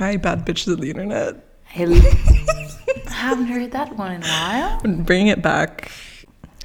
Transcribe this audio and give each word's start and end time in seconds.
Hi, 0.00 0.16
bad 0.16 0.46
bitches 0.46 0.72
of 0.72 0.80
the 0.80 0.88
internet. 0.88 1.44
Hello. 1.64 1.94
I 3.06 3.10
haven't 3.10 3.48
heard 3.48 3.70
that 3.72 3.98
one 3.98 4.12
in 4.12 4.22
a 4.22 4.26
while. 4.26 4.80
Bringing 5.04 5.26
it 5.26 5.42
back. 5.42 5.92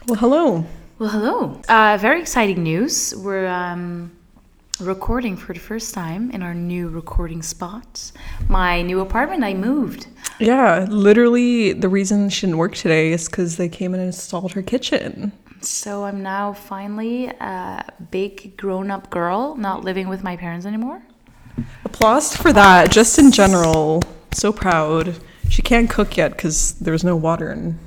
Well, 0.08 0.16
hello. 0.16 0.66
Well, 1.00 1.10
hello. 1.10 1.62
Uh, 1.68 1.98
very 2.00 2.22
exciting 2.22 2.64
news. 2.64 3.14
We're 3.18 3.48
um, 3.48 4.16
recording 4.80 5.36
for 5.36 5.54
the 5.54 5.60
first 5.60 5.94
time 5.94 6.32
in 6.32 6.42
our 6.44 6.54
new 6.54 6.88
recording 6.88 7.42
spot. 7.42 8.14
My 8.48 8.82
new 8.82 9.02
apartment, 9.02 9.44
I 9.44 9.54
moved. 9.54 10.08
Yeah, 10.40 10.86
literally, 10.90 11.74
the 11.74 11.90
reason 11.90 12.30
she 12.30 12.46
didn't 12.46 12.58
work 12.58 12.74
today 12.74 13.12
is 13.12 13.28
because 13.28 13.58
they 13.58 13.68
came 13.68 13.94
and 13.94 14.02
installed 14.02 14.54
her 14.54 14.62
kitchen. 14.62 15.34
So 15.60 16.06
I'm 16.06 16.24
now 16.24 16.54
finally 16.54 17.26
a 17.28 17.84
big 18.12 18.56
grown 18.56 18.90
up 18.90 19.10
girl, 19.10 19.58
not 19.58 19.84
living 19.84 20.08
with 20.08 20.24
my 20.24 20.38
parents 20.38 20.66
anymore. 20.66 21.04
Applause 21.96 22.36
for 22.36 22.52
that, 22.52 22.92
just 22.92 23.18
in 23.18 23.32
general. 23.32 24.04
So 24.34 24.52
proud. 24.52 25.16
She 25.50 25.62
can't 25.62 25.90
cook 25.90 26.18
yet 26.18 26.32
because 26.32 26.74
there's 26.74 27.06
no 27.06 27.16
water 27.16 27.50
and 27.52 27.80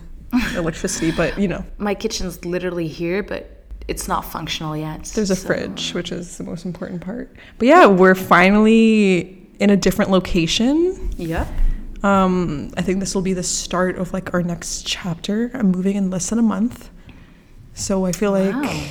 electricity, 0.57 1.11
but 1.11 1.39
you 1.39 1.47
know, 1.47 1.63
My 1.77 1.95
kitchen's 1.95 2.43
literally 2.43 2.89
here, 2.89 3.23
but 3.23 3.67
it's 3.87 4.09
not 4.09 4.25
functional 4.25 4.75
yet. 4.75 5.05
there's 5.15 5.31
a 5.31 5.37
so- 5.37 5.47
fridge, 5.47 5.93
which 5.93 6.11
is 6.11 6.39
the 6.39 6.45
most 6.45 6.65
important 6.65 7.03
part. 7.03 7.37
But 7.59 7.69
yeah, 7.69 7.85
we're 7.87 8.15
finally 8.15 9.47
in 9.61 9.69
a 9.69 9.77
different 9.77 10.11
location. 10.11 11.11
Yeah. 11.19 11.47
Um, 12.03 12.73
I 12.79 12.83
think 12.83 13.01
this 13.01 13.15
will 13.15 13.23
be 13.23 13.35
the 13.35 13.43
start 13.43 13.99
of 13.99 14.15
like 14.15 14.33
our 14.33 14.43
next 14.43 14.87
chapter. 14.87 15.51
I'm 15.53 15.71
moving 15.71 15.97
in 15.97 16.09
less 16.11 16.31
than 16.31 16.39
a 16.39 16.43
month. 16.43 16.89
So 17.75 18.07
I 18.07 18.13
feel 18.13 18.31
like 18.31 18.55
Wow. 18.55 18.85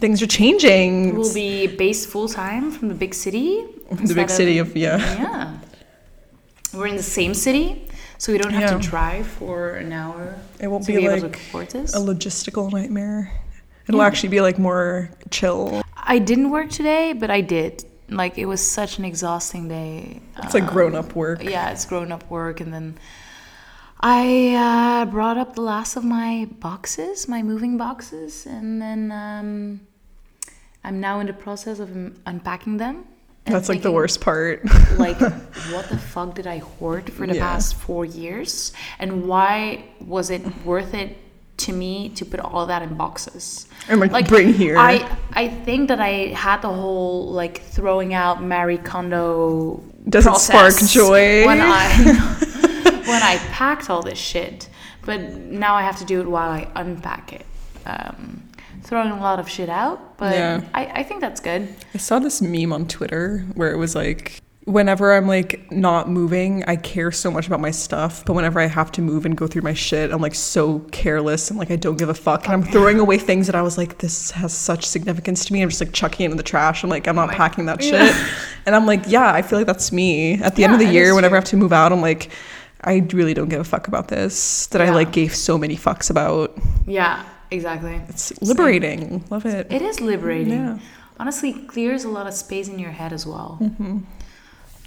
things 0.00 0.22
are 0.22 0.26
changing. 0.26 1.14
We'll 1.16 1.34
be 1.34 1.66
based 1.66 2.08
full 2.08 2.28
time 2.28 2.70
from 2.70 2.88
the 2.88 2.94
big 2.94 3.12
city. 3.14 3.64
The 3.96 4.14
big 4.14 4.30
city 4.30 4.58
of 4.58 4.76
yeah. 4.76 4.98
Yeah. 4.98 5.58
We're 6.74 6.86
in 6.86 6.96
the 6.96 7.02
same 7.02 7.34
city, 7.34 7.88
so 8.18 8.32
we 8.32 8.38
don't 8.38 8.52
have 8.52 8.70
Yeah. 8.70 8.78
to 8.78 8.88
drive 8.88 9.26
for 9.26 9.70
an 9.74 9.92
hour 9.92 10.34
It 10.58 10.68
won't 10.68 10.86
be 10.86 10.96
be 10.96 11.04
able 11.04 11.12
like 11.12 11.20
to 11.22 11.28
record 11.28 11.70
this. 11.70 11.94
a 11.94 11.98
logistical 11.98 12.72
nightmare. 12.72 13.30
It'll 13.88 14.00
Yeah. 14.00 14.06
actually 14.06 14.30
be 14.30 14.40
like 14.40 14.58
more 14.58 15.10
chill. 15.30 15.82
I 15.96 16.18
didn't 16.18 16.50
work 16.50 16.70
today, 16.70 17.12
but 17.12 17.30
I 17.30 17.40
did. 17.42 17.84
Like 18.08 18.36
it 18.38 18.46
was 18.46 18.60
such 18.66 18.98
an 18.98 19.04
exhausting 19.04 19.68
day. 19.68 20.20
It's 20.42 20.54
like 20.54 20.64
Um, 20.64 20.72
grown 20.74 20.94
up 20.94 21.14
work. 21.14 21.42
Yeah, 21.44 21.70
it's 21.70 21.84
grown 21.86 22.10
up 22.12 22.24
work, 22.30 22.60
and 22.60 22.72
then 22.72 22.94
I 24.00 24.54
uh, 24.56 25.04
brought 25.10 25.36
up 25.38 25.54
the 25.54 25.62
last 25.62 25.96
of 25.96 26.04
my 26.04 26.48
boxes, 26.58 27.28
my 27.28 27.42
moving 27.42 27.76
boxes, 27.76 28.46
and 28.46 28.80
then 28.82 29.12
um, 29.12 29.80
I'm 30.84 31.00
now 31.00 31.20
in 31.20 31.26
the 31.26 31.32
process 31.32 31.78
of 31.78 31.90
um, 31.92 32.14
unpacking 32.26 32.78
them. 32.78 33.04
That's 33.44 33.68
like 33.68 33.82
the 33.82 33.92
worst 33.92 34.20
part. 34.20 34.64
like 34.98 35.18
what 35.72 35.88
the 35.88 35.98
fuck 35.98 36.34
did 36.34 36.46
i 36.46 36.58
hoard 36.58 37.12
for 37.12 37.26
the 37.26 37.34
Yeah. 37.34 37.48
past 37.48 37.74
four 37.74 38.04
years 38.04 38.72
and 38.98 39.26
why 39.26 39.84
was 40.00 40.30
it 40.30 40.42
worth 40.64 40.94
it 40.94 41.16
to 41.58 41.72
me 41.72 42.08
to 42.10 42.24
put 42.24 42.40
all 42.40 42.66
that 42.66 42.82
in 42.82 42.94
boxes 42.94 43.66
And 43.88 44.00
like, 44.00 44.28
bring 44.28 44.52
here. 44.52 44.76
i 44.78 44.94
i 45.32 45.48
think 45.48 45.88
that 45.88 46.00
i 46.00 46.32
had 46.46 46.60
the 46.62 46.68
whole 46.72 47.30
like 47.32 47.62
throwing 47.62 48.14
out 48.14 48.42
Marie 48.42 48.78
Kondo 48.78 49.82
doesn't 50.08 50.36
spark 50.38 50.74
joy? 50.88 51.44
when 51.46 51.60
i 51.60 51.88
when 53.10 53.22
i 53.22 53.36
packed 53.50 53.90
all 53.90 54.02
this 54.02 54.18
shit 54.18 54.68
but 55.04 55.20
now 55.64 55.74
i 55.74 55.82
have 55.82 55.98
to 55.98 56.04
do 56.04 56.20
it 56.20 56.26
while 56.28 56.50
i 56.50 56.66
unpack 56.76 57.32
it 57.32 57.46
um 57.86 58.42
throwing 58.92 59.10
a 59.10 59.20
lot 59.20 59.38
of 59.40 59.48
shit 59.48 59.70
out 59.70 60.18
but 60.18 60.34
Yeah. 60.34 60.60
I, 60.74 60.84
I 61.00 61.02
think 61.02 61.22
that's 61.22 61.40
good 61.40 61.66
I 61.94 61.98
saw 61.98 62.18
this 62.18 62.42
meme 62.42 62.72
on 62.74 62.86
Twitter 62.86 63.38
where 63.54 63.70
it 63.72 63.78
was 63.78 63.94
like, 63.94 64.38
whenever 64.64 65.12
I'm 65.12 65.26
like 65.26 65.72
not 65.72 66.08
moving, 66.08 66.62
I 66.64 66.76
care 66.76 67.10
so 67.10 67.30
much 67.30 67.46
about 67.48 67.60
my 67.60 67.70
stuff. 67.72 68.24
But 68.24 68.34
whenever 68.34 68.60
I 68.60 68.66
have 68.66 68.92
to 68.92 69.00
move 69.02 69.26
and 69.26 69.36
go 69.36 69.46
through 69.48 69.62
my 69.62 69.74
shit, 69.74 70.12
I'm 70.12 70.20
like 70.22 70.34
so 70.36 70.78
careless 70.92 71.50
and 71.50 71.58
like 71.58 71.70
I 71.72 71.76
don't 71.76 71.98
give 71.98 72.08
a 72.08 72.14
fuck. 72.14 72.44
And 72.44 72.52
I'm 72.52 72.62
throwing 72.62 73.00
away 73.00 73.18
things 73.18 73.46
that 73.46 73.56
I 73.56 73.62
was 73.62 73.76
like, 73.76 73.98
this 73.98 74.30
has 74.32 74.52
such 74.52 74.84
significance 74.86 75.44
to 75.46 75.52
me. 75.52 75.62
I'm 75.62 75.68
just 75.70 75.80
like 75.80 75.92
chucking 75.92 76.26
it 76.26 76.30
in 76.30 76.36
the 76.36 76.42
trash. 76.44 76.84
I'm 76.84 76.90
like, 76.90 77.08
I'm 77.08 77.16
not 77.16 77.24
oh 77.30 77.32
my- 77.32 77.34
packing 77.34 77.66
that 77.66 77.82
Yeah. 77.82 78.06
shit. 78.12 78.16
And 78.66 78.76
I'm 78.76 78.86
like, 78.86 79.02
yeah, 79.08 79.32
I 79.32 79.42
feel 79.42 79.58
like 79.58 79.66
that's 79.66 79.90
me. 79.90 80.34
At 80.40 80.54
the 80.54 80.62
end 80.64 80.74
of 80.74 80.78
the 80.78 80.86
year, 80.86 81.14
whenever 81.16 81.32
you. 81.34 81.38
I 81.38 81.40
have 81.40 81.48
to 81.48 81.56
move 81.56 81.72
out, 81.72 81.90
I'm 81.92 82.00
like, 82.00 82.30
I 82.84 82.98
really 83.12 83.34
don't 83.34 83.48
give 83.48 83.60
a 83.60 83.64
fuck 83.64 83.88
about 83.88 84.06
this 84.08 84.66
that 84.68 84.80
I 84.80 84.90
like 84.90 85.10
gave 85.10 85.34
so 85.34 85.58
many 85.58 85.76
fucks 85.76 86.08
about. 86.10 86.56
yeah 86.86 87.24
exactly 87.52 88.00
It's 88.08 88.40
liberating. 88.42 89.24
Love 89.30 89.46
it. 89.46 89.70
It 89.70 89.82
is 89.82 90.00
liberating. 90.00 90.54
Yeah. 90.54 90.78
Honestly, 91.18 91.52
clears 91.52 92.04
a 92.04 92.08
lot 92.08 92.26
of 92.26 92.34
space 92.34 92.68
in 92.68 92.78
your 92.78 92.90
head 92.90 93.12
as 93.12 93.26
well. 93.26 93.58
Mm-hmm. 93.60 93.98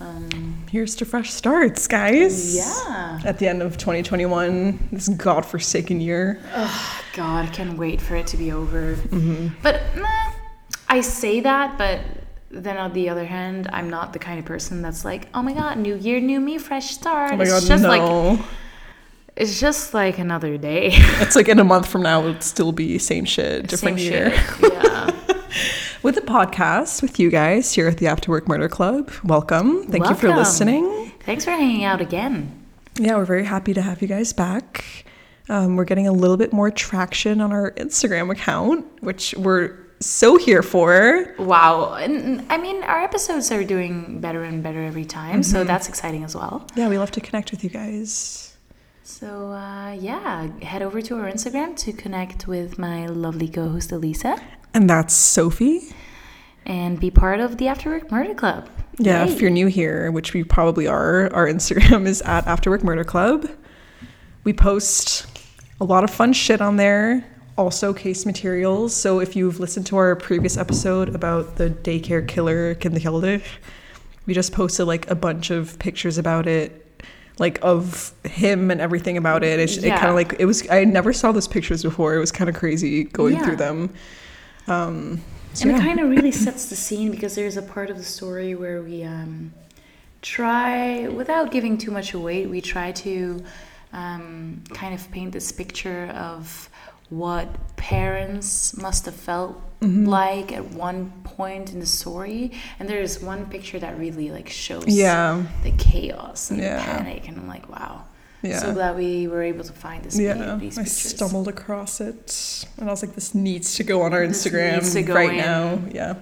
Um, 0.02 0.66
Here's 0.70 0.96
to 0.96 1.06
fresh 1.06 1.32
starts, 1.32 1.88
guys. 1.88 2.56
yeah. 2.56 3.22
At 3.24 3.40
the 3.40 3.48
end 3.48 3.62
of 3.62 3.78
2021, 3.78 4.90
this 4.92 5.08
godforsaken 5.08 6.02
year. 6.02 6.42
Oh, 6.54 7.02
God, 7.14 7.46
I 7.46 7.52
can't 7.52 7.78
wait 7.78 8.02
for 8.02 8.16
it 8.16 8.28
to 8.28 8.38
be 8.38 8.52
over. 8.52 8.96
Mm-hmm. 8.96 9.56
But 9.62 9.82
nah, 9.96 10.32
I 10.90 11.00
say 11.00 11.40
that, 11.40 11.78
but 11.78 12.02
then 12.50 12.78
on 12.78 12.92
the 12.94 13.08
other 13.10 13.26
hand, 13.26 13.70
I'm 13.72 13.90
not 13.90 14.12
the 14.12 14.20
kind 14.20 14.40
of 14.40 14.46
person 14.46 14.82
that's 14.82 15.06
like, 15.06 15.30
oh 15.34 15.42
my 15.42 15.54
God, 15.54 15.78
new 15.78 15.96
year, 15.96 16.20
new 16.20 16.42
me, 16.42 16.58
fresh 16.58 16.92
start. 16.94 17.32
Oh 17.34 17.38
my 17.38 17.44
it's 17.44 17.52
god, 17.54 17.68
just 17.68 17.84
like 17.84 18.02
no. 18.02 18.44
It's 19.36 19.60
just 19.60 19.94
like 19.94 20.18
another 20.20 20.58
day. 20.58 20.90
it's 20.94 21.36
like 21.36 21.48
in 21.50 21.60
a 21.60 21.64
month 21.64 21.88
from 21.88 22.02
now, 22.04 22.26
it'll 22.26 22.42
still 22.42 22.72
be 22.72 22.98
same 22.98 23.26
shit, 23.26 23.68
different 23.68 24.00
Same 24.00 24.12
year. 24.12 24.32
shit. 24.38 24.74
Yeah. 24.74 25.12
With 26.04 26.14
the 26.16 26.22
podcast 26.22 27.02
with 27.02 27.20
you 27.20 27.32
guys 27.32 27.74
here 27.74 27.88
at 27.88 27.98
the 27.98 28.06
After 28.06 28.30
Work 28.30 28.48
Murder 28.48 28.70
Club. 28.70 29.10
Welcome. 29.24 29.86
Thank 29.88 30.08
you 30.08 30.14
for 30.14 30.28
listening. 30.36 31.12
Thanks 31.22 31.44
for 31.46 31.50
hanging 31.52 31.84
out 31.84 32.00
again. 32.00 32.64
Yeah, 33.00 33.16
we're 33.16 33.26
very 33.26 33.44
happy 33.46 33.74
to 33.74 33.82
have 33.82 34.04
you 34.04 34.08
guys 34.08 34.32
back. 34.32 34.86
Um, 35.50 35.76
we're 35.78 35.86
getting 35.86 36.08
a 36.08 36.12
little 36.12 36.38
bit 36.38 36.54
more 36.54 36.70
traction 36.70 37.42
on 37.42 37.52
our 37.52 37.72
Instagram 37.72 38.32
account, 38.32 38.86
which 39.02 39.34
we're 39.36 39.76
so 40.00 40.38
here 40.38 40.62
for. 40.62 41.34
Wow. 41.40 41.96
And 41.96 42.46
I 42.52 42.58
mean, 42.60 42.84
our 42.84 43.02
episodes 43.02 43.52
are 43.52 43.64
doing 43.64 44.22
better 44.22 44.44
and 44.44 44.62
better 44.62 44.84
every 44.84 45.06
time, 45.06 45.42
so 45.42 45.58
Mm-hmm. 45.60 45.68
that's 45.68 45.90
exciting 45.90 46.24
as 46.24 46.36
well. 46.36 46.68
Yeah, 46.76 46.88
we 46.88 47.00
love 47.00 47.10
to 47.12 47.22
connect 47.22 47.50
with 47.50 47.64
you 47.64 47.72
guys. 47.72 48.45
So 49.08 49.52
uh, 49.52 49.92
yeah, 50.00 50.48
head 50.64 50.82
over 50.82 51.00
to 51.00 51.16
our 51.18 51.32
Instagram 51.32 51.76
to 51.78 51.94
connect 51.94 52.48
with 52.48 52.80
my 52.80 53.06
lovely 53.06 53.48
co-host 53.48 53.92
Elisa 53.92 54.36
And 54.74 54.90
that's 54.90 55.14
Sophie. 55.14 55.94
and 56.66 57.00
be 57.00 57.12
part 57.12 57.40
of 57.40 57.58
the 57.58 57.68
After 57.68 57.92
Work 57.92 58.12
Murder 58.12 58.34
Club. 58.34 58.68
Yeah, 58.98 59.24
Yay. 59.24 59.32
if 59.32 59.42
you're 59.42 59.52
new 59.52 59.68
here, 59.68 60.12
which 60.12 60.34
we 60.34 60.44
probably 60.44 60.88
are, 60.88 61.32
our 61.34 61.46
Instagram 61.56 62.08
is 62.08 62.24
at 62.24 62.46
Afterwork 62.46 62.84
Murder 62.84 63.04
Club. 63.04 63.48
We 64.44 64.54
post 64.54 65.28
a 65.80 65.84
lot 65.86 66.04
of 66.04 66.10
fun 66.10 66.34
shit 66.34 66.60
on 66.60 66.78
there, 66.78 67.24
also 67.60 67.94
case 67.94 68.26
materials. 68.26 68.96
So 68.96 69.20
if 69.20 69.36
you've 69.36 69.60
listened 69.60 69.86
to 69.88 69.98
our 69.98 70.16
previous 70.16 70.58
episode 70.58 71.14
about 71.14 71.58
the 71.58 71.70
daycare 71.70 72.28
killer 72.28 72.74
Kim 72.74 72.94
De 72.96 73.00
Gelder, 73.00 73.40
we 74.26 74.34
just 74.34 74.52
posted 74.52 74.88
like 74.88 75.10
a 75.12 75.16
bunch 75.16 75.52
of 75.52 75.78
pictures 75.78 76.18
about 76.18 76.48
it, 76.48 76.85
like 77.38 77.60
of 77.62 78.14
him 78.24 78.72
and 78.72 78.80
everything 78.80 79.18
about 79.18 79.44
it. 79.44 79.60
It's, 79.60 79.78
It 79.78 79.86
Yeah. 79.86 79.98
kind 79.98 80.10
of 80.10 80.16
like 80.16 80.36
it 80.40 80.46
was. 80.46 80.68
I 80.70 80.86
never 80.86 81.12
saw 81.14 81.32
those 81.32 81.48
pictures 81.48 81.84
before. 81.84 82.16
It 82.16 82.20
was 82.20 82.32
kind 82.32 82.50
of 82.50 82.56
crazy 82.56 83.04
going 83.04 83.36
Yeah. 83.36 83.44
through 83.46 83.56
them. 83.58 83.90
Um, 84.68 85.22
so 85.54 85.64
and 85.70 85.72
yeah. 85.72 85.78
it 85.78 85.86
kind 85.88 86.00
of 86.00 86.10
really 86.10 86.32
sets 86.32 86.66
the 86.70 86.76
scene 86.76 87.12
because 87.12 87.36
there's 87.36 87.58
a 87.58 87.62
part 87.62 87.90
of 87.90 87.98
the 87.98 88.04
story 88.04 88.56
where 88.56 88.82
we 88.82 89.04
um, 89.04 89.54
try, 90.22 91.08
without 91.08 91.52
giving 91.52 91.78
too 91.78 91.92
much 91.92 92.14
away, 92.14 92.46
we 92.46 92.62
try 92.62 92.92
to 92.92 93.44
um, 93.94 94.62
kind 94.74 94.94
of 94.94 95.10
paint 95.12 95.32
this 95.32 95.52
picture 95.52 96.08
of 96.16 96.70
what 97.10 97.48
parents 97.78 98.76
must 98.78 99.06
have 99.06 99.16
felt 99.16 99.62
Mm-hmm. 99.82 100.06
like 100.06 100.52
at 100.54 100.66
one 100.72 101.12
point 101.26 101.72
in 101.74 101.80
the 101.82 101.86
story 101.86 102.54
and 102.80 102.90
there's 102.90 103.22
one 103.22 103.46
picture 103.48 103.78
that 103.78 104.00
really 104.00 104.32
like 104.32 104.50
shows 104.50 104.86
yeah, 104.88 105.44
the 105.64 105.72
chaos 105.72 106.50
and 106.50 106.60
Yeah. 106.62 106.78
the 106.78 106.84
panic 107.04 107.28
and 107.28 107.38
i'm 107.38 107.48
like 107.48 107.70
wow 107.70 108.04
yeah. 108.42 108.60
so 108.60 108.74
glad 108.74 108.96
we 108.96 109.28
were 109.28 109.44
able 109.44 109.66
to 109.66 109.74
find 109.74 110.04
this 110.06 110.18
Yeah, 110.18 110.56
these 110.56 110.78
I 110.80 110.84
pictures 110.84 110.98
stumbled 110.98 111.50
across 111.50 112.00
it, 112.00 112.66
and 112.78 112.88
I 112.88 112.92
was 112.92 113.04
like, 113.04 113.14
"This 113.16 113.36
needs 113.36 113.76
to 113.76 113.84
go 113.84 114.02
on 114.04 114.14
our 114.14 114.26
This 114.26 114.48
Instagram 114.48 114.74
needs 114.76 114.94
to 114.94 115.04
go 115.04 115.14
right 115.14 115.32
in. 115.32 115.38
now." 115.38 115.80
Yeah. 115.92 116.16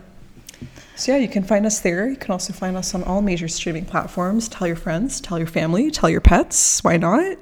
So 0.95 1.11
yeah, 1.13 1.19
you 1.19 1.27
can 1.29 1.43
find 1.43 1.65
us 1.65 1.79
there. 1.79 2.09
You 2.09 2.15
can 2.17 2.31
also 2.31 2.53
find 2.53 2.75
us 2.75 2.93
on 2.95 3.03
all 3.03 3.21
major 3.21 3.47
streaming 3.47 3.85
platforms. 3.85 4.49
Tell 4.49 4.67
your 4.67 4.75
friends, 4.75 5.21
tell 5.21 5.37
your 5.37 5.47
family, 5.47 5.91
tell 5.91 6.09
your 6.09 6.21
pets. 6.21 6.83
Why 6.83 6.97
not? 6.97 7.37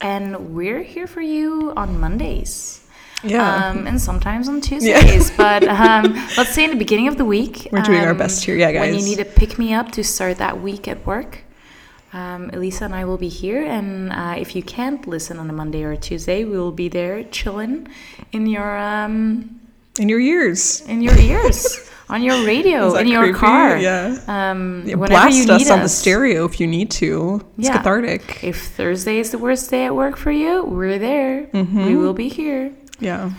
And 0.00 0.54
we're 0.54 0.82
here 0.82 1.06
for 1.06 1.20
you 1.20 1.72
on 1.76 2.00
mondays 2.00 2.80
Yeah, 3.22 3.70
um, 3.70 3.86
and 3.86 4.00
sometimes 4.00 4.48
on 4.48 4.60
Tuesdays. 4.62 5.30
But 5.36 5.64
um, 5.64 6.14
let's 6.38 6.54
say 6.54 6.64
in 6.64 6.70
the 6.70 6.76
beginning 6.76 7.08
of 7.08 7.18
the 7.18 7.24
week, 7.24 7.68
We're 7.70 7.82
doing 7.82 8.00
our 8.00 8.12
um, 8.12 8.16
best 8.16 8.44
here. 8.44 8.56
Yeah, 8.56 8.72
guys. 8.72 8.80
When 8.80 8.94
you 8.98 9.04
need 9.04 9.18
to 9.18 9.26
pick 9.26 9.58
me 9.58 9.74
up 9.74 9.92
to 9.92 10.02
start 10.02 10.38
that 10.38 10.62
week 10.62 10.88
at 10.88 11.04
work, 11.06 11.44
um, 12.12 12.50
Elisa 12.52 12.84
and 12.86 12.94
I 12.94 13.04
will 13.04 13.18
be 13.18 13.28
here. 13.28 13.62
And 13.62 14.10
uh, 14.12 14.34
if 14.38 14.56
you 14.56 14.62
can't 14.62 15.06
listen 15.06 15.38
on 15.38 15.50
a 15.50 15.52
Monday 15.52 15.84
or 15.84 15.92
a 15.92 15.96
Tuesday, 15.96 16.44
we 16.44 16.56
will 16.56 16.72
be 16.72 16.88
there 16.88 17.22
chilling 17.24 17.88
in 18.32 18.46
your 18.46 18.76
um, 18.78 19.59
in 19.98 20.08
your 20.08 20.20
ears. 20.20 20.80
in 20.82 21.02
your 21.02 21.16
ears, 21.18 21.90
on 22.08 22.22
your 22.22 22.44
radio, 22.46 22.94
in 22.96 23.06
your 23.08 23.22
creepy? 23.22 23.38
car. 23.38 23.76
Yeah. 23.78 24.16
Um, 24.28 24.84
Yeah, 24.86 24.96
Blast 24.96 25.36
you 25.36 25.42
need 25.46 25.50
us 25.50 25.70
on 25.70 25.80
the 25.80 25.88
stereo 25.88 26.44
if 26.44 26.60
you 26.60 26.66
need 26.66 26.90
to. 26.92 27.40
It's 27.58 27.68
Yeah. 27.68 27.76
cathartic. 27.78 28.42
If 28.42 28.56
Thursday 28.76 29.18
is 29.18 29.30
the 29.30 29.38
worst 29.38 29.70
day 29.70 29.84
at 29.86 29.94
work 29.94 30.16
for 30.16 30.30
you, 30.32 30.64
we're 30.64 30.98
there. 30.98 31.46
Mm-hmm. 31.52 31.86
We 31.86 31.96
will 31.96 32.14
be 32.14 32.28
here. 32.28 32.70
Yeah. 33.00 33.30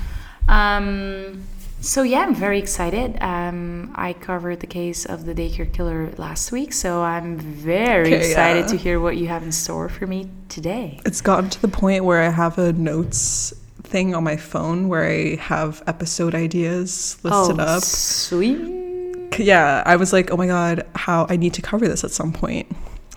Um, 0.48 1.44
so 1.80 2.04
yeah, 2.04 2.20
I'm 2.20 2.36
very 2.36 2.60
excited. 2.60 3.18
Um, 3.22 3.92
I 3.96 4.14
covered 4.14 4.60
the 4.60 4.68
case 4.68 5.06
of 5.06 5.26
the 5.26 5.34
daycare 5.34 5.72
killer 5.72 6.12
last 6.18 6.52
week, 6.52 6.74
so 6.74 7.02
I'm 7.02 7.38
very 7.40 8.14
Okay, 8.14 8.18
excited 8.30 8.62
yeah. 8.66 8.68
to 8.68 8.78
hear 8.78 9.00
what 9.00 9.18
you 9.18 9.28
have 9.28 9.42
in 9.44 9.52
store 9.52 9.90
for 9.90 10.06
me 10.06 10.30
today. 10.50 11.00
It's 11.06 11.22
gotten 11.22 11.50
to 11.50 11.62
the 11.62 11.68
point 11.68 12.04
where 12.06 12.22
I 12.22 12.30
have 12.30 12.58
a 12.60 12.74
notes 12.74 13.54
thing 13.92 14.16
on 14.16 14.24
my 14.24 14.38
phone 14.38 14.88
where 14.88 15.04
I 15.04 15.36
have 15.36 15.84
episode 15.86 16.34
ideas 16.34 17.18
listed 17.24 17.60
oh, 17.60 17.64
up. 17.64 17.84
sweet. 17.84 19.38
Yeah, 19.38 19.84
I 19.86 19.96
was 19.98 20.14
like, 20.14 20.32
oh 20.32 20.38
my 20.38 20.48
god, 20.48 20.86
how 20.96 21.28
I 21.30 21.36
need 21.36 21.54
to 21.56 21.62
cover 21.62 21.88
this 21.88 22.04
at 22.04 22.12
some 22.12 22.34
point. 22.34 22.68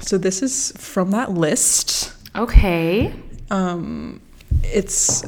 So 0.00 0.19
this 0.19 0.43
is 0.43 0.73
from 0.76 1.12
that 1.12 1.32
list. 1.32 2.12
Okay. 2.37 3.15
Um, 3.50 4.21
it's 4.65 5.25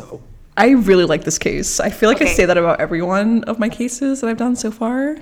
I 0.56 0.70
really 0.70 1.04
like 1.04 1.24
this 1.24 1.38
case. 1.38 1.80
I 1.80 1.90
feel 1.90 2.08
like 2.08 2.22
I 2.22 2.26
say 2.26 2.44
that 2.44 2.56
about 2.56 2.80
every 2.80 3.02
one 3.02 3.44
of 3.44 3.58
my 3.58 3.68
cases 3.68 4.20
that 4.20 4.28
I've 4.28 4.38
done 4.38 4.56
so 4.56 4.70
far. 4.70 5.16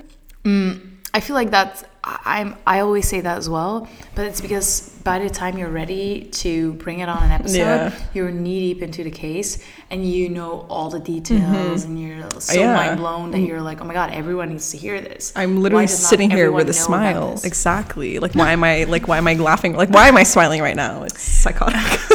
Mm, 0.45 0.81
I 1.13 1.21
feel 1.21 1.35
like 1.35 1.51
that's 1.51 1.85
I'm 2.07 2.57
I 2.67 2.81
always 2.81 3.09
say 3.09 3.21
that 3.23 3.39
as 3.39 3.49
well, 3.49 3.89
but 4.15 4.27
it's 4.27 4.41
because 4.41 4.91
by 5.05 5.19
the 5.19 5.31
time 5.31 5.57
you're 5.57 5.71
ready 5.71 6.25
to 6.33 6.75
bring 6.75 6.99
it 7.01 7.09
on 7.09 7.23
an 7.23 7.31
episode, 7.31 7.57
Yeah. 7.59 7.93
you're 8.13 8.31
knee 8.31 8.61
deep 8.75 8.83
into 8.83 9.05
the 9.05 9.11
case 9.11 9.65
and 9.91 10.05
you 10.07 10.29
know 10.29 10.67
all 10.69 10.91
the 10.91 11.01
details 11.01 11.85
and 11.85 11.99
you're 12.01 12.21
so 12.31 12.39
Mm-hmm. 12.39 12.61
Yeah. 12.61 12.75
mind 12.75 12.97
blown 12.99 13.31
that 13.31 13.41
you're 13.41 13.63
like, 13.63 13.81
oh 13.81 13.85
my 13.85 13.95
god, 13.95 14.13
everyone 14.13 14.51
needs 14.51 14.71
to 14.73 14.77
hear 14.77 15.01
this. 15.01 15.33
I'm 15.35 15.63
literally 15.63 15.87
sitting 15.87 16.31
here 16.31 16.53
with 16.53 16.69
a 16.69 16.75
smile. 16.75 17.41
Exactly. 17.43 18.19
Like 18.25 18.35
why 18.35 18.53
am 18.53 18.65
I 18.65 18.85
like 18.85 19.09
why 19.09 19.17
am 19.19 19.27
I 19.27 19.35
laughing? 19.35 19.75
Like 19.75 19.89
why 19.91 20.09
am 20.09 20.17
I 20.17 20.25
smiling 20.25 20.61
right 20.61 20.77
now? 20.77 21.05
It's 21.05 21.21
psychotic. 21.23 21.81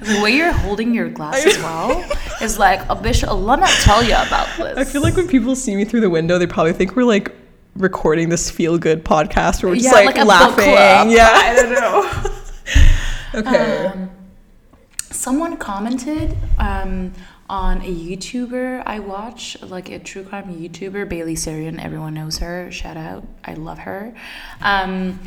The 0.00 0.20
way 0.22 0.30
you're 0.36 0.52
holding 0.52 0.94
your 0.94 1.08
glass 1.10 1.44
as 1.44 1.58
well 1.66 2.04
is 2.40 2.56
like, 2.58 2.80
oh, 2.88 2.94
Bishop, 2.94 3.30
let 3.32 3.58
me 3.58 3.66
tell 3.82 4.02
you 4.02 4.12
about 4.14 4.46
this. 4.56 4.78
I 4.78 4.84
feel 4.84 5.02
like 5.02 5.16
when 5.16 5.26
people 5.26 5.56
see 5.56 5.74
me 5.74 5.84
through 5.84 6.00
the 6.02 6.08
window, 6.10 6.38
they 6.38 6.46
probably 6.46 6.72
think 6.72 6.94
we're 6.94 7.02
like 7.04 7.32
recording 7.78 8.28
this 8.28 8.50
feel 8.50 8.76
good 8.76 9.04
podcast 9.04 9.62
where 9.62 9.70
we're 9.70 9.76
just 9.76 9.86
Yeah, 9.86 10.04
like, 10.04 10.16
like 10.16 10.26
laughing. 10.26 11.10
Yeah. 11.10 11.30
I 11.34 11.54
don't 11.54 11.72
know. 11.72 12.34
Okay. 13.34 13.86
Um, 13.86 14.10
someone 15.10 15.58
commented 15.58 16.34
um, 16.58 17.12
on 17.50 17.82
a 17.82 17.94
YouTuber 17.94 18.82
I 18.86 19.00
watch, 19.00 19.60
like 19.62 19.90
a 19.90 19.98
true 19.98 20.24
crime 20.24 20.52
YouTuber, 20.54 21.08
Bailey 21.10 21.34
Sarian. 21.34 21.78
Everyone 21.78 22.14
knows 22.14 22.38
her. 22.38 22.70
Shout 22.70 22.96
out. 22.96 23.26
I 23.44 23.52
love 23.52 23.80
her. 23.80 24.14
Um, 24.62 25.20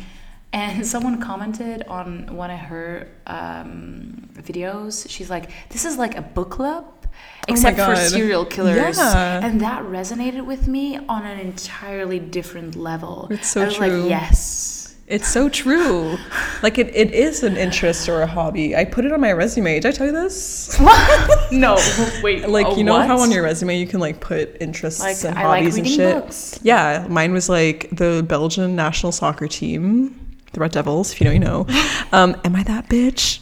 and 0.52 0.84
someone 0.94 1.20
commented 1.20 1.84
on 1.84 2.34
one 2.34 2.50
of 2.50 2.58
her 2.58 3.08
um, 3.28 4.28
videos. 4.34 5.08
She's 5.08 5.30
like, 5.30 5.50
"This 5.68 5.84
is 5.84 5.96
like 5.96 6.16
a 6.16 6.22
book 6.22 6.50
club." 6.50 7.01
Except 7.48 7.76
for 7.76 7.82
Oh 7.82 7.94
God. 7.94 8.08
serial 8.10 8.44
killers, 8.44 8.96
Yeah. 8.98 9.44
and 9.44 9.60
that 9.60 9.82
resonated 9.82 10.44
with 10.46 10.68
me 10.68 10.98
on 11.08 11.24
an 11.26 11.40
entirely 11.40 12.20
different 12.20 12.76
level. 12.76 13.26
It's 13.30 13.48
so 13.50 13.62
I 13.62 13.64
was 13.66 13.74
true. 13.74 13.86
like, 14.02 14.08
"Yes, 14.10 14.94
It's 15.08 15.28
so 15.28 15.48
true. 15.48 16.16
Like 16.62 16.78
it, 16.78 16.94
it 16.94 17.10
is 17.12 17.42
an 17.42 17.56
interest 17.56 18.08
or 18.08 18.22
a 18.22 18.26
hobby. 18.26 18.76
I 18.76 18.84
put 18.84 19.04
it 19.04 19.12
on 19.12 19.20
my 19.20 19.32
resume. 19.32 19.80
Did 19.80 19.86
I 19.86 19.90
tell 19.90 20.06
you 20.06 20.12
this? 20.12 20.78
no, 21.50 21.76
wait. 22.22 22.48
Like 22.56 22.66
oh, 22.68 22.76
you 22.76 22.84
know 22.84 23.00
how 23.00 23.18
on 23.18 23.32
your 23.32 23.42
resume 23.42 23.78
you 23.80 23.86
can 23.88 23.98
like 23.98 24.20
put 24.20 24.56
interests 24.60 25.00
Like, 25.00 25.22
and 25.24 25.36
I 25.36 25.46
like 25.48 25.58
hobbies 25.64 25.76
and 25.78 25.88
shit. 25.88 26.14
books. 26.14 26.60
Yeah, 26.62 27.04
mine 27.10 27.32
was 27.32 27.48
like 27.48 27.88
the 27.90 28.24
Belgian 28.26 28.76
national 28.76 29.10
soccer 29.10 29.48
team, 29.48 30.14
the 30.52 30.60
Red 30.60 30.70
Devils. 30.70 31.12
If 31.12 31.20
you 31.20 31.24
know, 31.26 31.32
you 31.32 31.40
know. 31.40 31.66
Um, 32.12 32.36
am 32.44 32.54
I 32.54 32.62
that 32.64 32.88
bitch? 32.88 33.40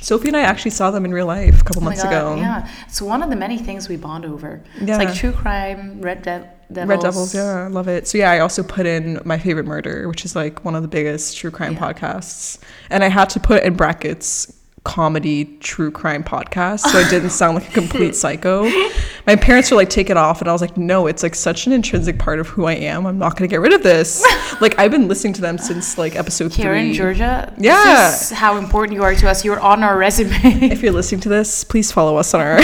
Sophie 0.00 0.28
and 0.28 0.36
I 0.36 0.40
actually 0.42 0.70
saw 0.72 0.90
them 0.90 1.04
in 1.04 1.12
real 1.12 1.26
life 1.26 1.60
a 1.60 1.64
couple 1.64 1.82
Oh 1.82 1.84
months 1.84 2.02
God, 2.02 2.12
ago. 2.12 2.36
Yeah, 2.36 2.68
it's 2.86 3.02
one 3.02 3.22
of 3.22 3.30
the 3.30 3.36
many 3.36 3.58
things 3.58 3.88
we 3.88 3.96
bond 3.96 4.24
over. 4.24 4.62
Yeah. 4.80 4.96
It's 4.96 5.04
like 5.04 5.14
true 5.14 5.32
crime, 5.32 6.00
Red 6.00 6.22
De- 6.22 6.48
Devils. 6.72 6.88
Red 6.88 7.00
Devils, 7.00 7.34
yeah, 7.34 7.64
I 7.64 7.66
love 7.66 7.88
it. 7.88 8.06
So 8.08 8.16
yeah, 8.18 8.30
I 8.30 8.38
also 8.38 8.62
put 8.62 8.86
in 8.86 9.20
my 9.24 9.38
favorite 9.38 9.66
murder, 9.66 10.08
which 10.08 10.24
is 10.24 10.34
like 10.36 10.64
one 10.64 10.74
of 10.74 10.82
the 10.82 10.88
biggest 10.88 11.36
true 11.36 11.50
crime 11.50 11.74
Yeah. 11.74 11.92
podcasts, 11.92 12.58
and 12.90 13.04
I 13.04 13.08
had 13.08 13.28
to 13.30 13.40
put 13.40 13.62
in 13.64 13.74
brackets 13.74 14.52
comedy 14.82 15.44
true 15.60 15.90
crime 15.90 16.24
podcast 16.24 16.80
so 16.80 16.98
I 16.98 17.08
didn't 17.10 17.30
sound 17.30 17.54
like 17.56 17.68
a 17.68 17.72
complete 17.72 18.16
psycho. 18.16 18.64
My 19.26 19.36
parents 19.36 19.70
were 19.70 19.76
like, 19.76 19.90
"Take 19.90 20.08
it 20.08 20.16
off," 20.16 20.40
and 20.40 20.48
I 20.48 20.52
was 20.52 20.62
like, 20.62 20.76
"No, 20.78 21.06
it's 21.06 21.22
like 21.22 21.34
such 21.34 21.66
an 21.66 21.72
intrinsic 21.72 22.18
part 22.18 22.40
of 22.40 22.48
who 22.48 22.64
I 22.64 22.72
am. 22.72 23.06
I'm 23.06 23.18
not 23.18 23.36
gonna 23.36 23.48
get 23.48 23.60
rid 23.60 23.74
of 23.74 23.82
this." 23.82 24.24
like 24.60 24.78
I've 24.78 24.90
been 24.90 25.06
listening 25.08 25.34
to 25.34 25.40
them 25.42 25.58
since 25.58 25.98
like 25.98 26.16
episode 26.16 26.52
Karen, 26.52 26.86
three. 26.88 26.96
Georgia. 26.96 27.52
Yeah. 27.58 28.10
This 28.10 28.30
is 28.32 28.36
how 28.38 28.56
important 28.56 28.96
you 28.96 29.02
are 29.02 29.14
to 29.14 29.28
us. 29.28 29.44
You're 29.44 29.60
on 29.60 29.82
our 29.84 29.96
resume. 29.98 30.30
If 30.42 30.82
you're 30.82 30.92
listening 30.92 31.20
to 31.22 31.28
this, 31.28 31.62
please 31.64 31.92
follow 31.92 32.16
us 32.16 32.32
on 32.32 32.40
our 32.40 32.56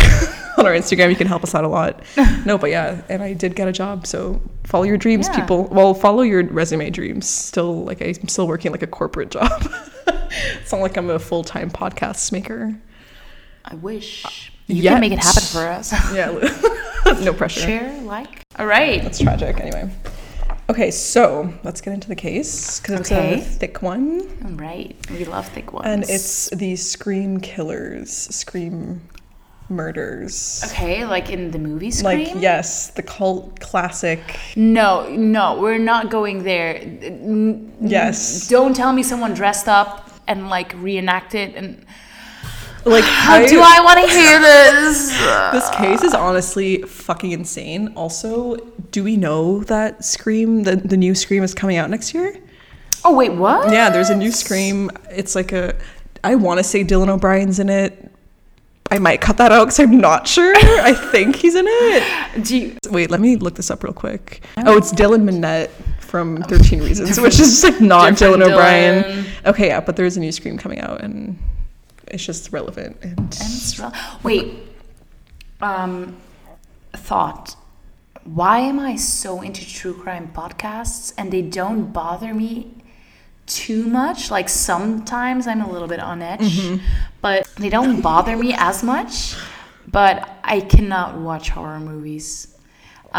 on 0.57 0.65
our 0.67 0.73
Instagram. 0.73 1.11
You 1.11 1.17
can 1.17 1.27
help 1.27 1.45
us 1.45 1.55
out 1.55 1.65
a 1.65 1.69
lot. 1.69 2.03
No, 2.47 2.57
but 2.57 2.71
yeah, 2.71 3.03
and 3.11 3.23
I 3.23 3.35
did 3.35 3.55
get 3.55 3.69
a 3.69 3.73
job, 3.73 4.07
so 4.07 4.41
follow 4.65 4.85
your 4.85 4.97
dreams, 4.97 5.29
Yeah. 5.29 5.41
people. 5.41 5.65
Well, 5.65 5.93
follow 5.93 6.23
your 6.23 6.43
resume 6.45 6.89
dreams. 6.91 7.29
Still, 7.29 7.85
like 7.85 8.01
I'm 8.01 8.29
still 8.29 8.49
working 8.49 8.73
like 8.73 8.83
a 8.83 8.87
corporate 8.87 9.31
job. 9.31 9.71
it's 10.61 10.73
not 10.73 10.81
like 10.81 10.97
I'm 10.97 11.11
a 11.11 11.19
full 11.19 11.45
time 11.45 11.71
podcast 11.71 12.33
maker. 12.33 12.79
I 13.65 13.75
wish 13.77 14.51
you 14.67 14.83
Yet. 14.83 14.93
can 14.93 15.01
make 15.01 15.13
it 15.13 15.19
happen 15.19 15.43
for 15.43 15.67
us. 15.67 15.93
Yeah, 16.15 16.31
no 17.25 17.33
pressure. 17.33 17.61
Share, 17.61 18.01
like. 18.03 18.43
All 18.59 18.67
right. 18.67 19.03
That's 19.03 19.19
tragic. 19.21 19.61
Anyway. 19.61 19.91
Okay, 20.69 20.91
so 20.91 21.53
let's 21.63 21.81
get 21.81 21.93
into 21.95 22.09
the 22.09 22.17
case 22.17 22.81
because 22.81 23.01
it's 23.01 23.13
Okay. 23.13 23.35
a 23.35 23.41
thick 23.41 23.83
one, 23.83 24.21
All 24.45 24.51
right. 24.53 24.97
We 25.11 25.25
love 25.25 25.47
thick 25.49 25.73
ones. 25.73 25.87
and 25.87 26.03
it's 26.09 26.51
the 26.51 26.75
Scream 26.75 27.39
killers, 27.41 28.11
Scream 28.13 29.01
murders. 29.69 30.63
okay, 30.67 31.05
like 31.07 31.31
in 31.31 31.51
the 31.53 31.59
movie 31.59 31.91
Like 32.03 32.33
yes, 32.37 32.89
the 32.91 33.03
cult 33.05 33.61
classic. 33.61 34.21
No, 34.57 35.09
no, 35.11 35.61
we're 35.61 35.79
not 35.79 36.11
going 36.11 36.43
there. 36.43 36.81
Yes. 37.81 38.49
Don't 38.49 38.75
tell 38.75 38.93
me 38.93 39.03
someone 39.05 39.35
dressed 39.35 39.69
up 39.69 40.06
and 40.27 40.49
like 40.49 40.73
reenact 40.75 41.35
it 41.35 41.55
and 41.55 41.85
Like 42.85 43.05
how 43.07 43.45
do 43.47 43.61
I 43.61 43.81
want 43.81 44.01
to 44.01 44.07
hear 44.07 44.41
this? 44.41 45.15
This 45.53 45.71
case 45.71 46.03
is 46.03 46.15
honestly 46.15 46.83
fucking 46.83 47.31
insane. 47.31 47.93
Also, 47.95 48.57
do 48.91 49.03
we 49.03 49.17
know 49.17 49.63
that 49.65 50.05
Scream, 50.05 50.65
the, 50.65 50.77
the 50.77 50.97
new 50.97 51.15
Scream, 51.15 51.43
is 51.43 51.55
coming 51.55 51.77
out 51.77 51.89
next 51.89 52.15
year? 52.15 52.37
Oh 53.05 53.15
wait, 53.15 53.33
what? 53.33 53.73
Yeah, 53.73 53.91
there's 53.91 54.11
a 54.11 54.17
new 54.17 54.31
Scream. 54.33 54.91
It's 55.11 55.35
like 55.35 55.53
a. 55.53 55.77
I 56.25 56.35
want 56.35 56.59
to 56.59 56.65
say 56.65 56.85
Dylan 56.85 57.09
O'Brien's 57.09 57.59
in 57.59 57.69
it. 57.69 58.11
I 58.91 58.99
might 58.99 59.21
cut 59.21 59.37
that 59.39 59.53
out 59.53 59.65
because 59.65 59.81
I'm 59.81 59.99
not 59.99 60.29
sure. 60.29 60.55
I 60.57 60.93
think 60.93 61.37
he's 61.37 61.55
in 61.55 61.67
it. 61.67 62.43
Do 62.45 62.57
you, 62.57 62.77
Wait, 62.91 63.11
let 63.11 63.21
me 63.21 63.37
look 63.37 63.55
this 63.55 63.71
up 63.71 63.83
real 63.83 63.93
quick. 63.93 64.43
Oh, 64.59 64.77
it's 64.77 64.93
Dylan 64.93 65.29
Minnette 65.29 65.71
from 66.07 66.43
13 66.45 66.81
Reasons, 66.83 67.21
which 67.21 67.39
is 67.41 67.61
just 67.61 67.65
like 67.65 67.81
not 67.81 68.17
Different 68.17 68.43
Dylan 68.43 68.53
O'Brien. 68.53 69.03
Dylan. 69.05 69.25
Okay, 69.51 69.67
yeah, 69.69 69.81
but 69.81 69.97
there's 69.97 70.17
a 70.17 70.21
new 70.21 70.33
Scream 70.33 70.57
coming 70.59 70.81
out 70.81 71.01
and 71.03 71.39
it's 72.09 72.25
just 72.25 72.53
relevant. 72.53 72.97
And, 73.03 73.19
And 73.19 73.29
it's 73.31 73.79
rel- 73.79 73.93
Wait. 74.23 74.55
Um, 75.61 76.17
thought. 76.93 77.57
Why 78.25 78.59
am 78.59 78.81
I 78.81 78.97
so 78.97 79.41
into 79.41 79.65
true 79.67 79.95
crime 79.95 80.31
podcasts 80.35 81.13
and 81.17 81.33
they 81.33 81.43
don't 81.43 81.93
bother 81.93 82.35
me 82.35 82.75
too 83.47 83.85
much? 83.87 84.31
Like 84.31 84.49
sometimes 84.49 85.47
I'm 85.47 85.61
a 85.61 85.71
little 85.71 85.89
bit 85.89 86.01
on 86.01 86.23
edge, 86.23 86.41
Mm-hmm. 86.41 86.85
but 87.21 87.47
they 87.57 87.69
don't 87.69 88.01
bother 88.01 88.37
me 88.37 88.53
as 88.57 88.83
much. 88.83 89.35
But 89.89 90.29
I 90.43 90.61
cannot 90.61 91.19
watch 91.19 91.51
horror 91.51 91.79
movies. 91.79 92.56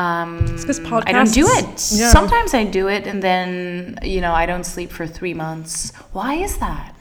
Um, 0.04 0.46
'cause 0.66 0.80
I 1.10 1.12
don't 1.12 1.34
do 1.34 1.48
it. 1.60 1.92
yeah. 1.92 2.12
Sometimes 2.12 2.54
I 2.54 2.63
do 2.80 2.88
it, 2.88 3.04
and 3.08 3.20
then 3.27 3.98
you 4.04 4.22
know 4.22 4.34
I 4.34 4.46
don't 4.46 4.63
sleep 4.66 4.92
for 4.92 5.06
three 5.08 5.34
months. 5.34 5.92
Why 6.13 6.32
is 6.48 6.58
that? 6.58 6.94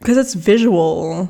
because 0.00 0.16
it's 0.16 0.34
visual. 0.34 1.28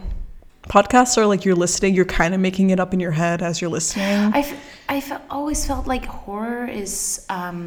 Podcasts 0.69 1.17
are 1.17 1.25
like 1.33 1.47
you're 1.47 1.57
listening, 1.67 1.95
you're 1.95 2.05
kind 2.21 2.35
of 2.35 2.41
making 2.41 2.69
it 2.69 2.79
up 2.79 2.93
in 2.93 3.00
your 3.00 3.12
head 3.23 3.41
as 3.43 3.55
you're 3.62 3.71
listening. 3.79 4.33
I've 4.38 4.53
I've 4.91 5.11
always 5.31 5.65
felt 5.67 5.87
like 5.87 6.05
horror 6.05 6.67
is 6.67 7.25
um, 7.31 7.61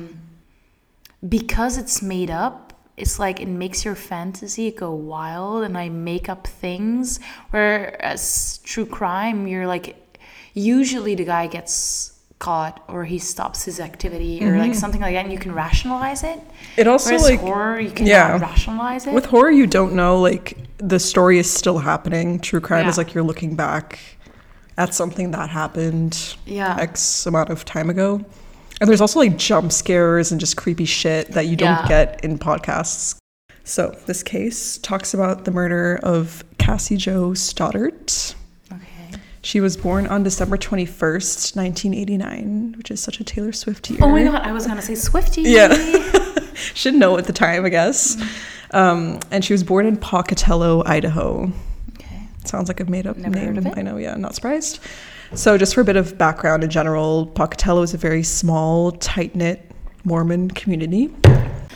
because 1.27 1.77
it's 1.77 2.01
made 2.01 2.29
up. 2.29 2.73
It's 2.97 3.17
like 3.17 3.39
it 3.41 3.47
makes 3.47 3.83
your 3.83 3.95
fantasy 3.95 4.69
go 4.71 4.91
wild, 4.93 5.63
and 5.63 5.75
I 5.75 5.89
make 5.89 6.29
up 6.29 6.45
things. 6.45 7.19
Whereas 7.49 8.59
true 8.63 8.85
crime, 8.85 9.47
you're 9.47 9.65
like, 9.65 9.95
usually 10.53 11.15
the 11.15 11.25
guy 11.25 11.47
gets 11.47 12.13
caught 12.41 12.83
or 12.89 13.05
he 13.05 13.19
stops 13.19 13.63
his 13.63 13.79
activity 13.79 14.43
or 14.43 14.57
like 14.57 14.71
mm-hmm. 14.71 14.73
something 14.73 14.99
like 14.99 15.13
that, 15.13 15.23
and 15.23 15.31
you 15.31 15.39
can 15.39 15.53
rationalize 15.53 16.23
it. 16.23 16.41
It 16.75 16.87
also 16.87 17.11
Whereas 17.11 17.23
like 17.23 17.39
horror, 17.39 17.79
you 17.79 17.91
can 17.91 18.07
yeah. 18.07 18.37
rationalize 18.39 19.07
it. 19.07 19.13
with 19.13 19.27
horror, 19.27 19.51
you 19.51 19.67
don't 19.67 19.93
know 19.93 20.19
like 20.19 20.57
the 20.77 20.99
story 20.99 21.37
is 21.37 21.49
still 21.49 21.77
happening. 21.77 22.39
True 22.39 22.59
crime 22.59 22.89
is 22.89 22.97
like 22.97 23.13
you're 23.13 23.23
looking 23.23 23.55
back 23.55 23.99
at 24.77 24.93
something 24.93 25.31
that 25.31 25.49
happened 25.49 26.35
Yeah. 26.45 26.75
X 26.79 27.25
amount 27.25 27.49
of 27.49 27.63
time 27.63 27.89
ago. 27.89 28.25
And 28.81 28.89
there's 28.89 29.01
also 29.01 29.19
like 29.19 29.37
jump 29.37 29.71
scares 29.71 30.31
and 30.31 30.39
just 30.39 30.57
creepy 30.57 30.85
shit 30.85 31.31
that 31.33 31.45
you 31.45 31.55
don't 31.55 31.83
Yeah. 31.83 31.87
get 31.87 32.25
in 32.25 32.39
podcasts. 32.39 33.15
So 33.63 33.95
this 34.07 34.23
case 34.23 34.79
talks 34.79 35.13
about 35.13 35.45
the 35.45 35.51
murder 35.51 35.99
of 36.01 36.43
Cassie 36.57 36.97
Jo 36.97 37.35
Stoddart. 37.35 38.33
She 39.43 39.59
was 39.59 39.75
born 39.75 40.05
on 40.07 40.21
December 40.23 40.55
21st, 40.57 41.55
1989, 41.55 42.75
which 42.77 42.91
is 42.91 42.99
such 43.01 43.19
a 43.19 43.23
Taylor 43.23 43.51
Swift 43.51 43.89
year. 43.89 43.99
Oh 44.01 44.09
my 44.09 44.23
god, 44.23 44.41
I 44.41 44.51
was 44.51 44.67
gonna 44.67 44.81
say 44.81 44.93
Swifty. 44.95 45.41
Yeah. 45.41 45.73
Should 46.53 46.93
know 46.93 47.17
at 47.17 47.25
the 47.25 47.33
time, 47.33 47.65
I 47.65 47.69
guess. 47.69 48.21
Um, 48.71 49.19
and 49.31 49.43
she 49.43 49.53
was 49.53 49.63
born 49.63 49.85
in 49.87 49.97
Pocatello, 49.97 50.83
Idaho. 50.85 51.51
Okay. 51.97 52.27
Sounds 52.45 52.67
like 52.67 52.79
a 52.79 52.85
made 52.85 53.07
up 53.07 53.17
Never 53.17 53.35
name. 53.35 53.45
heard 53.47 53.57
of 53.57 53.65
it. 53.65 53.73
I 53.77 53.81
know, 53.81 53.97
yeah, 53.97 54.13
not 54.15 54.35
surprised. 54.35 54.79
So, 55.33 55.57
just 55.57 55.73
for 55.73 55.81
a 55.81 55.85
bit 55.85 55.95
of 55.95 56.17
background 56.17 56.63
in 56.63 56.69
general, 56.69 57.25
Pocatello 57.25 57.81
is 57.81 57.93
a 57.93 57.97
very 57.97 58.21
small, 58.21 58.91
tight 58.91 59.33
knit 59.35 59.71
Mormon 60.03 60.49
community. 60.51 61.09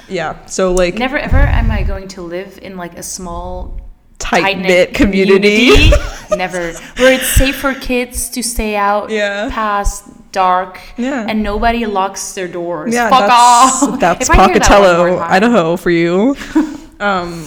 Yeah, 0.08 0.46
so 0.46 0.72
like 0.72 0.96
Never 0.96 1.18
ever 1.18 1.38
am 1.38 1.72
I 1.72 1.82
going 1.82 2.08
to 2.10 2.22
live 2.22 2.60
in 2.62 2.78
like 2.78 2.98
a 2.98 3.04
small 3.04 3.80
tight 4.20 4.58
knit 4.58 4.94
community. 4.94 5.92
Never. 6.36 6.74
Where 6.98 7.14
it's 7.14 7.28
safe 7.34 7.58
for 7.58 7.74
kids 7.74 8.30
to 8.32 8.42
stay 8.44 8.76
out 8.76 9.10
Yeah. 9.10 9.50
past 9.52 10.04
dark 10.32 10.80
Yeah. 10.98 11.26
and 11.28 11.44
nobody 11.44 11.86
locks 11.86 12.34
their 12.34 12.48
doors. 12.48 12.94
Yeah, 12.94 13.10
Fuck 13.10 13.22
that's, 13.22 13.84
off. 13.84 14.00
that's 14.00 14.30
If 14.30 14.36
I 14.36 14.48
that 14.48 14.48
Pocatello, 14.48 15.20
Idaho 15.20 15.78
for 15.78 15.90
you. 15.92 16.36
um, 17.00 17.46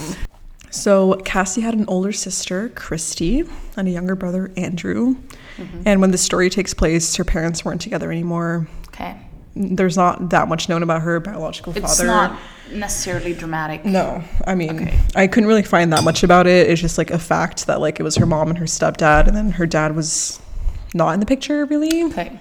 so 0.70 1.14
Cassie 1.24 1.60
had 1.60 1.74
an 1.74 1.84
older 1.88 2.12
sister, 2.12 2.70
Christy, 2.70 3.44
and 3.76 3.88
a 3.88 3.90
younger 3.90 4.14
brother, 4.14 4.50
Andrew. 4.56 5.16
Mm-hmm. 5.56 5.82
And 5.86 6.00
when 6.00 6.12
the 6.12 6.18
story 6.18 6.50
takes 6.50 6.72
place, 6.72 7.16
her 7.16 7.24
parents 7.24 7.64
weren't 7.64 7.80
together 7.80 8.10
anymore. 8.12 8.68
Okay. 8.88 9.16
There's 9.56 9.96
not 9.96 10.30
that 10.30 10.48
much 10.48 10.68
known 10.68 10.82
about 10.82 11.02
her 11.02 11.18
biological 11.20 11.76
It's 11.76 11.96
father. 11.98 12.06
not 12.06 12.38
necessarily 12.72 13.32
dramatic. 13.34 13.84
No, 13.84 14.22
I 14.46 14.54
mean, 14.54 14.70
Okay. 14.82 14.98
I 15.16 15.26
couldn't 15.26 15.48
really 15.48 15.62
find 15.62 15.92
that 15.92 16.04
much 16.04 16.22
about 16.22 16.46
it. 16.46 16.68
It's 16.70 16.80
just 16.80 16.98
like 16.98 17.10
a 17.10 17.18
fact 17.18 17.66
that 17.66 17.80
like 17.80 17.98
it 17.98 18.02
was 18.02 18.16
her 18.16 18.26
mom 18.26 18.48
and 18.48 18.58
her 18.58 18.66
stepdad, 18.66 19.26
and 19.26 19.36
then 19.36 19.52
her 19.52 19.66
dad 19.66 19.96
was 19.96 20.40
not 20.94 21.10
in 21.14 21.20
the 21.20 21.26
picture 21.26 21.64
really. 21.66 22.04
Okay. 22.04 22.38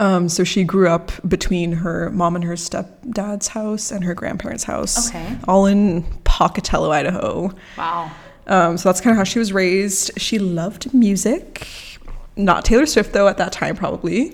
Um, 0.00 0.28
so 0.28 0.42
she 0.44 0.64
grew 0.64 0.88
up 0.88 1.12
between 1.28 1.72
her 1.72 2.10
mom 2.10 2.34
and 2.34 2.44
her 2.44 2.54
stepdad's 2.54 3.48
house 3.48 3.92
and 3.92 4.02
her 4.04 4.14
grandparents' 4.14 4.64
house, 4.64 5.08
Okay. 5.10 5.36
all 5.46 5.66
in 5.66 6.02
Pocatello, 6.24 6.90
Idaho. 6.90 7.52
Wow. 7.78 8.10
Um, 8.48 8.76
so 8.78 8.88
that's 8.88 9.00
kind 9.00 9.12
of 9.12 9.18
how 9.18 9.24
she 9.24 9.38
was 9.38 9.52
raised. 9.52 10.10
She 10.16 10.38
loved 10.38 10.92
music, 10.92 11.66
not 12.36 12.64
Taylor 12.64 12.86
Swift 12.86 13.12
though 13.12 13.28
at 13.28 13.36
that 13.38 13.52
time 13.52 13.76
probably. 13.76 14.32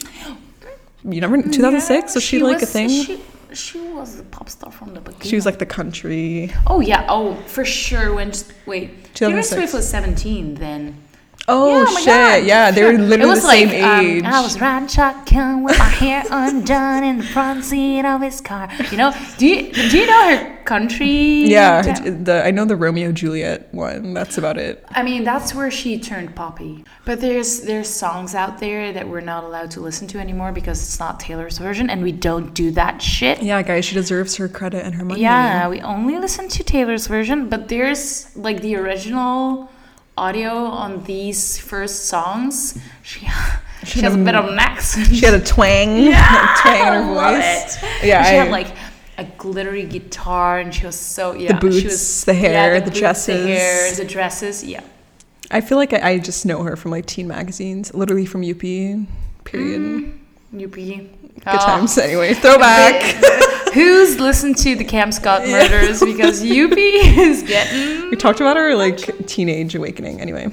You 1.05 1.21
never 1.21 1.37
2006 1.43 2.15
was 2.15 2.23
she, 2.23 2.39
like 2.39 2.63
a 2.63 2.67
thing? 2.67 2.89
She, 2.89 3.21
she 3.53 3.81
was 3.81 4.21
a 4.21 4.23
pop 4.25 4.49
star 4.49 4.71
from 4.71 4.95
the 4.95 5.01
beginning. 5.01 5.29
She 5.29 5.35
was 5.35 5.45
like 5.45 5.59
the 5.59 5.67
country. 5.67 6.53
Oh 6.67 6.81
yeah. 6.81 7.07
Oh, 7.09 7.35
for 7.47 7.65
sure. 7.65 8.15
When 8.15 8.33
wait, 8.67 9.13
Taylor 9.15 9.43
Swift 9.43 9.75
was 9.75 9.89
seventeen 9.89 10.55
then. 10.55 11.03
Oh 11.49 11.79
Yeah, 11.79 11.85
my 11.93 12.01
shit! 12.01 12.07
God. 12.07 12.45
Yeah, 12.47 12.71
they 12.71 12.85
were 12.85 12.93
literally 12.93 13.23
it 13.23 13.27
was 13.27 13.41
the 13.41 13.47
like, 13.49 13.69
same 13.69 13.85
um, 13.85 14.07
age. 14.07 14.25
I 14.25 14.41
was 14.41 14.61
riding 14.61 14.87
shotgun 14.89 15.65
with 15.65 15.77
my 15.77 15.85
hair 15.89 16.23
undone 16.31 17.03
in 17.03 17.19
the 17.19 17.25
front 17.25 17.65
seat 17.65 18.05
of 18.05 18.23
his 18.23 18.41
car. 18.41 18.69
You 18.93 18.97
know, 18.97 19.13
do 19.39 19.47
you 19.49 19.73
do 19.73 19.99
you 19.99 20.07
know 20.07 20.37
her 20.37 20.63
country? 20.63 21.47
yeah, 21.47 21.83
the 21.83 22.43
I 22.45 22.53
know 22.53 22.65
the 22.65 22.77
Romeo 22.77 23.11
Juliet 23.11 23.75
one. 23.75 24.15
That's 24.15 24.39
about 24.39 24.57
it. 24.57 24.85
I 24.91 25.03
mean, 25.03 25.25
that's 25.25 25.53
where 25.53 25.69
she 25.71 25.99
turned 25.99 26.37
poppy. 26.37 26.85
But 27.05 27.21
there's 27.21 27.63
there's 27.63 27.89
songs 27.89 28.37
out 28.37 28.61
there 28.61 28.93
that 28.93 29.09
we're 29.09 29.21
not 29.21 29.43
allowed 29.43 29.73
to 29.73 29.81
listen 29.81 30.07
to 30.09 30.21
anymore 30.21 30.53
because 30.53 30.81
it's 30.81 31.01
not 31.01 31.19
Taylor's 31.19 31.59
version, 31.59 31.91
and 31.91 32.05
we 32.05 32.13
don't 32.13 32.55
do 32.55 32.71
that 32.73 33.03
shit. 33.03 33.43
Yeah, 33.43 33.63
guys, 33.63 33.85
she 33.85 33.97
deserves 33.97 34.37
her 34.37 34.47
credit 34.47 34.85
and 34.85 34.95
her 34.95 35.05
money. 35.05 35.21
Yeah, 35.23 35.69
we 35.69 35.81
only 35.81 36.19
listen 36.21 36.49
to 36.51 36.63
Taylor's 36.63 37.09
version, 37.09 37.49
but 37.49 37.67
there's 37.67 38.35
like 38.37 38.63
the 38.63 38.77
original 38.77 39.69
audio 40.17 40.51
on 40.51 41.03
these 41.05 41.59
first 41.59 42.07
songs. 42.07 42.79
She 43.03 43.29
she 43.85 44.01
has 44.03 44.15
a 44.15 44.19
bit 44.19 44.35
of 44.35 44.47
an 44.49 44.59
accent. 44.59 45.09
She 45.15 45.25
had 45.25 45.35
a 45.35 45.45
twang, 45.45 45.97
Yeah, 46.05 46.57
twang 46.63 46.81
in 46.87 46.93
her 46.95 47.15
voice. 47.15 47.83
Yeah, 48.05 48.23
she 48.25 48.31
I- 48.31 48.45
had 48.45 48.51
like 48.51 48.69
a 49.19 49.25
glittery 49.39 49.85
guitar, 49.85 50.59
and 50.59 50.75
she 50.75 50.87
was 50.87 50.97
so 50.99 51.35
yeah. 51.35 51.53
The 51.55 51.61
boots, 51.61 51.79
she 51.79 51.85
was, 51.87 52.25
the 52.25 52.35
hair, 52.35 52.75
yeah, 52.75 52.79
the 52.81 52.87
boots, 52.87 52.99
dresses. 52.99 53.43
the 53.45 53.49
hair, 53.49 53.93
the 53.95 54.05
dresses. 54.05 54.65
Yeah. 54.65 54.83
I 55.51 55.61
feel 55.61 55.77
like 55.77 55.93
I, 55.93 56.11
I 56.13 56.19
just 56.19 56.47
know 56.47 56.63
her 56.63 56.77
from 56.77 56.93
like 56.93 57.05
teen 57.07 57.29
magazines, 57.29 57.93
literally 57.93 58.25
from 58.25 58.43
UP. 58.43 58.61
Period. 58.61 59.07
Mm. 59.45 60.13
UP. 60.55 60.75
Good 60.75 61.45
times. 61.61 61.99
Anyway, 61.99 62.33
throwback. 62.35 63.03
Who's 63.73 64.21
listened 64.21 64.57
to 64.59 64.75
the 64.77 64.85
Cam 64.85 65.13
Scott 65.13 65.47
murders? 65.47 66.01
Because 66.01 66.43
UP 66.45 66.73
is 66.77 67.43
getting. 67.43 68.11
we 68.11 68.17
talked 68.17 68.41
about 68.41 68.57
her 68.57 68.75
like 68.75 69.27
teenage 69.27 69.75
awakening. 69.75 70.21
Anyway, 70.21 70.49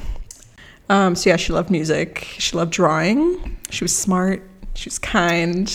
um, 0.90 1.16
so 1.16 1.30
yeah, 1.30 1.36
she 1.36 1.52
loved 1.54 1.70
music. 1.70 2.26
She 2.38 2.56
loved 2.56 2.72
drawing. 2.72 3.58
She 3.70 3.84
was 3.84 3.96
smart. 3.96 4.42
She 4.76 4.88
was 4.88 5.00
kind. 5.00 5.70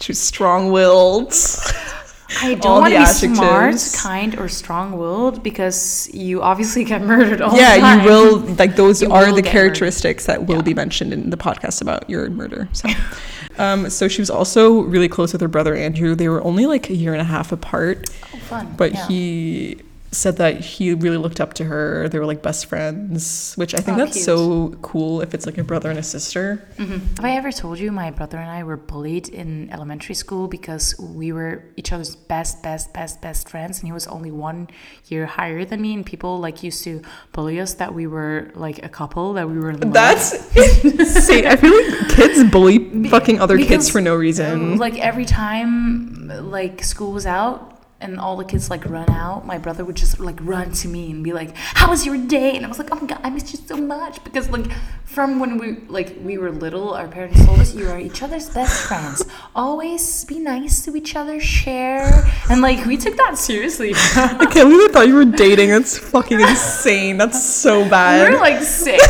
She 0.00 0.10
was 0.12 0.20
strong-willed. 0.20 1.32
I 2.42 2.54
don't 2.54 2.80
want 2.82 2.92
to 2.92 2.98
be 2.98 3.06
smart, 3.06 3.76
kind, 4.02 4.36
or 4.38 4.48
strong-willed 4.48 5.42
because 5.44 6.10
you 6.12 6.42
obviously 6.42 6.82
get 6.84 7.00
murdered 7.00 7.40
all 7.40 7.50
the 7.52 7.56
time. 7.56 7.80
yeah, 7.80 8.02
you 8.02 8.08
will. 8.08 8.38
Like 8.56 8.74
those 8.76 9.00
You 9.00 9.12
are 9.12 9.32
the 9.32 9.42
characteristics 9.42 10.26
that 10.26 10.46
will 10.46 10.56
Yeah. 10.56 10.62
be 10.62 10.74
mentioned 10.74 11.12
in 11.12 11.30
the 11.30 11.36
podcast 11.36 11.80
about 11.80 12.10
your 12.10 12.28
murder. 12.30 12.68
So, 12.72 12.88
um, 13.58 13.90
so 13.90 14.08
she 14.08 14.20
was 14.20 14.30
also 14.30 14.80
really 14.82 15.08
close 15.08 15.32
with 15.32 15.40
her 15.40 15.48
brother 15.48 15.74
Andrew. 15.74 16.14
They 16.14 16.28
were 16.28 16.42
only 16.44 16.66
like 16.66 16.90
a 16.90 16.94
year 16.94 17.12
and 17.12 17.20
a 17.20 17.24
half 17.24 17.52
apart, 17.52 18.08
Oh, 18.34 18.38
fun. 18.38 18.74
but 18.76 18.92
yeah. 18.92 19.06
he 19.08 19.78
said 20.12 20.36
that 20.38 20.60
he 20.60 20.94
really 20.94 21.16
looked 21.18 21.40
up 21.40 21.52
to 21.54 21.64
her. 21.64 22.08
They 22.08 22.18
were 22.18 22.24
like 22.26 22.42
best 22.42 22.66
friends, 22.66 23.54
which 23.56 23.74
I 23.74 23.78
think 23.78 23.96
Oh, 23.98 24.00
that's 24.00 24.12
cute. 24.14 24.24
so 24.24 24.68
cool 24.80 25.20
if 25.20 25.34
it's 25.34 25.44
like 25.46 25.58
a 25.58 25.64
brother 25.64 25.90
and 25.90 25.98
a 25.98 26.02
sister. 26.02 26.66
Mhm. 26.78 27.16
Have 27.16 27.24
I 27.24 27.32
ever 27.36 27.52
told 27.52 27.78
you 27.78 27.92
my 27.92 28.10
brother 28.10 28.38
and 28.38 28.50
I 28.50 28.62
were 28.62 28.76
bullied 28.76 29.28
in 29.28 29.68
elementary 29.70 30.14
school 30.14 30.48
because 30.48 30.98
we 30.98 31.32
were 31.32 31.64
each 31.76 31.92
other's 31.92 32.16
best, 32.16 32.62
best, 32.62 32.92
best, 32.94 33.20
best 33.20 33.48
friends, 33.48 33.78
and 33.80 33.88
he 33.88 33.92
was 33.92 34.06
only 34.06 34.30
one 34.30 34.68
year 35.08 35.26
higher 35.26 35.64
than 35.64 35.80
me, 35.82 35.92
and 35.94 36.06
people 36.06 36.38
like 36.38 36.62
used 36.62 36.82
to 36.84 37.02
bully 37.32 37.60
us 37.60 37.74
that 37.74 37.94
we 37.94 38.06
were 38.06 38.50
like 38.54 38.82
a 38.84 38.88
couple, 38.88 39.34
that 39.34 39.48
we 39.50 39.58
were. 39.58 39.70
in 39.70 39.80
love. 39.80 39.92
That's 39.92 40.32
insane. 40.84 41.46
I 41.46 41.56
feel 41.56 41.74
like 41.74 42.08
kids 42.10 42.42
bully 42.50 43.08
fucking 43.08 43.40
other 43.40 43.58
kids 43.58 43.90
for 43.90 44.00
no 44.00 44.14
reason. 44.14 44.78
Like 44.78 44.98
every 44.98 45.24
time, 45.24 46.28
like 46.50 46.82
school 46.84 47.12
was 47.12 47.26
out. 47.26 47.72
And 47.98 48.20
all 48.20 48.36
the 48.36 48.44
kids 48.44 48.68
like 48.68 48.84
run 48.84 49.08
out. 49.08 49.46
My 49.46 49.56
brother 49.56 49.82
would 49.82 49.96
just 49.96 50.20
like 50.20 50.38
run 50.42 50.70
to 50.72 50.88
me 50.88 51.10
and 51.10 51.24
be 51.24 51.32
like, 51.32 51.56
"How 51.56 51.88
was 51.88 52.04
your 52.04 52.18
day?" 52.18 52.54
And 52.54 52.64
I 52.66 52.68
was 52.68 52.78
like, 52.78 52.88
"Oh 52.92 52.96
my 53.00 53.06
god, 53.06 53.20
I 53.22 53.30
missed 53.30 53.52
you 53.54 53.58
so 53.66 53.76
much." 53.76 54.22
Because 54.22 54.50
like 54.50 54.66
from 55.04 55.40
when 55.40 55.56
we 55.56 55.78
like 55.88 56.14
we 56.22 56.36
were 56.36 56.50
little, 56.50 56.92
our 56.92 57.08
parents 57.08 57.42
told 57.46 57.58
us 57.58 57.74
you 57.74 57.88
are 57.88 57.98
each 57.98 58.22
other's 58.22 58.50
best 58.50 58.86
friends. 58.86 59.24
Always 59.54 60.24
be 60.26 60.38
nice 60.38 60.84
to 60.84 60.94
each 60.94 61.16
other, 61.16 61.40
share, 61.40 62.30
and 62.50 62.60
like 62.60 62.84
we 62.84 62.98
took 62.98 63.16
that 63.16 63.38
seriously. 63.38 63.92
I 63.96 64.44
can't 64.52 64.68
believe 64.68 64.90
I 64.90 64.92
thought 64.92 65.08
you 65.08 65.14
were 65.14 65.24
dating. 65.24 65.70
That's 65.70 65.96
fucking 65.96 66.38
insane. 66.38 67.16
That's 67.16 67.42
so 67.42 67.88
bad. 67.88 68.28
we 68.28 68.34
were 68.34 68.40
like 68.42 68.62
six. 68.62 69.02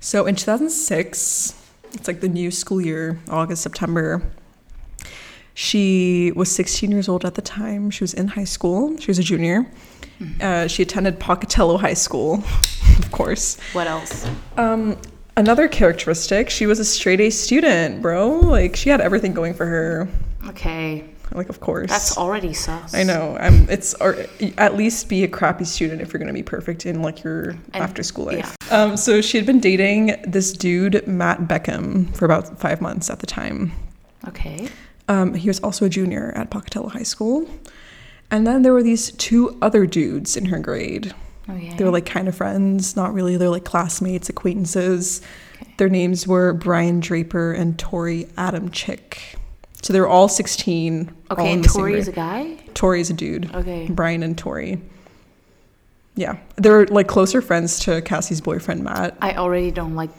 So 0.00 0.26
in 0.26 0.36
2006, 0.36 1.54
it's 1.94 2.06
like 2.06 2.20
the 2.20 2.28
new 2.28 2.50
school 2.50 2.78
year, 2.80 3.18
August, 3.30 3.62
September. 3.62 4.22
She 5.54 6.32
was 6.34 6.50
16 6.54 6.90
years 6.90 7.08
old 7.08 7.24
at 7.24 7.34
the 7.34 7.42
time. 7.42 7.90
She 7.90 8.02
was 8.02 8.12
in 8.12 8.28
high 8.28 8.44
school. 8.44 8.96
She 8.98 9.08
was 9.08 9.18
a 9.18 9.22
junior. 9.22 9.66
Uh, 10.40 10.66
she 10.68 10.82
attended 10.82 11.18
Pocatello 11.20 11.76
High 11.76 11.94
School, 11.94 12.34
of 12.98 13.10
course. 13.10 13.58
what 13.72 13.86
else? 13.86 14.26
Um, 14.56 14.96
another 15.36 15.66
characteristic, 15.68 16.48
she 16.50 16.66
was 16.66 16.78
a 16.78 16.84
straight 16.84 17.20
A 17.20 17.30
student, 17.30 18.00
bro. 18.00 18.28
Like 18.40 18.74
she 18.76 18.90
had 18.90 19.00
everything 19.00 19.32
going 19.34 19.54
for 19.54 19.66
her. 19.66 20.08
Okay, 20.48 21.04
Like 21.32 21.48
of 21.48 21.58
course. 21.60 21.90
that's 21.90 22.16
already 22.16 22.52
sus. 22.54 22.94
I 22.94 23.02
know. 23.02 23.36
I'm. 23.40 23.68
It's 23.68 23.92
or 23.94 24.24
at 24.56 24.76
least 24.76 25.08
be 25.08 25.24
a 25.24 25.28
crappy 25.28 25.64
student 25.64 26.00
if 26.00 26.12
you're 26.12 26.20
gonna 26.20 26.32
be 26.32 26.44
perfect 26.44 26.86
in 26.86 27.02
like 27.02 27.22
your 27.24 27.50
And- 27.50 27.82
after 27.82 28.02
school 28.02 28.30
yeah. 28.32 28.38
life. 28.38 28.72
Um. 28.72 28.96
So 28.96 29.20
she 29.20 29.36
had 29.36 29.46
been 29.46 29.60
dating 29.60 30.16
this 30.26 30.52
dude 30.52 31.06
Matt 31.08 31.40
Beckham 31.42 32.14
for 32.16 32.24
about 32.24 32.60
five 32.60 32.80
months 32.80 33.10
at 33.10 33.18
the 33.18 33.26
time. 33.26 33.72
Okay. 34.28 34.68
Um. 35.08 35.34
He 35.34 35.48
was 35.48 35.60
also 35.60 35.86
a 35.86 35.88
junior 35.88 36.32
at 36.34 36.50
Pocatello 36.50 36.88
High 36.88 37.02
School, 37.02 37.48
and 38.30 38.46
then 38.46 38.62
there 38.62 38.72
were 38.72 38.82
these 38.82 39.12
two 39.12 39.58
other 39.60 39.86
dudes 39.86 40.36
in 40.36 40.46
her 40.46 40.58
grade. 40.58 41.14
Okay. 41.48 41.74
They 41.76 41.84
were 41.84 41.90
like 41.90 42.06
kind 42.06 42.26
of 42.26 42.34
friends, 42.34 42.96
not 42.96 43.12
really. 43.12 43.36
They're 43.36 43.50
like 43.50 43.64
classmates, 43.64 44.28
acquaintances. 44.28 45.20
Okay. 45.60 45.72
Their 45.76 45.88
names 45.88 46.26
were 46.26 46.52
Brian 46.54 47.00
Draper 47.00 47.52
and 47.52 47.76
Torey 47.76 48.26
Adamcik. 48.32 49.36
So 49.82 49.92
they 49.92 50.00
were 50.00 50.08
all 50.08 50.28
16. 50.28 51.14
Okay, 51.30 51.46
in 51.46 51.56
and 51.56 51.64
the 51.64 51.68
Torey 51.68 51.96
is 51.96 52.08
a 52.08 52.12
guy. 52.12 52.58
Torey's 52.72 53.10
a 53.10 53.12
dude. 53.12 53.54
Okay. 53.54 53.86
Brian 53.90 54.22
and 54.22 54.36
Torey. 54.36 54.80
Yeah, 56.16 56.38
they're 56.56 56.86
like 56.86 57.08
closer 57.08 57.42
friends 57.42 57.80
to 57.80 58.00
Cassie's 58.00 58.40
boyfriend 58.40 58.84
Matt. 58.84 59.16
I 59.20 59.34
already 59.34 59.70
don't 59.70 59.96
like 59.96 60.10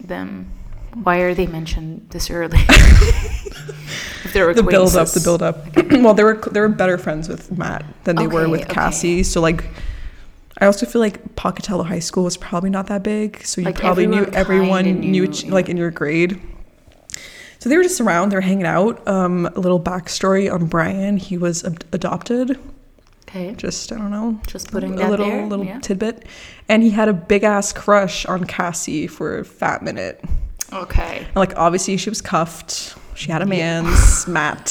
them. 0.00 0.50
Why 0.94 1.18
are 1.20 1.34
they 1.34 1.46
mentioned 1.46 2.06
this 2.10 2.30
early? 2.30 2.58
if 2.68 4.32
they're 4.32 4.52
The 4.54 4.62
build 4.62 4.94
up, 4.96 5.08
the 5.08 5.20
build 5.20 5.42
up. 5.42 5.66
well, 5.90 6.14
they 6.14 6.22
were 6.24 6.36
they 6.52 6.60
were 6.60 6.68
better 6.68 6.98
friends 6.98 7.28
with 7.28 7.50
Matt 7.56 7.84
than 8.04 8.16
they 8.16 8.26
were 8.26 8.42
Okay, 8.42 8.50
with 8.50 8.60
okay. 8.62 8.74
Cassie. 8.74 9.22
So 9.22 9.40
like, 9.40 9.64
I 10.58 10.66
also 10.66 10.86
feel 10.86 11.00
like 11.00 11.34
Pocatello 11.36 11.82
High 11.84 11.98
School 11.98 12.24
was 12.24 12.36
probably 12.36 12.70
not 12.70 12.86
that 12.86 13.02
big, 13.02 13.44
so 13.44 13.60
you 13.60 13.64
Like, 13.66 13.76
probably 13.78 14.06
knew 14.06 14.24
everyone 14.26 14.86
everyone 14.86 15.00
knew 15.00 15.26
knew, 15.26 15.50
like 15.50 15.68
in 15.68 15.76
your 15.76 15.90
grade. 15.90 16.40
So 17.58 17.70
they 17.70 17.76
were 17.78 17.82
just 17.82 18.00
around, 18.00 18.28
they 18.28 18.36
were 18.36 18.42
hanging 18.42 18.66
out. 18.66 19.06
Um, 19.08 19.46
a 19.46 19.58
little 19.58 19.80
backstory 19.80 20.52
on 20.52 20.66
Brian: 20.66 21.16
he 21.16 21.36
was 21.36 21.64
ad- 21.64 21.84
adopted. 21.92 22.58
Okay. 23.28 23.54
Just 23.56 23.90
I 23.90 23.96
don't 23.96 24.12
know, 24.12 24.38
Just 24.46 24.70
putting 24.70 25.00
a 25.00 25.08
little 25.10 25.26
there, 25.26 25.46
little 25.46 25.64
yeah. 25.64 25.80
tidbit, 25.80 26.24
and 26.68 26.84
he 26.84 26.90
had 26.90 27.08
a 27.08 27.12
big 27.12 27.42
ass 27.42 27.72
crush 27.72 28.24
on 28.26 28.44
Cassie 28.44 29.08
for 29.08 29.38
a 29.38 29.44
fat 29.44 29.82
minute. 29.82 30.22
Okay. 30.74 31.18
And, 31.26 31.36
like 31.36 31.56
obviously 31.56 31.96
she 31.96 32.10
was 32.10 32.20
cuffed. 32.20 32.96
She 33.14 33.30
had 33.30 33.42
a 33.42 33.46
man's 33.46 34.26
Matt. 34.28 34.66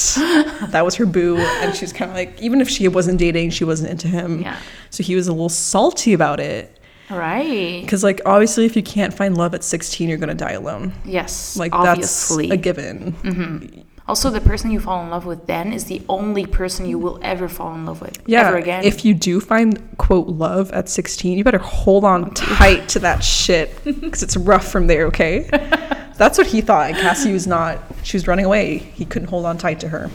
That 0.70 0.84
was 0.84 0.96
her 0.96 1.06
boo, 1.06 1.38
and 1.38 1.74
she's 1.76 1.94
kind 1.94 2.12
of 2.12 2.16
like 2.16 2.42
even 2.42 2.60
if 2.60 2.70
she 2.70 2.88
wasn't 2.90 3.18
dating, 3.20 3.52
she 3.52 3.64
wasn't 3.64 3.90
into 3.92 4.08
him. 4.10 4.42
Yeah. 4.42 4.58
So 4.90 5.02
he 5.04 5.16
was 5.16 5.28
a 5.28 5.32
little 5.32 5.48
salty 5.50 6.12
about 6.14 6.40
it 6.42 6.78
Right. 7.10 7.82
because 7.82 8.04
like 8.04 8.20
obviously 8.26 8.66
if 8.66 8.76
you 8.76 8.84
can't 8.84 9.14
find 9.14 9.38
love 9.38 9.54
at 9.54 9.64
16, 9.64 10.10
you're 10.10 10.18
gonna 10.18 10.36
die 10.36 10.52
alone. 10.54 10.94
Yes. 11.06 11.56
Like 11.56 11.74
obviously. 11.74 12.48
that's 12.50 12.60
a 12.60 12.62
given. 12.62 13.14
Mm-hmm. 13.14 13.82
Also, 14.08 14.30
the 14.30 14.42
person 14.42 14.70
you 14.70 14.80
fall 14.82 15.02
in 15.04 15.10
love 15.10 15.26
with 15.26 15.48
then 15.48 15.72
is 15.72 15.86
the 15.86 16.02
only 16.10 16.46
person 16.46 16.86
you 16.86 17.00
will 17.00 17.18
ever 17.22 17.48
fall 17.48 17.74
in 17.74 17.86
love 17.86 18.02
with 18.02 18.22
Yeah. 18.26 18.48
ever 18.48 18.58
again. 18.58 18.84
If 18.84 19.06
you 19.06 19.14
do 19.14 19.40
find 19.40 19.80
quote 19.98 20.28
love 20.28 20.72
at 20.74 20.90
16, 20.90 21.38
you 21.38 21.44
better 21.44 21.58
hold 21.58 22.04
on 22.04 22.34
tight 22.34 22.90
to 22.90 23.00
that 23.00 23.24
shit 23.24 23.82
because 23.86 24.22
it's 24.22 24.36
rough 24.36 24.68
from 24.70 24.88
there. 24.88 25.06
Okay. 25.08 25.48
That's 26.18 26.38
what 26.38 26.48
he 26.48 26.60
thought. 26.62 26.90
And 26.90 26.98
Cassie 26.98 27.32
was 27.32 27.48
not. 27.48 27.80
She 28.04 28.18
was 28.18 28.28
running 28.28 28.46
away. 28.46 28.78
He 28.78 29.06
couldn't 29.06 29.30
hold 29.30 29.46
on 29.46 29.58
tight 29.58 29.80
to 29.80 29.88
her. 29.90 30.12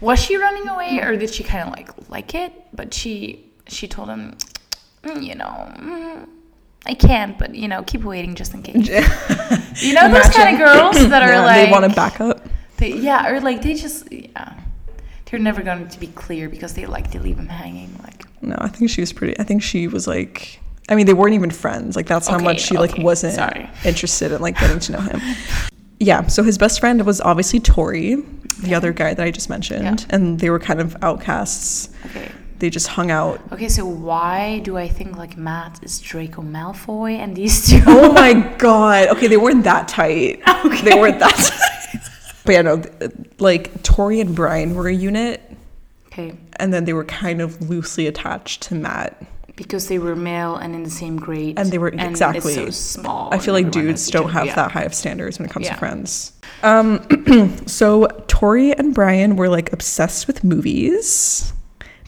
was 0.00 0.18
she 0.20 0.36
running 0.36 0.68
away, 0.68 0.98
or 1.00 1.16
did 1.16 1.32
she 1.32 1.42
kind 1.42 1.66
of 1.68 1.74
like 1.74 1.88
like 2.10 2.34
it? 2.34 2.52
But 2.74 2.92
she 2.94 3.50
she 3.66 3.88
told 3.88 4.08
him, 4.10 4.36
"Mm, 5.02 5.24
you 5.24 5.34
know, 5.34 5.72
mm, 5.78 6.26
I 6.86 6.94
can't, 6.94 7.38
but 7.38 7.54
you 7.54 7.68
know, 7.68 7.82
keep 7.82 8.04
waiting 8.04 8.34
just 8.34 8.52
in 8.54 8.62
case. 8.62 8.88
you 9.82 9.94
know 9.94 10.12
those 10.12 10.28
kind 10.30 10.54
of 10.54 10.58
girls 10.66 11.08
that 11.08 11.22
are 11.22 11.32
Yeah, 11.32 11.44
like 11.44 11.66
they 11.66 11.70
want 11.72 11.84
to 11.88 11.94
back 11.96 12.20
up. 12.20 12.46
They, 12.82 12.94
yeah, 12.98 13.28
or 13.30 13.40
like 13.40 13.62
they 13.62 13.74
just 13.74 14.10
yeah, 14.12 14.58
they're 15.26 15.38
never 15.40 15.62
going 15.62 15.88
to 15.88 16.00
be 16.00 16.08
clear 16.08 16.48
because 16.48 16.74
they 16.74 16.84
like 16.86 17.10
to 17.12 17.20
leave 17.20 17.38
him 17.38 17.48
hanging. 17.48 17.90
Like 18.02 18.24
No, 18.42 18.56
I 18.58 18.68
think 18.68 18.90
she 18.90 19.00
was 19.00 19.12
pretty. 19.12 19.38
I 19.38 19.44
think 19.44 19.62
she 19.62 19.86
was 19.88 20.06
like. 20.06 20.60
I 20.88 20.96
mean, 20.96 21.06
they 21.06 21.14
weren't 21.14 21.34
even 21.34 21.50
friends. 21.50 21.94
Like 21.94 22.06
that's 22.06 22.26
how 22.26 22.36
Okay, 22.36 22.44
much 22.44 22.60
she 22.60 22.76
like 22.76 22.98
wasn't 22.98 23.34
sorry. 23.34 23.70
interested 23.84 24.32
in 24.32 24.42
like 24.42 24.58
getting 24.58 24.80
to 24.80 24.92
know 24.92 25.00
him. 25.00 25.20
Yeah. 26.00 26.26
So 26.26 26.42
his 26.42 26.58
best 26.58 26.80
friend 26.80 27.06
was 27.06 27.20
obviously 27.20 27.60
Torey, 27.60 28.16
the 28.62 28.74
other 28.74 28.92
guy 28.92 29.14
that 29.14 29.24
I 29.24 29.30
just 29.30 29.48
mentioned, 29.48 29.84
Yeah. 30.00 30.06
and 30.10 30.40
they 30.40 30.50
were 30.50 30.58
kind 30.58 30.80
of 30.80 30.96
outcasts. 31.00 31.90
okay, 32.06 32.28
They 32.58 32.70
just 32.70 32.88
hung 32.88 33.12
out. 33.12 33.40
okay. 33.52 33.68
So 33.68 33.86
why 33.86 34.58
do 34.64 34.76
I 34.76 34.88
think 34.88 35.16
like 35.16 35.36
Matt 35.36 35.78
is 35.84 36.00
Draco 36.00 36.42
Malfoy 36.42 37.12
and 37.22 37.36
these 37.36 37.68
two? 37.68 37.80
Oh 37.86 38.12
my 38.12 38.32
god. 38.58 39.08
Okay, 39.14 39.28
they 39.28 39.36
weren't 39.36 39.62
that 39.62 39.86
tight. 39.86 40.40
Okay. 40.66 40.82
They 40.90 40.98
weren't 40.98 41.20
that 41.20 41.36
tight. 41.92 42.01
But 42.44 42.52
yeah, 42.52 42.62
no, 42.62 42.82
like 43.38 43.72
Torey 43.82 44.20
and 44.20 44.34
Brian 44.34 44.74
were 44.74 44.88
a 44.88 44.94
unit, 44.94 45.40
okay, 46.06 46.34
and 46.56 46.72
then 46.74 46.84
they 46.84 46.92
were 46.92 47.04
kind 47.04 47.40
of 47.40 47.68
loosely 47.70 48.06
attached 48.06 48.62
to 48.62 48.74
Matt. 48.74 49.16
because 49.54 49.86
they 49.88 49.98
were 49.98 50.16
male 50.16 50.56
and 50.56 50.74
in 50.74 50.82
the 50.82 50.90
same 50.90 51.16
grade, 51.18 51.58
And 51.58 51.70
they 51.70 51.76
were- 51.78 51.88
it's 51.88 52.02
exactly. 52.02 52.54
so 52.54 52.70
small. 52.70 53.28
I 53.32 53.38
feel 53.38 53.52
like 53.54 53.70
dudes 53.70 54.08
don't 54.10 54.30
have 54.30 54.46
Yeah. 54.46 54.54
that 54.56 54.70
high 54.72 54.82
of 54.84 54.94
standards 54.94 55.38
when 55.38 55.46
it 55.46 55.52
comes 55.52 55.68
to 55.68 55.74
friends. 55.74 56.32
Um, 56.62 57.00
so 57.66 58.06
Torey 58.28 58.74
and 58.76 58.94
Brian 58.94 59.36
were 59.36 59.48
like 59.50 59.70
obsessed 59.72 60.26
with 60.26 60.42
movies. 60.42 61.52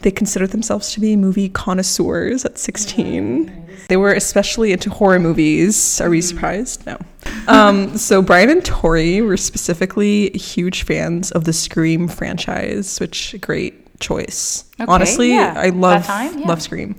They 0.05 0.11
considered 0.11 0.51
themselves 0.51 0.93
to 0.93 0.99
be 0.99 1.15
movie 1.15 1.49
connoisseurs 1.49 2.45
at 2.45 2.59
16. 2.59 3.87
They 3.89 3.97
were 3.97 4.13
especially 4.13 4.71
into 4.71 4.91
horror 4.91 5.17
movies. 5.17 5.99
Are 5.99 6.11
we 6.11 6.21
surprised? 6.21 6.85
No. 6.85 6.99
Um, 7.47 7.97
so 7.97 8.21
Brian 8.21 8.51
and 8.51 8.61
Torey 8.61 9.25
were 9.25 9.35
specifically 9.35 10.29
huge 10.29 10.83
fans 10.83 11.31
of 11.31 11.45
the 11.45 11.53
Scream 11.53 12.07
franchise, 12.07 12.99
which 12.99 13.35
great 13.41 13.99
choice. 13.99 14.65
Okay, 14.79 14.85
Honestly, 14.87 15.29
yeah. 15.29 15.55
I 15.57 15.69
love 15.69 16.05
time, 16.05 16.37
yeah. 16.37 16.47
love 16.49 16.61
Scream. 16.61 16.95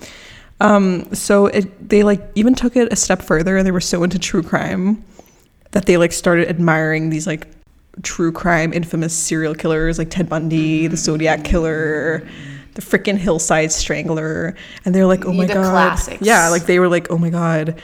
Um, 0.58 1.14
so 1.14 1.46
it, 1.46 1.88
they 1.88 2.02
like 2.02 2.28
even 2.34 2.56
took 2.56 2.74
it 2.74 2.92
a 2.92 2.96
step 2.96 3.22
further, 3.22 3.56
and 3.56 3.64
they 3.64 3.70
were 3.70 3.80
so 3.80 4.02
into 4.02 4.18
true 4.18 4.42
crime 4.42 5.04
that 5.70 5.86
they 5.86 5.96
like 5.96 6.10
started 6.10 6.48
admiring 6.48 7.10
these 7.10 7.28
like 7.28 7.46
true 8.02 8.32
crime 8.32 8.72
infamous 8.72 9.16
serial 9.16 9.54
killers 9.54 9.96
like 9.96 10.10
Ted 10.10 10.28
Bundy, 10.28 10.88
the 10.88 10.96
Zodiac 10.96 11.44
killer, 11.44 12.26
the 12.76 12.82
freaking 12.82 13.18
Hillside 13.18 13.72
Strangler, 13.72 14.54
and 14.84 14.94
they're 14.94 15.06
like, 15.06 15.24
oh 15.26 15.32
my 15.32 15.46
The 15.46 15.54
god, 15.54 15.70
classics. 15.70 16.22
yeah, 16.22 16.48
like 16.50 16.66
they 16.66 16.78
were 16.78 16.88
like, 16.88 17.10
oh 17.10 17.18
my 17.18 17.30
god, 17.30 17.80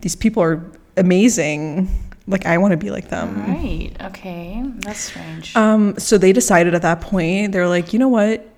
these 0.00 0.16
people 0.16 0.42
are 0.42 0.62
amazing. 0.96 1.88
Like 2.26 2.46
I 2.46 2.58
want 2.58 2.72
to 2.72 2.76
be 2.76 2.90
like 2.90 3.08
them. 3.08 3.46
Right. 3.46 3.90
Okay. 4.00 4.62
That's 4.80 5.00
strange. 5.00 5.54
Um, 5.56 5.98
so 5.98 6.18
they 6.18 6.32
decided 6.32 6.74
at 6.74 6.82
that 6.82 7.00
point, 7.00 7.52
they're 7.52 7.68
like, 7.68 7.92
you 7.92 7.98
know 7.98 8.08
what? 8.08 8.48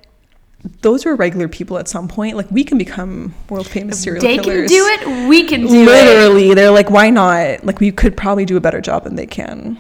Those 0.80 1.04
were 1.04 1.14
regular 1.16 1.48
people 1.48 1.76
at 1.78 1.88
some 1.88 2.08
point. 2.08 2.36
Like 2.36 2.50
we 2.50 2.64
can 2.64 2.78
become 2.78 3.34
world 3.50 3.66
famous 3.66 4.00
serial 4.02 4.22
they 4.22 4.38
killers. 4.38 4.70
They 4.70 4.76
can 4.76 5.00
do 5.04 5.10
it. 5.22 5.28
We 5.28 5.44
can 5.44 5.60
do 5.66 5.82
it. 5.82 5.86
Literally, 5.86 6.54
they're 6.54 6.70
like, 6.70 6.90
why 6.90 7.10
not? 7.10 7.64
Like 7.64 7.80
we 7.80 7.90
could 7.90 8.16
probably 8.16 8.44
do 8.44 8.56
a 8.56 8.60
better 8.60 8.80
job 8.80 9.04
than 9.04 9.16
they 9.16 9.26
can. 9.26 9.78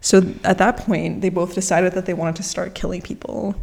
So 0.00 0.22
at 0.44 0.58
that 0.58 0.76
point, 0.76 1.20
they 1.20 1.30
both 1.30 1.54
decided 1.54 1.92
that 1.94 2.06
they 2.06 2.14
wanted 2.14 2.36
to 2.36 2.42
start 2.44 2.74
killing 2.74 3.02
people 3.02 3.54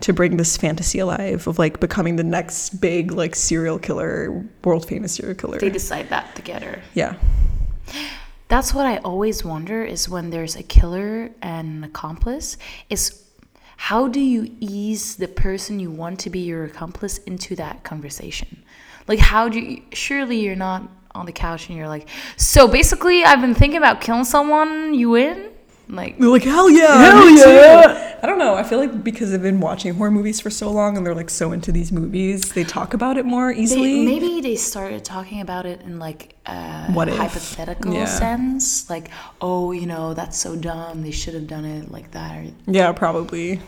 to 0.00 0.12
bring 0.12 0.36
this 0.36 0.56
fantasy 0.56 0.98
alive 0.98 1.46
of 1.46 1.58
like 1.58 1.80
becoming 1.80 2.16
the 2.16 2.24
next 2.24 2.80
big 2.80 3.12
like 3.12 3.34
serial 3.34 3.78
killer, 3.78 4.44
world 4.64 4.86
famous 4.86 5.14
serial 5.14 5.34
killer. 5.34 5.58
They 5.58 5.70
decide 5.70 6.08
that 6.10 6.34
together. 6.34 6.82
yeah. 6.94 7.14
That's 8.48 8.72
what 8.72 8.86
I 8.86 8.96
always 8.98 9.44
wonder 9.44 9.84
is 9.84 10.08
when 10.08 10.30
there's 10.30 10.56
a 10.56 10.62
killer 10.62 11.30
and 11.42 11.68
an 11.68 11.84
accomplice 11.84 12.56
is 12.88 13.22
how 13.76 14.08
do 14.08 14.20
you 14.20 14.56
ease 14.58 15.16
the 15.16 15.28
person 15.28 15.78
you 15.78 15.90
want 15.90 16.18
to 16.20 16.30
be 16.30 16.40
your 16.40 16.64
accomplice 16.64 17.18
into 17.18 17.54
that 17.56 17.84
conversation? 17.84 18.64
Like 19.06 19.18
how 19.18 19.48
do 19.48 19.60
you 19.60 19.82
surely 19.92 20.40
you're 20.40 20.56
not 20.56 20.88
on 21.14 21.26
the 21.26 21.32
couch 21.32 21.68
and 21.68 21.76
you're 21.76 21.88
like, 21.88 22.08
"So 22.36 22.68
basically 22.68 23.24
I've 23.24 23.40
been 23.40 23.54
thinking 23.54 23.78
about 23.78 24.00
killing 24.00 24.24
someone, 24.24 24.94
you 24.94 25.14
in?" 25.14 25.50
Like 25.88 26.18
They're 26.18 26.28
like, 26.28 26.42
hell 26.44 26.68
yeah, 26.70 26.98
Hell 27.02 27.24
me 27.24 27.42
too." 27.42 27.48
yeah. 27.50 28.04
I 28.22 28.26
don't 28.26 28.38
know. 28.38 28.54
I 28.54 28.62
feel 28.62 28.78
like 28.78 29.02
because 29.04 29.30
they've 29.30 29.40
been 29.40 29.60
watching 29.60 29.94
horror 29.94 30.10
movies 30.10 30.40
for 30.40 30.50
so 30.50 30.70
long 30.70 30.96
and 30.96 31.06
they're 31.06 31.14
like 31.14 31.30
so 31.30 31.52
into 31.52 31.72
these 31.72 31.92
movies, 31.92 32.52
they 32.52 32.64
talk 32.64 32.92
about 32.92 33.16
it 33.16 33.24
more 33.24 33.54
they, 33.54 33.60
easily. 33.60 34.04
maybe 34.04 34.40
they 34.40 34.56
started 34.56 35.04
talking 35.04 35.40
about 35.40 35.66
it 35.66 35.80
in 35.82 35.98
like 35.98 36.34
a 36.46 36.90
What 36.92 37.08
hypothetical 37.08 37.94
Yeah. 37.94 38.04
sense, 38.04 38.90
like, 38.90 39.08
"Oh, 39.40 39.72
you 39.72 39.86
know, 39.86 40.14
that's 40.14 40.36
so 40.36 40.56
dumb. 40.56 41.02
They 41.02 41.10
should 41.10 41.34
have 41.34 41.46
done 41.46 41.64
it 41.64 41.90
like 41.90 42.10
that." 42.10 42.44
Yeah, 42.66 42.92
probably. 42.92 43.60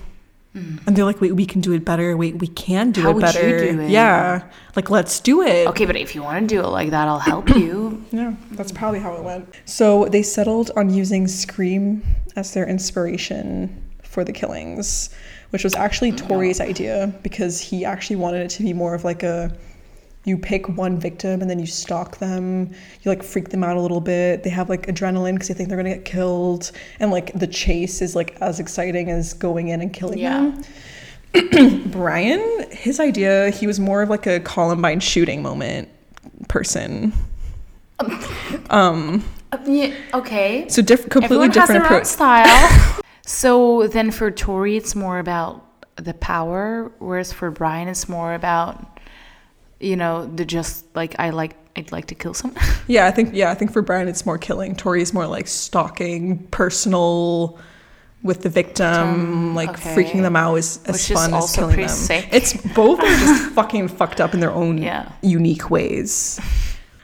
Hmm. 0.53 0.79
And 0.87 0.97
they're 0.97 1.05
like, 1.05 1.21
wait, 1.21 1.37
we 1.37 1.47
can 1.47 1.61
do 1.61 1.73
it 1.73 1.85
better. 1.85 2.17
Wait, 2.17 2.41
we 2.41 2.49
can 2.49 2.91
do 2.91 3.03
How 3.03 3.11
it 3.11 3.15
would 3.15 3.23
you 3.29 3.33
better. 3.33 3.73
do 3.73 3.81
it? 3.83 3.91
Yeah, 3.91 4.43
like 4.77 4.91
let's 4.91 5.21
do 5.21 5.41
it. 5.43 5.69
okay, 5.69 5.87
but 5.87 5.97
if 5.97 6.15
you 6.15 6.23
want 6.23 6.41
to 6.49 6.55
do 6.55 6.61
it 6.61 6.67
like 6.69 6.91
that, 6.91 7.07
I'll 7.09 7.19
help 7.21 7.49
you. 7.51 7.90
Yeah, 8.11 8.35
that's 8.53 8.73
probably 8.73 8.99
how 9.01 9.15
it 9.17 9.23
went. 9.23 9.55
So 9.65 10.07
they 10.07 10.23
settled 10.23 10.71
on 10.77 10.91
using 10.91 11.29
Scream 11.29 12.03
as 12.37 12.53
their 12.55 12.67
inspiration 12.67 13.83
for 14.03 14.25
the 14.25 14.33
killings, 14.33 15.11
which 15.51 15.63
was 15.65 15.75
actually 15.75 16.13
Torey's 16.13 16.61
idea 16.61 17.13
because 17.23 17.61
he 17.61 17.85
actually 17.85 18.17
wanted 18.17 18.43
it 18.43 18.51
to 18.51 18.63
be 18.63 18.73
more 18.73 18.95
of 18.95 19.05
like 19.05 19.23
a 19.23 19.57
you 20.25 20.37
pick 20.37 20.69
one 20.69 20.99
victim 20.99 21.41
and 21.41 21.49
then 21.49 21.59
you 21.59 21.67
stalk 21.67 22.19
them, 22.19 22.69
you 23.03 23.11
like 23.11 23.23
freak 23.23 23.49
them 23.49 23.65
out 23.65 23.77
a 23.77 23.81
little 23.81 24.01
bit. 24.03 24.43
They 24.43 24.51
have 24.51 24.69
like 24.69 24.87
adrenaline 24.87 25.35
because 25.35 25.49
they 25.49 25.55
think 25.55 25.69
they're 25.69 25.79
gonna 25.79 25.95
get 25.95 26.05
killed, 26.05 26.73
and 26.99 27.11
like 27.11 27.33
the 27.39 27.47
chase 27.47 28.03
is 28.03 28.15
like 28.17 28.37
as 28.41 28.61
exciting 28.61 29.09
as 29.11 29.33
going 29.35 29.69
in 29.69 29.81
and 29.81 29.93
killing 29.93 30.19
Yeah. 30.19 30.53
them. 31.33 31.83
Brian, 31.91 32.67
his 32.73 32.99
idea, 33.01 33.51
he 33.51 33.67
was 33.67 33.79
more 33.81 34.03
of 34.03 34.11
like 34.11 34.27
a 34.27 34.41
Columbine 34.41 35.01
shooting 35.01 35.43
moment 35.43 35.89
person. 36.49 37.13
Um, 38.71 39.25
Uh, 39.53 39.59
yeah, 39.67 39.93
okay. 40.15 40.67
so 40.69 40.81
different, 40.83 41.11
completely 41.11 41.47
Everyone 41.47 41.51
different 41.51 41.83
has 41.83 41.89
their 41.89 41.97
own 41.97 42.03
approach. 42.03 42.07
style. 42.07 43.01
so 43.27 43.87
then 43.89 44.11
for 44.13 44.31
Torey, 44.31 44.77
it's 44.77 44.95
more 44.95 45.19
about 45.19 45.65
the 45.97 46.15
power, 46.15 46.93
whereas 46.99 47.33
for 47.33 47.51
Brian, 47.51 47.89
it's 47.89 48.09
more 48.09 48.35
about, 48.35 49.01
you 49.81 49.97
know, 49.97 50.27
the 50.27 50.45
just 50.45 50.85
like 50.95 51.17
I 51.19 51.31
like 51.31 51.57
I'd 51.77 51.91
like 51.93 52.07
to 52.07 52.15
kill 52.15 52.35
someone. 52.35 52.63
Yeah, 52.87 53.07
I 53.07 53.11
think 53.13 53.31
yeah, 53.35 53.51
I 53.51 53.55
think 53.55 53.73
for 53.73 53.83
Brian 53.83 54.09
it's 54.09 54.25
more 54.27 54.39
killing. 54.39 54.75
Torey's 54.75 55.13
more 55.13 55.27
like 55.27 55.47
stalking, 55.47 56.39
personal, 56.49 57.59
with 58.23 58.43
the 58.43 58.49
victim, 58.49 59.55
like 59.55 59.71
okay. 59.71 59.95
freaking 59.95 60.23
them 60.23 60.35
out 60.37 60.57
is 60.57 60.81
as 60.87 60.95
Which 60.95 61.11
is 61.11 61.17
fun 61.17 61.33
as 61.35 61.55
killing 61.55 61.77
them. 61.77 61.89
sick. 61.89 62.29
It's 62.33 62.55
both 62.75 62.99
are 63.01 63.07
just 63.07 63.51
fucking 63.55 63.89
fucked 63.89 64.21
up 64.21 64.35
in 64.35 64.41
their 64.41 64.51
own 64.53 64.79
Yeah. 64.79 65.11
unique 65.23 65.71
ways. 65.71 66.39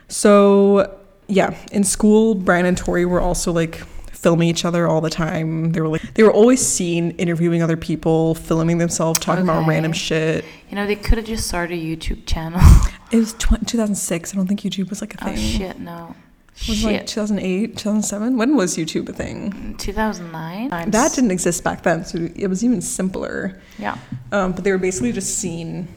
So 0.07 0.97
yeah, 1.27 1.55
in 1.71 1.83
school, 1.83 2.35
Brian 2.35 2.65
and 2.65 2.77
Torey 2.79 3.07
were 3.07 3.21
also 3.21 3.51
like 3.51 3.75
filming 4.11 4.49
each 4.49 4.65
other 4.65 4.87
all 4.87 5.01
the 5.01 5.09
time. 5.09 5.71
They 5.73 5.81
were 5.81 5.87
like 5.89 6.13
they 6.15 6.23
were 6.23 6.31
always 6.31 6.65
seen 6.65 7.11
interviewing 7.11 7.61
other 7.61 7.77
people, 7.77 8.35
filming 8.35 8.77
themselves, 8.77 9.19
talking 9.19 9.43
about 9.43 9.67
random 9.67 9.93
shit. 9.93 10.45
You 10.69 10.75
know, 10.75 10.87
they 10.87 10.95
could 10.95 11.17
have 11.17 11.27
just 11.27 11.47
started 11.47 11.77
a 11.77 11.81
YouTube 11.81 12.25
channel. 12.25 12.61
It 13.09 13.19
was 13.19 13.31
tw- 13.35 13.65
2006. 13.65 14.33
I 14.33 14.35
don't 14.35 14.47
think 14.47 14.59
YouTube 14.59 14.89
was 14.89 14.99
like 14.99 15.13
a 15.13 15.17
thing. 15.17 15.33
oh 15.35 15.37
shit, 15.37 15.79
no. 15.79 16.13
Was 16.67 16.83
it 16.83 16.85
like 16.85 17.07
2008, 17.07 17.77
2007? 17.77 18.35
When 18.37 18.57
was 18.57 18.75
YouTube 18.75 19.07
a 19.07 19.13
thing? 19.13 19.75
2009. 19.77 20.91
That 20.91 21.13
didn't 21.13 21.31
exist 21.31 21.63
back 21.63 21.83
then, 21.83 22.03
so 22.03 22.27
it 22.35 22.47
was 22.47 22.65
even 22.65 22.81
simpler. 22.81 23.61
Yeah. 23.79 23.97
Um, 24.33 24.51
but 24.51 24.65
they 24.65 24.71
were 24.73 24.77
basically 24.77 25.13
just 25.13 25.37
seen 25.37 25.87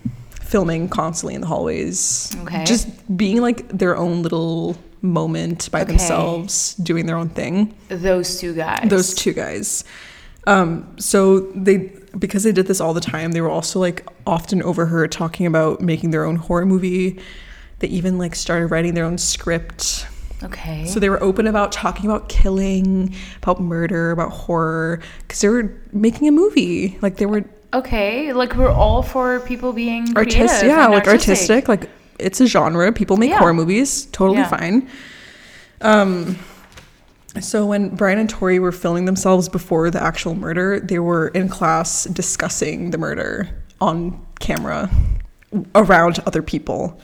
filming 0.50 0.88
constantly 0.88 1.34
in 1.34 1.40
the 1.42 1.46
hallways. 1.46 2.36
Okay. 2.42 2.64
Just 2.64 2.88
being 3.16 3.40
like 3.40 3.68
their 3.68 3.96
own 3.96 4.22
little 4.22 4.76
moment 5.00 5.70
by 5.70 5.82
Okay. 5.82 5.88
themselves, 5.92 6.74
doing 6.74 7.06
their 7.06 7.16
own 7.16 7.28
thing. 7.28 7.72
Those 7.88 8.38
two 8.40 8.52
guys. 8.54 8.88
Those 8.90 9.14
two 9.14 9.32
guys. 9.32 9.84
Um, 10.46 10.96
so 10.98 11.40
they 11.54 11.92
because 12.18 12.42
they 12.42 12.50
did 12.50 12.66
this 12.66 12.80
all 12.80 12.92
the 12.92 13.00
time, 13.00 13.30
they 13.32 13.40
were 13.40 13.50
also 13.50 13.78
like 13.78 14.04
often 14.26 14.62
overheard 14.62 15.12
talking 15.12 15.46
about 15.46 15.80
making 15.80 16.10
their 16.10 16.24
own 16.24 16.36
horror 16.36 16.66
movie. 16.66 17.20
They 17.78 17.88
even 17.88 18.18
like 18.18 18.34
started 18.34 18.66
writing 18.66 18.94
their 18.94 19.04
own 19.04 19.16
script. 19.18 20.06
Okay. 20.42 20.86
So 20.86 20.98
they 20.98 21.08
were 21.10 21.22
open 21.22 21.46
about 21.46 21.70
talking 21.70 22.10
about 22.10 22.28
killing, 22.28 23.14
about 23.42 23.60
murder, 23.60 24.10
about 24.10 24.32
horror, 24.32 25.00
because 25.20 25.40
they 25.42 25.48
were 25.48 25.72
making 25.92 26.26
a 26.26 26.32
movie. 26.32 26.98
Like 27.02 27.16
they 27.18 27.26
were 27.26 27.44
okay, 27.72 28.33
like 28.33 28.54
we're 28.56 28.70
all 28.70 29.02
for 29.02 29.40
people 29.40 29.72
being 29.72 30.16
artistic, 30.16 30.68
yeah, 30.68 30.87
like 30.87 31.06
artistic. 31.06 31.68
Like 31.68 31.88
it's 32.18 32.40
a 32.40 32.46
genre. 32.46 32.92
People 32.92 33.16
make 33.16 33.30
Yeah. 33.30 33.38
horror 33.38 33.54
movies, 33.54 34.06
totally 34.12 34.38
Yeah. 34.38 34.48
fine. 34.48 34.88
Um, 35.80 36.38
so 37.40 37.64
when 37.64 37.90
Brian 37.90 38.18
and 38.18 38.28
Torey 38.33 38.59
were 38.61 38.72
filming 38.72 39.04
themselves 39.04 39.48
before 39.48 39.90
the 39.90 40.02
actual 40.02 40.35
murder, 40.35 40.80
they 40.80 40.98
were 40.98 41.28
in 41.28 41.48
class 41.48 42.04
discussing 42.04 42.90
the 42.90 42.98
murder 42.98 43.48
on 43.80 44.20
camera 44.40 44.90
around 45.74 46.18
other 46.26 46.42
people. 46.42 47.00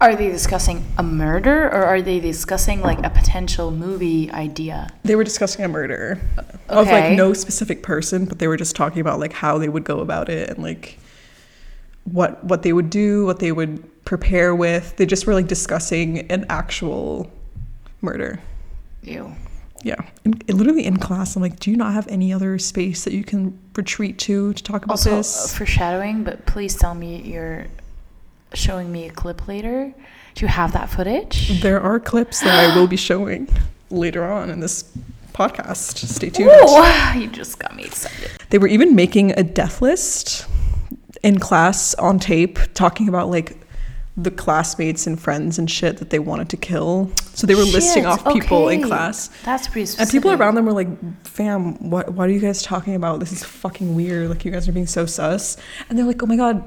Are 0.00 0.16
they 0.16 0.28
discussing 0.30 0.84
a 0.96 1.02
murder 1.02 1.66
or 1.66 1.84
are 1.84 2.00
they 2.00 2.20
discussing 2.20 2.80
like 2.80 3.04
a 3.04 3.10
potential 3.10 3.70
movie 3.70 4.30
idea? 4.32 4.88
They 5.04 5.14
were 5.14 5.24
discussing 5.24 5.62
a 5.64 5.68
murder 5.68 6.20
of 6.70 6.86
like 6.86 7.16
no 7.16 7.34
specific 7.34 7.82
person, 7.82 8.24
but 8.24 8.38
they 8.38 8.48
were 8.48 8.56
just 8.56 8.74
talking 8.74 9.00
about 9.00 9.20
like 9.20 9.34
how 9.34 9.58
they 9.58 9.68
would 9.68 9.84
go 9.84 10.00
about 10.00 10.30
it 10.30 10.48
and 10.48 10.62
like 10.62 10.98
what 12.04 12.42
what 12.44 12.62
they 12.62 12.72
would 12.72 12.88
do, 12.88 13.26
what 13.26 13.40
they 13.40 13.52
would 13.52 14.04
prepare 14.06 14.54
with. 14.54 14.96
They 14.96 15.04
just 15.04 15.26
were 15.26 15.34
like 15.34 15.48
discussing 15.48 16.30
an 16.30 16.46
actual 16.48 17.30
murder. 18.00 18.40
Ew. 19.02 19.34
Yeah, 19.82 19.96
in, 20.24 20.34
in- 20.46 20.56
literally 20.58 20.84
in 20.84 20.98
class, 20.98 21.36
I'm 21.36 21.42
like, 21.42 21.58
do 21.58 21.70
you 21.70 21.76
not 21.76 21.94
have 21.94 22.06
any 22.08 22.32
other 22.34 22.58
space 22.58 23.04
that 23.04 23.12
you 23.14 23.24
can 23.24 23.58
retreat 23.76 24.18
to 24.20 24.52
to 24.54 24.62
talk 24.62 24.84
about 24.84 24.92
Also, 24.92 25.12
uh, 25.12 25.16
this? 25.16 25.56
foreshadowing, 25.56 26.22
but 26.24 26.44
please 26.46 26.74
tell 26.76 26.94
me 26.94 27.20
you're 27.22 27.66
showing 28.54 28.90
me 28.90 29.06
a 29.06 29.10
clip 29.10 29.46
later. 29.48 29.92
Do 30.34 30.44
you 30.44 30.48
have 30.48 30.72
that 30.72 30.90
footage? 30.90 31.60
There 31.60 31.80
are 31.80 31.98
clips 32.00 32.40
that 32.40 32.70
I 32.70 32.76
will 32.76 32.86
be 32.86 32.96
showing 32.96 33.48
later 33.90 34.24
on 34.24 34.50
in 34.50 34.60
this 34.60 34.84
podcast. 35.32 35.96
Stay 36.06 36.30
tuned. 36.30 36.50
Ooh, 36.50 37.18
you 37.20 37.26
just 37.28 37.58
got 37.58 37.74
me 37.74 37.84
excited. 37.84 38.30
They 38.50 38.58
were 38.58 38.68
even 38.68 38.94
making 38.94 39.32
a 39.32 39.42
death 39.42 39.82
list 39.82 40.46
in 41.22 41.38
class 41.38 41.94
on 41.94 42.18
tape, 42.18 42.58
talking 42.74 43.08
about 43.08 43.28
like 43.28 43.56
the 44.16 44.30
classmates 44.30 45.06
and 45.06 45.20
friends 45.20 45.58
and 45.58 45.70
shit 45.70 45.96
that 45.98 46.10
they 46.10 46.18
wanted 46.18 46.48
to 46.50 46.56
kill. 46.56 47.10
So 47.34 47.46
they 47.46 47.54
were 47.54 47.62
listing 47.62 48.06
off 48.06 48.24
people 48.32 48.68
in 48.68 48.82
class. 48.82 49.28
That's 49.44 49.66
pretty 49.68 49.86
specific. 49.86 50.00
And 50.00 50.10
people 50.22 50.32
around 50.32 50.56
them 50.56 50.66
were 50.66 50.72
like, 50.72 50.88
fam, 51.24 51.90
what 51.90 52.12
what 52.12 52.28
are 52.28 52.32
you 52.32 52.40
guys 52.40 52.62
talking 52.62 52.94
about? 52.94 53.20
This 53.20 53.32
is 53.32 53.42
fucking 53.44 53.94
weird. 53.94 54.28
Like 54.28 54.44
you 54.44 54.50
guys 54.50 54.68
are 54.68 54.72
being 54.72 54.86
so 54.86 55.06
sus. 55.06 55.56
And 55.88 55.98
they're 55.98 56.06
like, 56.06 56.22
Oh 56.22 56.26
my 56.26 56.36
god, 56.36 56.64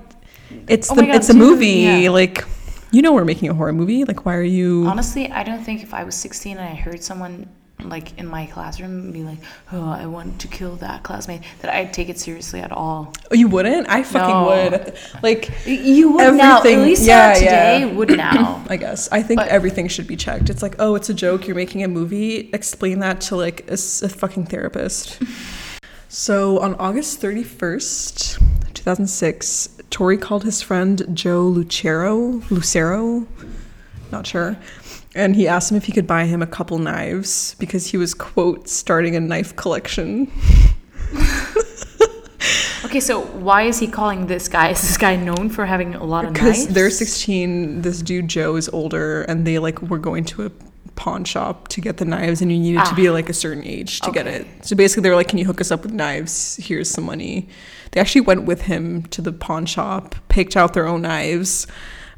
it's 0.67 0.91
Oh 0.91 0.95
the 0.95 1.03
God, 1.03 1.15
it's 1.15 1.29
a 1.29 1.33
movie. 1.33 1.67
yeah. 2.03 2.09
Like 2.09 2.45
you 2.91 3.01
know 3.01 3.13
we're 3.13 3.25
making 3.25 3.49
a 3.49 3.53
horror 3.53 3.73
movie. 3.73 4.03
Like 4.05 4.25
why 4.25 4.35
are 4.35 4.43
you 4.43 4.85
Honestly, 4.87 5.31
I 5.31 5.43
don't 5.43 5.63
think 5.63 5.81
if 5.83 5.93
I 5.93 6.03
was 6.03 6.15
16 6.15 6.57
and 6.57 6.65
I 6.67 6.75
heard 6.75 7.03
someone 7.03 7.47
like 7.79 8.17
in 8.17 8.27
my 8.27 8.45
classroom 8.45 9.11
be 9.11 9.23
like, 9.23 9.39
"Oh, 9.73 9.89
I 9.89 10.05
want 10.05 10.39
to 10.41 10.47
kill 10.47 10.75
that 10.77 11.03
classmate," 11.03 11.41
that 11.61 11.73
I'd 11.75 11.91
take 11.91 12.07
it 12.07 12.17
seriously 12.17 12.61
at 12.61 12.71
all. 12.71 13.11
Oh, 13.29 13.35
you 13.35 13.49
wouldn't? 13.49 13.89
I 13.89 14.03
fucking 14.03 14.29
No. 14.29 14.45
would. 14.45 14.93
Like 15.21 15.49
You 15.65 16.13
would 16.13 16.35
now, 16.35 16.59
at 16.59 16.65
Everything- 16.65 16.81
least 16.83 17.03
yeah, 17.03 17.33
today. 17.33 17.79
yeah. 17.81 17.85
Would 17.93 18.15
now. 18.15 18.63
I 18.69 18.77
guess. 18.77 19.09
I 19.11 19.21
think 19.21 19.39
But- 19.39 19.49
everything 19.49 19.89
should 19.89 20.07
be 20.07 20.15
checked. 20.15 20.49
It's 20.49 20.61
like, 20.61 20.75
oh, 20.79 20.95
it's 20.95 21.09
a 21.09 21.13
joke. 21.13 21.45
You're 21.45 21.57
making 21.57 21.83
a 21.83 21.89
movie. 21.89 22.49
Explain 22.53 22.99
that 22.99 23.19
to 23.21 23.35
like 23.35 23.65
a 23.69 23.75
fucking 23.75 24.45
therapist. 24.45 25.19
so 26.07 26.59
on 26.59 26.75
August 26.75 27.21
31st, 27.21 28.39
2006, 28.75 29.69
Torey 29.93 30.19
called 30.19 30.43
his 30.43 30.59
friend 30.59 31.05
Joe 31.13 31.43
Lucero, 31.43 32.41
Lucero, 32.49 33.27
not 34.11 34.25
sure, 34.25 34.57
and 35.13 35.35
he 35.35 35.47
asked 35.47 35.69
him 35.69 35.77
if 35.77 35.85
he 35.85 35.91
could 35.91 36.07
buy 36.07 36.25
him 36.25 36.41
a 36.41 36.47
couple 36.47 36.79
knives 36.79 37.55
because 37.59 37.85
he 37.85 37.97
was, 37.97 38.15
quote, 38.15 38.67
starting 38.67 39.15
a 39.15 39.19
knife 39.19 39.55
collection. 39.55 40.31
Okay, 42.85 42.99
so 42.99 43.21
why 43.21 43.63
is 43.63 43.79
he 43.79 43.87
calling 43.87 44.27
this 44.27 44.47
guy? 44.47 44.69
Is 44.69 44.81
this 44.81 44.97
guy 44.97 45.15
known 45.15 45.49
for 45.49 45.65
having 45.65 45.95
a 45.95 46.03
lot 46.03 46.25
of 46.25 46.33
knives? 46.33 46.65
Because 46.65 46.75
they're 46.75 46.91
16, 46.91 47.81
this 47.81 48.03
dude 48.03 48.27
Joe 48.27 48.55
is 48.55 48.69
older, 48.69 49.23
and 49.23 49.47
they 49.47 49.57
like 49.57 49.81
were 49.81 49.97
going 49.97 50.25
to 50.25 50.45
a 50.45 50.51
pawn 50.95 51.23
shop 51.23 51.69
to 51.69 51.81
get 51.81 51.97
the 51.97 52.05
knives, 52.05 52.41
and 52.41 52.51
you 52.51 52.59
needed 52.59 52.85
to 52.85 52.93
be 52.93 53.07
ah. 53.07 53.13
like 53.13 53.29
a 53.29 53.33
certain 53.33 53.63
age 53.63 53.99
to 54.01 54.11
get 54.11 54.27
it. 54.27 54.45
So 54.61 54.75
basically, 54.75 55.03
they 55.03 55.09
were 55.09 55.15
like, 55.15 55.29
"Can 55.29 55.39
you 55.39 55.45
hook 55.45 55.59
us 55.59 55.71
up 55.71 55.81
with 55.81 55.91
knives? 55.91 56.57
Here's 56.57 56.89
some 56.89 57.05
money." 57.05 57.49
They 57.93 58.01
actually 58.01 58.21
went 58.21 58.43
with 58.45 58.63
him 58.63 59.03
to 59.07 59.21
the 59.21 59.31
pawn 59.31 59.67
shop, 59.67 60.15
picked 60.27 60.57
out 60.57 60.73
their 60.73 60.87
own 60.87 61.03
knives. 61.03 61.67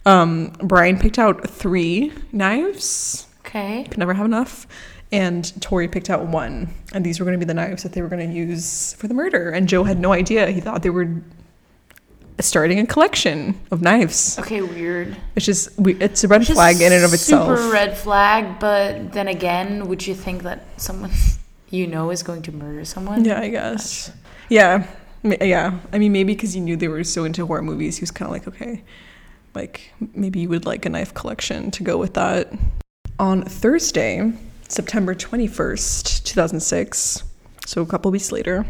Um, 0.05 0.53
Brian 0.59 0.97
picked 0.97 1.19
out 1.19 1.49
three 1.49 2.13
knives. 2.31 3.27
Okay. 3.41 3.83
Could 3.83 3.97
never 3.97 4.13
have 4.13 4.25
enough. 4.25 4.67
And 5.11 5.43
Torey 5.59 5.91
picked 5.91 6.09
out 6.09 6.25
one, 6.27 6.73
and 6.93 7.05
these 7.05 7.19
were 7.19 7.25
going 7.25 7.37
to 7.37 7.45
be 7.45 7.47
the 7.47 7.53
knives 7.53 7.83
that 7.83 7.91
they 7.91 8.01
were 8.01 8.07
going 8.07 8.27
to 8.27 8.33
use 8.33 8.93
for 8.93 9.07
the 9.09 9.13
murder. 9.13 9.51
And 9.51 9.67
Joe 9.67 9.83
had 9.83 9.99
no 9.99 10.13
idea. 10.13 10.49
He 10.49 10.61
thought 10.61 10.81
they 10.81 10.89
were 10.89 11.21
starting 12.39 12.79
a 12.79 12.85
collection 12.85 13.59
of 13.69 13.81
knives. 13.81 14.39
Okay, 14.39 14.61
weird. 14.61 15.15
It's 15.35 15.45
just 15.45 15.77
we, 15.77 15.95
it's 15.95 16.23
a 16.23 16.27
red 16.29 16.41
Just 16.41 16.53
flag 16.53 16.81
in 16.81 16.93
and 16.93 17.03
of 17.03 17.13
itself. 17.13 17.57
Super 17.57 17.71
red 17.71 17.97
flag, 17.97 18.59
but 18.59 19.11
then 19.11 19.27
again, 19.27 19.87
would 19.87 20.07
you 20.07 20.15
think 20.15 20.43
that 20.43 20.65
someone 20.79 21.11
you 21.69 21.85
know 21.85 22.11
is 22.11 22.23
going 22.23 22.41
to 22.43 22.51
murder 22.53 22.85
someone? 22.85 23.25
Yeah, 23.25 23.41
I 23.41 23.49
guess. 23.49 24.11
Yeah, 24.49 24.87
yeah. 25.41 25.79
I 25.91 25.97
mean, 25.97 26.11
maybe 26.11 26.33
because 26.33 26.53
he 26.53 26.59
knew 26.59 26.75
they 26.75 26.87
were 26.87 27.03
so 27.03 27.23
into 27.23 27.45
horror 27.45 27.61
movies, 27.61 27.97
he 27.97 28.01
was 28.01 28.11
kind 28.11 28.27
of 28.27 28.31
like, 28.31 28.47
okay, 28.47 28.83
like 29.53 29.91
maybe 30.13 30.39
you 30.39 30.49
would 30.49 30.65
like 30.65 30.85
a 30.85 30.89
knife 30.89 31.13
collection 31.13 31.71
to 31.71 31.83
go 31.83 31.97
with 31.97 32.13
that. 32.13 32.53
On 33.17 33.43
Thursday, 33.43 34.33
September 34.67 35.15
twenty 35.15 35.47
first, 35.47 36.25
two 36.27 36.35
thousand 36.35 36.59
six, 36.59 37.23
so 37.65 37.81
a 37.81 37.85
couple 37.85 38.11
weeks 38.11 38.31
later, 38.31 38.65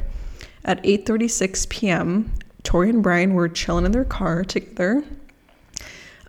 at 0.63 0.80
eight 0.84 1.06
thirty 1.06 1.28
six 1.28 1.65
p.m., 1.65 2.32
Torey 2.63 2.89
and 2.89 3.02
Brian 3.02 3.34
were 3.34 3.50
chilling 3.50 3.86
in 3.86 3.91
their 3.91 4.06
car 4.06 4.44
together. 4.44 5.04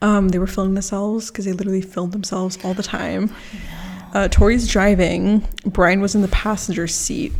Um, 0.02 0.28
they 0.28 0.38
were 0.38 0.46
filming 0.46 0.74
themselves 0.74 1.30
because 1.30 1.44
they 1.44 1.52
literally 1.52 1.82
filmed 1.82 2.12
themselves 2.12 2.58
all 2.64 2.74
the 2.74 2.82
time. 2.82 3.34
Uh, 4.14 4.28
Torey's 4.28 4.68
driving. 4.68 5.46
Brian 5.64 6.00
was 6.00 6.14
in 6.14 6.22
the 6.22 6.28
passenger 6.28 6.86
seat, 6.86 7.32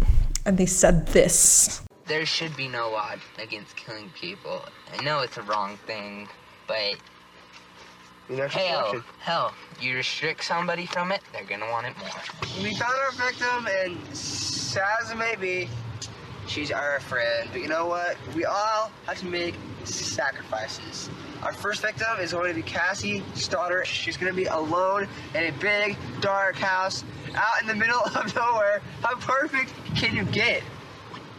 and 0.45 0.59
they 0.59 0.67
said 0.67 1.07
this. 1.09 1.83
There 2.07 2.25
should 2.25 2.57
be 2.57 2.69
no 2.69 2.91
law 2.91 3.15
against 3.39 3.75
killing 3.77 4.11
people. 4.11 4.65
I 4.97 5.03
know 5.03 5.21
it's 5.21 5.39
a 5.39 5.43
wrong 5.43 5.77
thing, 5.87 6.29
but 6.69 6.95
You 8.29 8.37
know, 8.37 8.49
hell, 8.49 9.03
hell, 9.19 9.55
you 9.81 9.97
restrict 9.97 10.45
somebody 10.45 10.87
from 10.87 11.11
it, 11.13 11.21
they're 11.33 11.45
gonna 11.45 11.71
want 11.71 11.87
it 11.87 11.97
more. 11.99 12.09
we 12.63 12.75
found 12.77 12.95
our 12.95 13.13
victim, 13.13 13.67
and 13.67 14.17
sad 14.17 14.85
as 15.03 15.11
it 15.11 15.17
may 15.17 15.37
be, 15.37 15.69
she's 16.47 16.71
our 16.71 17.01
friend. 17.01 17.49
But 17.53 17.61
you 17.61 17.69
know 17.69 17.87
what? 17.87 18.17
We 18.35 18.45
all 18.45 18.91
have 19.07 19.19
to 19.19 19.27
make 19.27 19.55
sacrifices. 19.85 21.11
Our 21.43 21.53
first 21.53 21.83
victim 21.83 22.19
is 22.21 22.33
going 22.33 22.49
to 22.49 22.55
be 22.55 22.63
Cassie 22.63 23.23
Stoddart. 23.35 23.87
She's 23.87 24.17
going 24.17 24.33
to 24.33 24.37
be 24.37 24.47
alone 24.47 25.07
in 25.35 25.45
a 25.45 25.53
big, 25.59 25.97
dark 26.21 26.57
house 26.57 27.05
out 27.35 27.61
in 27.61 27.69
the 27.69 27.75
middle 27.75 28.01
of 28.01 28.35
nowhere. 28.35 28.81
How 29.03 29.15
perfect 29.17 29.73
can 29.95 30.17
you 30.17 30.25
get? 30.25 30.63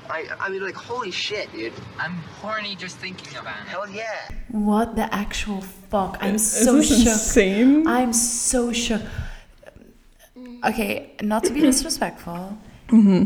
I, 0.09 0.25
I 0.39 0.49
mean, 0.49 0.63
like, 0.63 0.75
holy 0.75 1.11
shit, 1.11 1.51
dude. 1.53 1.73
I'm 1.99 2.13
horny 2.41 2.75
just 2.75 2.97
thinking 2.97 3.37
about 3.37 3.57
it. 3.61 3.67
Hell 3.67 3.89
yeah. 3.89 4.29
What 4.49 4.95
the 4.95 5.13
actual 5.13 5.61
fuck? 5.61 6.17
I'm 6.21 6.35
Is 6.35 6.49
so 6.65 6.77
this 6.77 6.87
shook. 6.89 7.07
insane? 7.13 7.87
I'm 7.87 8.13
so 8.13 8.71
shook. 8.71 9.01
Okay, 10.65 11.13
not 11.21 11.43
to 11.45 11.53
be 11.53 11.61
disrespectful, 11.71 12.57
mm-hmm. 12.89 13.25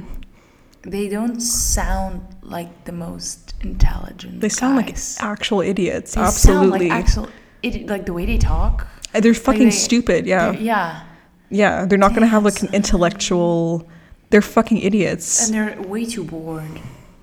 they 0.89 1.07
don't 1.07 1.39
sound 1.39 2.21
like 2.41 2.85
the 2.85 2.91
most 2.91 3.53
intelligent. 3.61 4.41
They 4.41 4.49
sound 4.49 4.83
guys. 4.85 5.17
like 5.19 5.29
actual 5.29 5.61
idiots. 5.61 6.15
They 6.15 6.21
Absolutely. 6.21 6.89
sound 6.89 6.89
like 6.89 6.91
actual. 6.91 7.27
It, 7.63 7.87
like 7.87 8.05
the 8.05 8.13
way 8.13 8.25
they 8.25 8.37
talk. 8.37 8.87
they're 9.13 9.33
fucking 9.33 9.65
they- 9.65 9.71
stupid. 9.71 10.25
Yeah. 10.25 10.51
they're- 10.51 10.61
Yeah. 10.61 11.03
Yeah. 11.49 11.85
They're 11.85 11.97
not 11.99 12.11
going 12.11 12.21
to 12.21 12.27
have 12.27 12.43
like 12.43 12.55
an 12.61 12.67
Damn, 12.67 12.71
son. 12.71 12.75
intellectual. 12.75 13.87
They're 14.31 14.41
fucking 14.41 14.79
idiots. 14.79 15.45
And 15.45 15.53
they're 15.53 15.81
way 15.87 16.05
too 16.05 16.23
bored. 16.23 16.63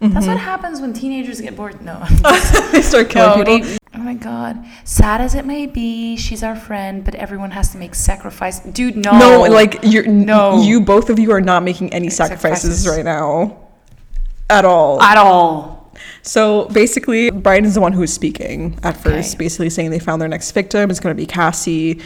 Mm-hmm. 0.01 0.15
That's 0.15 0.27
what 0.29 0.39
happens 0.39 0.81
when 0.81 0.93
teenagers 0.93 1.41
get 1.41 1.57
bored. 1.57 1.83
No. 1.83 1.99
they 2.73 2.83
start 2.83 3.11
killing 3.11 3.41
No, 3.41 3.45
people. 3.45 3.69
they- 3.69 3.79
oh 3.95 3.99
my 3.99 4.15
god. 4.15 4.65
Sad 4.85 5.21
as 5.21 5.35
it 5.35 5.45
may 5.45 5.67
be, 5.67 6.17
she's 6.17 6.45
our 6.45 6.55
friend, 6.55 7.05
but 7.05 7.17
everyone 7.17 7.51
has 7.51 7.73
to 7.73 7.79
make 7.79 7.97
sacrifice. 7.97 8.61
Dude, 8.61 8.95
no. 8.97 9.19
No, 9.19 9.41
like 9.51 9.81
you're 9.83 10.07
No. 10.07 10.63
You 10.63 10.81
both 10.81 11.11
of 11.11 11.19
you 11.19 11.33
are 11.33 11.41
not 11.41 11.65
making 11.65 11.93
any 11.93 12.11
sacrifices, 12.11 12.85
Sacrifices. 12.85 12.89
right 12.89 13.05
now, 13.05 13.59
at 14.49 14.65
all. 14.65 15.03
at 15.03 15.19
all. 15.19 15.93
So 16.23 16.67
basically, 16.67 17.31
Brian 17.31 17.65
is 17.65 17.75
the 17.75 17.81
one 17.81 17.93
who 17.93 18.03
is 18.05 18.13
speaking 18.13 18.79
at 18.85 18.97
first, 18.99 19.31
Okay. 19.35 19.39
basically 19.45 19.71
saying 19.71 19.91
they 19.91 19.99
found 19.99 20.23
their 20.23 20.29
next 20.29 20.53
victim. 20.53 20.91
It's 20.91 21.01
going 21.01 21.17
to 21.17 21.21
be 21.21 21.27
Cassie. 21.27 22.01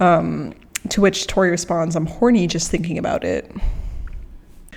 Um, 0.00 0.54
to 0.90 1.00
which 1.02 1.26
Torey 1.26 1.50
responds, 1.50 1.96
"I'm 1.96 2.06
horny 2.06 2.46
just 2.46 2.70
thinking 2.70 2.96
about 2.96 3.24
it." 3.24 3.50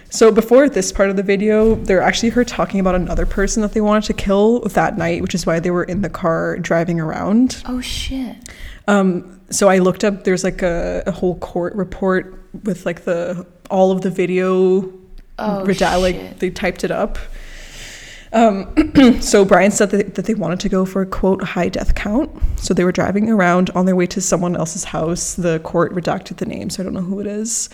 So 0.10 0.32
before 0.32 0.67
this 0.69 0.91
part 0.91 1.10
of 1.10 1.15
the 1.15 1.24
video, 1.24 1.76
they're 1.76 2.02
actually 2.02 2.30
her 2.30 2.43
talking 2.43 2.80
about 2.80 2.95
another 2.95 3.26
person 3.26 3.62
that 3.62 3.74
they 3.74 3.82
wanted 3.82 4.06
to 4.06 4.13
kill 4.13 4.62
that 4.62 4.98
night, 4.98 5.22
which 5.22 5.36
is 5.36 5.45
why 5.45 5.60
they 5.60 5.72
were 5.72 5.84
in 5.84 6.02
the 6.02 6.10
car 6.10 6.58
driving 6.58 7.00
around. 7.00 7.62
Oh 7.65 7.80
shit. 7.80 8.36
Um, 8.88 9.39
so 9.52 9.69
I 9.69 9.78
looked 9.78 10.04
up. 10.04 10.24
There's 10.24 10.43
like 10.43 10.62
a, 10.63 11.04
a 11.06 11.12
whole 11.12 11.38
court 11.38 11.76
report 11.76 12.43
with 12.63 12.86
like 12.86 13.06
the 13.06 13.45
all 13.69 13.91
of 13.91 14.02
the 14.02 14.10
video. 14.10 14.91
Oh, 15.38 15.63
reda- 15.63 15.98
like 16.00 16.39
they 16.39 16.50
typed 16.50 16.84
it 16.84 16.91
up. 16.91 17.17
Um, 18.32 19.22
so 19.22 19.43
Brian 19.45 19.72
said 19.72 19.89
that, 19.91 20.15
that 20.15 20.26
they 20.26 20.36
wanted 20.36 20.60
to 20.62 20.69
go 20.69 20.86
for 20.86 21.02
a 21.02 21.06
quote 21.06 21.43
high 21.43 21.69
death 21.69 21.95
count. 21.95 22.32
So 22.58 22.74
they 22.74 22.84
were 22.84 22.91
driving 22.91 23.30
around 23.30 23.69
on 23.72 23.86
their 23.86 23.95
way 23.95 24.08
to 24.08 24.22
someone 24.22 24.56
else's 24.56 24.86
house. 24.86 25.36
The 25.36 25.60
court 25.60 25.93
redacted 25.93 26.38
the 26.38 26.45
name, 26.45 26.69
so 26.69 26.82
I 26.82 26.84
don't 26.84 26.93
know 26.93 27.02
who 27.02 27.19
it 27.19 27.28
is. 27.28 27.69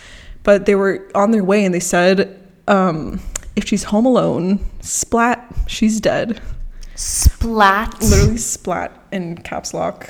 But 0.46 0.66
they 0.66 0.76
were 0.76 1.06
on 1.14 1.32
their 1.32 1.44
way, 1.44 1.66
and 1.66 1.74
they 1.76 1.80
said, 1.82 2.40
um, 2.70 3.20
"If 3.58 3.68
she's 3.68 3.84
home 3.84 4.06
alone, 4.06 4.60
splat, 4.80 5.46
she's 5.68 6.00
dead." 6.00 6.40
Splat. 6.96 8.02
literally 8.02 8.38
splat 8.38 8.92
in 9.12 9.38
caps 9.40 9.74
lock. 9.74 10.10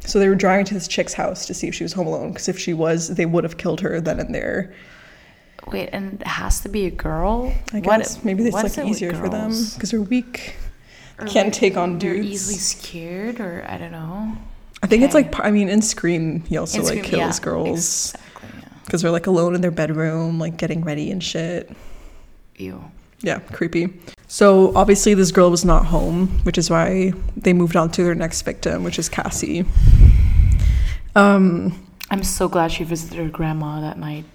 So 0.00 0.18
they 0.18 0.28
were 0.28 0.34
driving 0.34 0.64
to 0.66 0.74
this 0.74 0.88
chick's 0.88 1.12
house 1.14 1.46
to 1.46 1.54
see 1.54 1.68
if 1.68 1.74
she 1.76 1.84
was 1.84 1.92
home 1.92 2.08
alone. 2.08 2.32
Because 2.32 2.48
if 2.48 2.58
she 2.58 2.74
was, 2.74 3.08
they 3.14 3.24
would 3.26 3.44
have 3.44 3.56
killed 3.56 3.80
her 3.82 4.00
then 4.00 4.18
and 4.18 4.34
there. 4.34 4.72
Wait, 5.70 5.90
and 5.92 6.20
it 6.20 6.26
has 6.26 6.58
to 6.62 6.68
be 6.68 6.86
a 6.86 6.90
girl? 6.90 7.54
I 7.72 7.78
What- 7.78 7.98
guess 8.00 8.24
maybe 8.24 8.42
it's 8.44 8.52
like 8.52 8.76
it 8.76 8.84
easier 8.86 9.14
for 9.14 9.28
them 9.28 9.50
because 9.74 9.92
they're 9.92 10.02
weak. 10.02 10.56
Or, 11.20 11.26
Can't 11.26 11.48
like, 11.48 11.52
take 11.54 11.76
on 11.76 11.98
dudes. 11.98 12.26
easily 12.26 12.56
scared, 12.58 13.38
or 13.38 13.64
I 13.68 13.76
don't 13.78 13.92
know. 13.92 14.32
I 14.82 14.88
think 14.88 15.04
it's 15.04 15.14
like 15.14 15.32
I 15.38 15.52
mean 15.52 15.68
in 15.68 15.80
Scream 15.82 16.42
he 16.48 16.56
also 16.56 16.78
In 16.80 16.84
like 16.86 16.98
Scream, 16.98 17.04
kills 17.20 17.38
yeah, 17.38 17.44
girls 17.44 17.68
Exactly. 17.68 18.31
Because 18.92 19.00
they're 19.00 19.10
like 19.10 19.26
alone 19.26 19.54
in 19.54 19.62
their 19.62 19.70
bedroom 19.70 20.38
like 20.38 20.58
getting 20.58 20.82
ready 20.84 21.10
and 21.10 21.24
shit. 21.24 21.70
Ew. 22.58 22.84
Yeah, 23.22 23.38
creepy. 23.38 23.88
So 24.28 24.70
obviously 24.76 25.14
this 25.14 25.32
girl 25.32 25.50
was 25.50 25.64
not 25.64 25.86
home, 25.86 26.28
which 26.42 26.58
is 26.58 26.68
why 26.68 27.14
they 27.34 27.54
moved 27.54 27.74
on 27.74 27.90
to 27.92 28.04
their 28.04 28.14
next 28.14 28.42
victim, 28.42 28.84
which 28.84 28.98
is 28.98 29.08
Cassie. 29.08 29.64
Um, 31.16 31.86
I'm 32.10 32.22
so 32.22 32.48
glad 32.48 32.70
she 32.70 32.84
visited 32.84 33.16
her 33.16 33.30
grandma 33.30 33.80
that 33.80 33.98
night. 33.98 34.26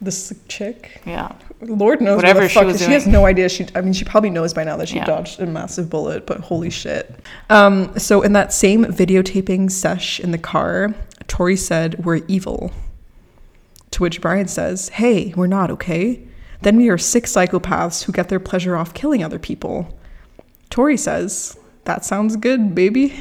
this 0.00 0.32
chick. 0.48 1.00
Yeah. 1.06 1.30
Lord 1.60 2.00
knows 2.00 2.16
Whatever 2.16 2.40
what 2.40 2.42
the 2.42 2.48
she 2.48 2.54
fuck. 2.54 2.66
was 2.66 2.80
She 2.84 2.90
has 2.90 3.06
no 3.06 3.24
idea. 3.24 3.48
She, 3.48 3.68
I 3.76 3.82
mean, 3.82 3.92
she 3.92 4.04
probably 4.04 4.30
knows 4.30 4.52
by 4.52 4.64
now 4.64 4.76
that 4.78 4.88
she 4.88 4.96
Yeah. 4.96 5.04
dodged 5.04 5.38
a 5.40 5.46
massive 5.46 5.88
bullet. 5.88 6.26
But 6.26 6.40
holy 6.40 6.70
shit. 6.70 7.14
Um, 7.50 7.96
so 7.96 8.20
in 8.22 8.32
that 8.32 8.52
same 8.52 8.84
videotaping 8.84 9.70
sesh 9.70 10.18
in 10.18 10.32
the 10.32 10.38
car, 10.38 10.92
Torey 11.28 11.56
said, 11.56 12.04
"We're 12.04 12.22
evil." 12.26 12.72
To 13.92 14.02
which 14.02 14.20
Brian 14.20 14.48
says, 14.48 14.90
"Hey, 14.90 15.32
we're 15.36 15.46
not 15.46 15.70
okay. 15.70 16.20
Then 16.62 16.76
we 16.76 16.88
are 16.88 16.98
six 16.98 17.32
psychopaths 17.32 18.04
who 18.04 18.12
get 18.12 18.28
their 18.28 18.40
pleasure 18.40 18.76
off 18.76 18.94
killing 18.94 19.24
other 19.24 19.38
people." 19.38 19.98
Torey 20.70 20.98
says, 20.98 21.56
"That 21.84 22.04
sounds 22.04 22.36
good, 22.36 22.74
baby." 22.74 23.14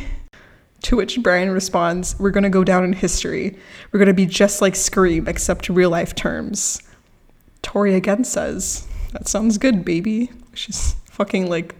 To 0.84 0.96
which 0.96 1.22
Brian 1.22 1.52
responds, 1.52 2.16
We're 2.20 2.32
to 2.44 2.50
go 2.50 2.64
down 2.64 2.84
in 2.84 2.94
history. 2.94 3.58
We're 3.92 4.00
to 4.08 4.14
be 4.14 4.26
just 4.26 4.62
like 4.62 4.76
Scream, 4.76 5.28
except 5.28 5.70
real 5.70 5.92
life 5.92 6.16
terms. 6.16 6.82
Torey 7.62 7.96
again 7.96 8.24
says, 8.24 8.88
That 9.12 9.28
sounds 9.28 9.58
good, 9.58 9.86
baby. 9.86 10.32
She's 10.54 10.96
fucking 11.06 11.50
like, 11.50 11.76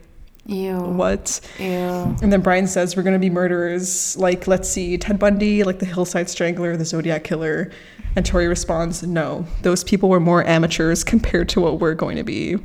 Ew. 0.46 0.76
What? 0.76 1.40
Ew. 1.60 1.66
And 1.66 2.34
then 2.34 2.42
Brian 2.42 2.68
says, 2.68 2.96
We're 2.96 3.04
going 3.04 3.14
to 3.14 3.20
be 3.20 3.30
murderers. 3.30 4.18
Like, 4.18 4.48
let's 4.48 4.68
see, 4.70 4.98
Ted 4.98 5.20
Bundy, 5.20 5.64
like 5.64 5.80
the 5.80 5.86
Hillside 5.86 6.30
Strangler, 6.30 6.76
the 6.78 6.86
Zodiac 6.86 7.24
Killer. 7.24 7.72
And 8.16 8.26
Torey 8.26 8.50
responds, 8.50 9.04
No, 9.04 9.46
those 9.62 9.84
people 9.84 10.10
were 10.10 10.20
more 10.20 10.46
amateurs 10.46 11.04
compared 11.04 11.50
to 11.50 11.62
what 11.62 11.80
we're 11.80 11.94
going 11.94 12.18
to 12.18 12.24
be. 12.24 12.58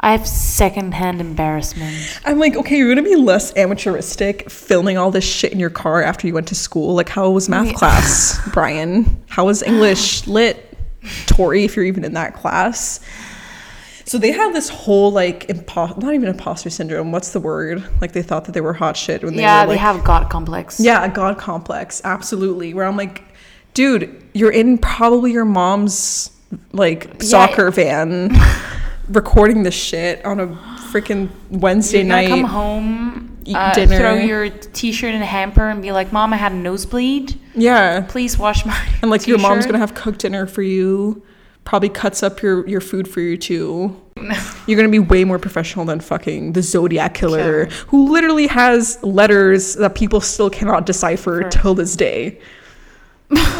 I 0.00 0.12
have 0.12 0.26
secondhand 0.28 1.20
embarrassment. 1.20 2.20
I'm 2.24 2.38
like, 2.38 2.54
okay, 2.54 2.76
you're 2.76 2.88
gonna 2.88 3.02
be 3.02 3.16
less 3.16 3.52
amateuristic 3.54 4.48
filming 4.48 4.96
all 4.96 5.10
this 5.10 5.24
shit 5.24 5.52
in 5.52 5.58
your 5.58 5.70
car 5.70 6.02
after 6.02 6.26
you 6.28 6.34
went 6.34 6.46
to 6.48 6.54
school. 6.54 6.94
Like, 6.94 7.08
how 7.08 7.28
was 7.30 7.48
math 7.48 7.74
class, 7.74 8.38
Brian? 8.52 9.20
How 9.28 9.46
was 9.46 9.62
English 9.62 10.26
lit, 10.28 10.76
Torey, 11.26 11.64
if 11.64 11.74
you're 11.74 11.84
even 11.84 12.04
in 12.04 12.12
that 12.14 12.34
class? 12.34 13.00
So 14.08 14.16
they 14.16 14.32
had 14.32 14.54
this 14.54 14.68
whole 14.70 15.12
like 15.12 15.46
impo- 15.48 15.96
not 15.98 16.14
even 16.14 16.28
imposter 16.28 16.70
syndrome. 16.70 17.12
What's 17.12 17.32
the 17.32 17.40
word? 17.40 17.84
Like 18.00 18.12
they 18.12 18.22
thought 18.22 18.46
that 18.46 18.52
they 18.52 18.60
were 18.62 18.72
hot 18.72 18.96
shit 18.96 19.22
when 19.22 19.36
they 19.36 19.42
yeah, 19.42 19.64
were 19.64 19.72
they 19.72 19.78
have 19.78 20.02
God 20.02 20.30
complex. 20.30 20.80
yeah, 20.80 21.04
a 21.04 21.10
god 21.10 21.38
complex, 21.38 22.00
absolutely. 22.04 22.72
Where 22.72 22.86
I'm 22.86 22.96
like, 22.96 23.22
dude, 23.74 24.22
you're 24.32 24.50
in 24.50 24.78
probably 24.78 25.32
your 25.32 25.44
mom's 25.44 26.30
like 26.72 27.22
soccer 27.22 27.70
van, 27.70 28.34
recording 29.08 29.62
this 29.62 29.74
shit 29.74 30.24
on 30.24 30.40
a 30.40 30.46
freaking 30.90 31.28
Wednesday 31.50 31.98
You're 31.98 32.06
night. 32.06 32.28
come 32.28 32.44
home, 32.44 33.38
eat 33.44 33.56
uh, 33.56 33.74
dinner. 33.74 33.98
throw 33.98 34.14
your 34.14 34.48
t-shirt 34.48 35.14
in 35.14 35.20
a 35.20 35.26
hamper, 35.26 35.68
and 35.68 35.82
be 35.82 35.92
like, 35.92 36.12
"Mom, 36.12 36.32
I 36.32 36.36
had 36.36 36.52
a 36.52 36.56
nosebleed. 36.56 37.38
Yeah. 37.54 38.06
Please 38.08 38.38
wash 38.38 38.64
my." 38.64 38.88
And 39.02 39.10
like 39.10 39.26
your 39.26 39.38
mom's 39.38 39.66
gonna 39.66 39.78
have 39.78 39.94
cooked 39.94 40.20
dinner 40.20 40.46
for 40.46 40.62
you, 40.62 41.22
probably 41.68 41.90
cuts 41.90 42.22
up 42.22 42.40
your, 42.40 42.66
your 42.66 42.80
food 42.80 43.06
for 43.06 43.20
you 43.20 43.36
too. 43.36 43.94
You're 44.66 44.76
gonna 44.78 44.88
be 44.88 44.98
way 44.98 45.22
more 45.24 45.38
professional 45.38 45.84
than 45.84 46.00
fucking 46.00 46.54
the 46.54 46.62
Zodiac 46.62 47.12
killer, 47.12 47.66
Killer. 47.66 47.84
who 47.88 48.10
literally 48.10 48.46
has 48.46 48.98
letters 49.04 49.74
that 49.74 49.94
people 49.94 50.22
still 50.22 50.48
cannot 50.48 50.86
decipher 50.86 51.42
Sure. 51.42 51.50
till 51.50 51.74
this 51.74 51.94
day. 51.94 52.40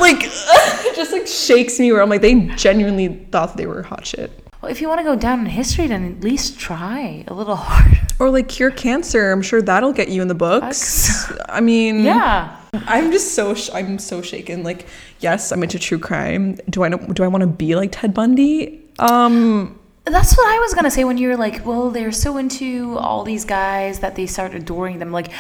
like 0.01 0.17
it 0.23 0.97
just 0.97 1.13
like 1.13 1.27
shakes 1.27 1.79
me 1.79 1.93
where 1.93 2.01
I'm 2.01 2.09
like 2.09 2.23
they 2.23 2.35
genuinely 2.57 3.09
thought 3.31 3.59
they 3.59 3.67
were 3.67 3.83
hot 3.83 4.07
shit. 4.07 4.33
Well, 4.63 4.73
if 4.73 4.81
you 4.81 4.89
want 4.89 5.01
to 5.01 5.05
go 5.05 5.15
down 5.15 5.41
in 5.41 5.47
history, 5.47 5.87
then 5.87 6.11
at 6.17 6.25
least 6.25 6.59
try 6.59 7.25
a 7.29 7.35
little 7.35 7.57
harder. 7.69 8.01
Or 8.19 8.31
like 8.31 8.49
cure 8.49 8.71
cancer, 8.71 9.31
I'm 9.31 9.43
sure 9.43 9.61
that'll 9.61 9.93
get 9.93 10.09
you 10.09 10.23
in 10.23 10.29
the 10.29 10.35
books. 10.35 11.31
I 11.49 11.61
mean, 11.61 12.01
Yeah. 12.01 12.57
I'm 12.73 13.11
just 13.13 13.35
so 13.35 13.55
sh- 13.55 13.71
I'm 13.73 13.99
so 13.99 14.21
shaken. 14.23 14.63
Like, 14.63 14.87
yes, 15.21 15.53
I'm 15.53 15.63
into 15.63 15.79
true 15.79 15.99
crime. 15.99 16.59
Do 16.69 16.85
I 16.85 16.89
know, 16.89 16.99
do 16.99 17.23
I 17.25 17.29
want 17.29 17.43
to 17.43 17.47
be 17.47 17.75
like 17.77 17.91
Ted 17.93 18.13
Bundy? 18.15 18.83
Um, 18.99 19.79
That's 20.05 20.37
what 20.37 20.47
I 20.49 20.59
was 20.59 20.75
gonna 20.75 20.91
say 20.91 21.05
when 21.05 21.19
you 21.19 21.29
were 21.29 21.37
like, 21.37 21.65
well, 21.67 21.91
they're 21.91 22.13
so 22.13 22.37
into 22.37 22.97
all 22.99 23.25
these 23.25 23.45
guys 23.45 24.01
that 24.01 24.17
they 24.17 24.27
start 24.27 24.55
adoring 24.55 24.99
them. 24.99 25.13
Like, 25.13 25.31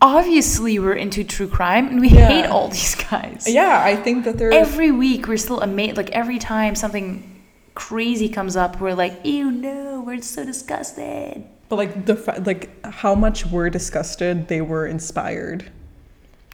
obviously, 0.00 0.78
we're 0.78 0.92
into 0.94 1.24
true 1.24 1.48
crime 1.48 1.88
and 1.88 2.00
we 2.00 2.08
Yeah. 2.08 2.28
hate 2.28 2.46
all 2.46 2.68
these 2.68 2.94
guys. 2.94 3.44
yeah, 3.48 3.82
I 3.84 3.96
think 3.96 4.24
that 4.24 4.38
they're 4.38 4.52
Every 4.52 4.90
week, 4.90 5.26
we're 5.28 5.36
still 5.36 5.60
amazed. 5.60 5.96
Like, 5.96 6.10
every 6.10 6.38
time 6.38 6.74
something 6.74 7.42
crazy 7.74 8.28
comes 8.28 8.56
up, 8.56 8.80
we're 8.80 8.94
like, 8.94 9.20
ew, 9.24 9.50
no, 9.50 10.02
we're 10.06 10.20
so 10.22 10.44
disgusted. 10.44 11.44
but 11.68 11.76
like 11.76 12.06
the 12.06 12.14
like 12.46 12.70
how 12.86 13.14
much 13.14 13.44
we're 13.46 13.68
disgusted 13.70 14.48
they 14.48 14.60
were 14.62 14.86
inspired, 14.86 15.70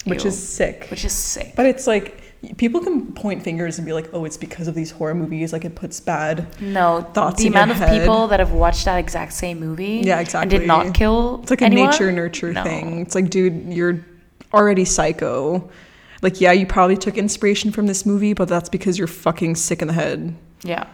which 0.05 0.25
is 0.25 0.37
sick. 0.41 0.87
Which 0.91 1.05
is 1.05 1.13
sick. 1.13 1.53
But 1.57 1.67
it's 1.67 1.87
like 1.87 2.21
people 2.59 2.81
can 2.81 3.13
point 3.13 3.43
fingers 3.43 3.79
and 3.79 3.87
be 3.87 3.93
like, 3.93 4.11
"Oh, 4.13 4.25
it's 4.25 4.37
because 4.37 4.69
of 4.69 4.75
these 4.75 4.91
horror 4.91 5.15
movies. 5.15 5.53
Like 5.53 5.65
it 5.65 5.75
puts 5.75 5.99
bad." 6.01 6.47
No, 6.61 7.01
Thoughts 7.15 7.43
the 7.43 7.49
amount 7.49 7.71
of 7.71 7.79
head. 7.79 7.99
people 8.01 8.29
that 8.29 8.41
have 8.41 8.53
watched 8.53 8.85
that 8.85 8.99
exact 8.99 9.33
same 9.33 9.61
movie 9.61 10.03
Yeah, 10.05 10.21
exactly, 10.21 10.57
and 10.57 10.61
did 10.63 10.67
not 10.67 10.95
kill 10.95 11.41
It's 11.43 11.51
like 11.51 11.63
a 11.63 11.65
anyone? 11.65 11.91
nature 11.91 12.13
nurture 12.13 12.53
No. 12.53 12.63
thing. 12.65 13.01
It's 13.01 13.15
like, 13.15 13.31
dude, 13.31 13.73
you're 13.73 14.05
already 14.53 14.85
psycho. 14.85 15.71
Like, 16.23 16.41
yeah, 16.41 16.53
you 16.53 16.67
probably 16.67 16.97
took 16.97 17.19
inspiration 17.19 17.71
from 17.71 17.87
this 17.87 18.07
movie, 18.07 18.33
but 18.33 18.49
that's 18.49 18.69
because 18.71 18.99
you're 18.99 19.07
fucking 19.09 19.57
sick 19.57 19.83
in 19.83 19.89
the 19.89 19.95
head. 19.95 20.35
Yeah. 20.63 20.87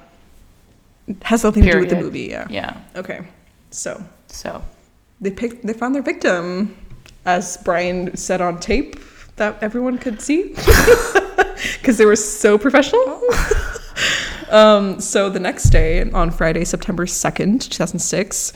It 1.07 1.23
has 1.25 1.45
nothing 1.45 1.63
to 1.65 1.71
do 1.73 1.81
with 1.81 1.91
the 1.91 1.97
movie. 1.97 2.29
Yeah. 2.31 2.47
Yeah. 2.51 2.77
Okay. 2.97 3.21
So 3.71 4.03
So, 4.29 4.63
they 5.21 5.31
picked. 5.31 5.65
They 5.67 5.73
found 5.73 5.95
their 5.95 6.03
victim, 6.03 6.77
as 7.25 7.57
Brian 7.59 8.17
said 8.17 8.41
on 8.41 8.59
tape 8.59 8.97
that 9.37 9.63
everyone 9.63 9.99
could 9.99 10.21
see, 10.21 10.49
because 11.79 11.99
they 11.99 12.07
were 12.07 12.17
so 12.17 12.59
professional. 12.59 13.23
Um, 14.51 15.01
so 15.01 15.31
the 15.31 15.39
next 15.41 15.71
day, 15.71 16.11
on 16.11 16.31
Friday, 16.31 16.65
September 16.65 17.07
2nd, 17.07 17.61
2006, 17.61 18.53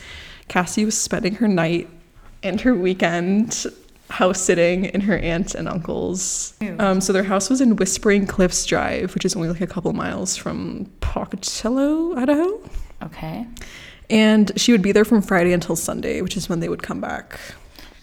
Cassie 0.48 0.84
was 0.84 0.98
spending 0.98 1.36
her 1.36 1.48
night 1.48 1.88
and 2.42 2.60
her 2.60 2.74
weekend 2.74 3.66
house 4.10 4.40
sitting 4.40 4.86
in 4.86 5.00
her 5.02 5.16
aunt 5.16 5.54
and 5.54 5.68
uncle's. 5.68 6.54
Um, 6.78 7.00
so 7.00 7.12
their 7.12 7.22
house 7.24 7.48
was 7.48 7.60
in 7.60 7.76
Whispering 7.76 8.26
Cliffs 8.26 8.66
Drive, 8.66 9.14
which 9.14 9.24
is 9.24 9.34
only 9.34 9.48
like 9.48 9.60
a 9.60 9.66
couple 9.66 9.92
miles 9.92 10.36
from 10.36 10.90
Pocatello, 11.00 12.16
Idaho. 12.16 12.60
Okay. 13.02 13.46
And 14.10 14.52
she 14.60 14.72
would 14.72 14.82
be 14.82 14.92
there 14.92 15.04
from 15.04 15.22
Friday 15.22 15.52
until 15.52 15.76
Sunday, 15.76 16.20
which 16.20 16.36
is 16.36 16.48
when 16.48 16.60
they 16.60 16.68
would 16.68 16.82
come 16.82 17.00
back. 17.00 17.40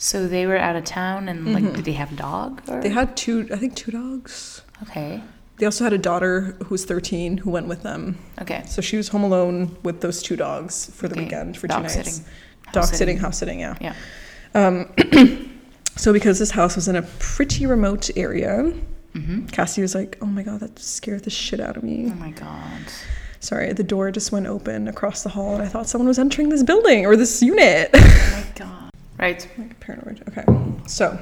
So 0.03 0.27
they 0.27 0.47
were 0.47 0.57
out 0.57 0.75
of 0.75 0.83
town 0.83 1.29
and 1.29 1.53
like 1.53 1.75
did 1.75 1.85
they 1.85 1.91
have 1.93 2.11
a 2.11 2.15
dog? 2.15 2.61
Or? 2.67 2.81
They 2.81 2.89
had 2.89 3.15
two, 3.15 3.47
I 3.53 3.57
think, 3.57 3.75
two 3.75 3.91
dogs. 3.91 4.63
Okay. 4.83 5.21
They 5.57 5.65
also 5.67 5.83
had 5.83 5.93
a 5.93 5.97
daughter 5.99 6.57
who 6.63 6.69
was 6.69 6.85
13 6.85 7.37
who 7.37 7.51
went 7.51 7.67
with 7.67 7.83
them. 7.83 8.17
Okay. 8.41 8.63
So 8.65 8.81
she 8.81 8.97
was 8.97 9.09
home 9.09 9.23
alone 9.23 9.77
with 9.83 10.01
those 10.01 10.23
two 10.23 10.35
dogs 10.35 10.89
for 10.95 11.07
the 11.07 11.13
Okay. 11.13 11.25
weekend 11.25 11.55
for 11.55 11.67
Dog 11.67 11.77
two 11.77 11.83
nights. 11.83 11.93
sitting. 11.93 12.25
Dog 12.73 12.85
sitting, 12.85 12.97
sitting. 12.97 13.17
house 13.17 13.37
sitting, 13.37 13.59
yeah. 13.59 13.75
Yeah. 13.79 13.93
Um, 14.55 14.89
so 15.97 16.11
because 16.11 16.39
this 16.39 16.49
house 16.49 16.75
was 16.75 16.87
in 16.87 16.95
a 16.95 17.03
pretty 17.19 17.65
remote 17.65 18.09
area, 18.17 18.73
Mm-hmm. 19.13 19.47
Cassie 19.47 19.81
was 19.81 19.93
like, 19.93 20.17
"Oh 20.21 20.25
my 20.25 20.41
god, 20.41 20.61
that 20.61 20.79
scared 20.79 21.25
the 21.25 21.29
shit 21.29 21.59
out 21.59 21.75
of 21.75 21.83
me." 21.83 22.05
Oh 22.09 22.15
my 22.15 22.31
god. 22.31 22.79
Sorry, 23.41 23.73
the 23.73 23.83
door 23.83 24.09
just 24.09 24.31
went 24.31 24.47
open 24.47 24.87
across 24.87 25.21
the 25.23 25.27
hall, 25.29 25.53
and 25.53 25.61
I 25.61 25.67
thought 25.67 25.89
someone 25.89 26.07
was 26.07 26.17
entering 26.17 26.47
this 26.47 26.63
building 26.63 27.05
or 27.05 27.17
this 27.17 27.41
unit. 27.43 27.89
Oh 27.93 28.29
my 28.31 28.45
god. 28.55 28.89
Right. 29.21 29.47
like 29.57 29.79
paranoid. 29.79 30.23
Okay, 30.29 30.43
so 30.87 31.19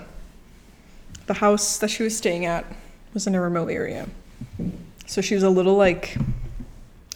the 1.28 1.34
house 1.34 1.78
that 1.80 1.90
she 1.90 2.04
was 2.04 2.16
staying 2.18 2.46
at 2.46 2.66
was 3.14 3.28
in 3.28 3.36
a 3.36 3.42
remote 3.42 3.70
area, 3.70 4.08
so 5.06 5.22
she 5.22 5.36
was 5.36 5.44
a 5.44 5.50
little 5.50 5.76
like 5.76 6.18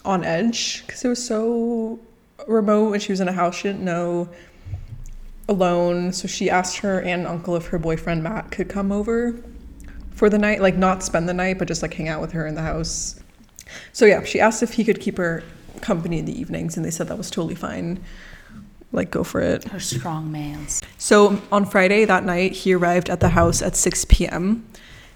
on 0.03 0.23
edge 0.23 0.83
because 0.85 1.05
it 1.05 1.07
was 1.07 1.25
so 1.25 1.99
remote, 2.47 2.93
and 2.93 3.01
she 3.01 3.11
was 3.11 3.21
in 3.21 3.29
a 3.29 3.33
house 3.33 3.55
she 3.55 3.69
didn't 3.69 3.85
know, 3.85 4.27
alone. 5.47 6.11
So 6.11 6.27
she 6.27 6.49
asked 6.49 6.77
her 6.79 7.01
aunt 7.01 7.21
and 7.21 7.27
uncle 7.27 7.55
if 7.55 7.67
her 7.67 7.79
boyfriend 7.79 8.23
Matt 8.23 8.51
could 8.51 8.69
come 8.69 8.91
over 8.91 9.35
for 10.11 10.29
the 10.29 10.37
night, 10.37 10.61
like 10.61 10.75
not 10.75 11.03
spend 11.03 11.27
the 11.27 11.33
night, 11.33 11.59
but 11.59 11.67
just 11.67 11.81
like 11.81 11.93
hang 11.93 12.09
out 12.09 12.21
with 12.21 12.31
her 12.33 12.45
in 12.45 12.55
the 12.55 12.61
house. 12.61 13.19
So 13.91 14.05
yeah, 14.05 14.23
she 14.23 14.39
asked 14.39 14.61
if 14.63 14.73
he 14.73 14.83
could 14.83 14.99
keep 14.99 15.17
her 15.17 15.43
company 15.81 16.19
in 16.19 16.25
the 16.25 16.37
evenings, 16.39 16.75
and 16.75 16.85
they 16.85 16.91
said 16.91 17.07
that 17.07 17.17
was 17.17 17.31
totally 17.31 17.55
fine. 17.55 18.03
Like, 18.93 19.11
go 19.11 19.23
for 19.23 19.41
it. 19.41 19.63
Her 19.65 19.79
strong 19.79 20.31
man's. 20.31 20.81
So 20.97 21.41
on 21.51 21.65
Friday 21.65 22.05
that 22.05 22.23
night, 22.23 22.51
he 22.53 22.73
arrived 22.73 23.09
at 23.09 23.19
the 23.19 23.29
house 23.29 23.61
at 23.61 23.75
6 23.75 24.05
p.m. 24.05 24.65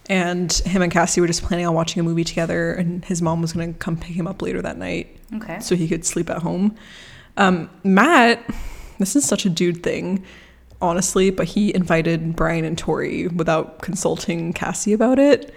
And 0.10 0.52
him 0.52 0.82
and 0.82 0.92
Cassie 0.92 1.22
were 1.22 1.28
just 1.28 1.44
planning 1.44 1.66
on 1.68 1.74
watching 1.76 2.00
a 2.00 2.04
movie 2.04 2.24
together, 2.24 2.72
and 2.74 3.04
his 3.06 3.22
mom 3.22 3.42
was 3.42 3.54
going 3.54 3.74
to 3.74 3.78
come 3.80 3.96
pick 3.98 4.16
him 4.16 4.26
up 4.28 4.42
later 4.42 4.62
that 4.62 4.78
night 4.78 5.16
Okay. 5.36 5.60
so 5.60 5.76
he 5.76 5.88
could 5.88 6.06
sleep 6.06 6.30
at 6.30 6.38
home. 6.40 6.76
Um, 7.36 7.70
Matt, 7.84 8.42
this 9.00 9.16
is 9.16 9.26
such 9.26 9.46
a 9.46 9.50
dude 9.50 9.84
thing, 9.84 10.24
honestly, 10.82 11.30
but 11.30 11.46
he 11.48 11.76
invited 11.76 12.36
Brian 12.36 12.63
and 12.66 12.78
Torey 12.82 13.32
without 13.32 13.82
consulting 13.82 14.54
Cassie 14.54 14.94
about 14.94 15.20
it. 15.20 15.54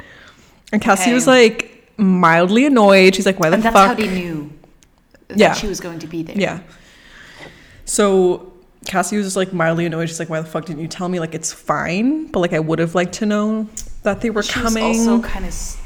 And 0.73 0.83
Cassie 0.83 1.05
Okay. 1.05 1.15
was 1.15 1.27
like 1.29 1.91
mildly 1.97 2.67
annoyed. 2.67 3.15
She's 3.15 3.27
like, 3.27 3.39
why 3.41 3.51
the 3.51 3.57
fuck? 3.57 3.65
and 3.67 3.75
that's 3.75 3.87
fuck? 3.87 3.89
how 3.89 3.95
they 3.95 4.09
knew 4.21 4.51
that 5.29 5.39
Yeah. 5.39 5.53
she 5.55 5.69
was 5.69 5.81
going 5.81 6.01
to 6.01 6.07
be 6.09 6.23
there. 6.25 6.37
Yeah. 6.37 6.61
So 7.85 8.53
Cassie 8.87 9.17
was 9.17 9.27
just 9.27 9.37
like 9.37 9.53
mildly 9.53 9.87
annoyed. 9.87 10.09
She's 10.09 10.19
like, 10.19 10.29
"Why 10.31 10.41
the 10.41 10.47
fuck 10.49 10.65
didn't 10.67 10.81
you 10.83 10.89
tell 10.89 11.09
me? 11.09 11.21
Like, 11.21 11.35
it's 11.35 11.53
fine, 11.53 12.27
but 12.29 12.41
like 12.41 12.53
I 12.53 12.61
would 12.61 12.79
have 12.79 12.95
liked 12.95 13.13
to 13.15 13.27
know 13.27 13.69
that 14.03 14.21
they 14.21 14.31
were 14.31 14.43
She 14.43 14.53
coming." 14.53 14.89
was 14.89 15.09
also 15.09 15.23
kind 15.27 15.45
of 15.47 15.77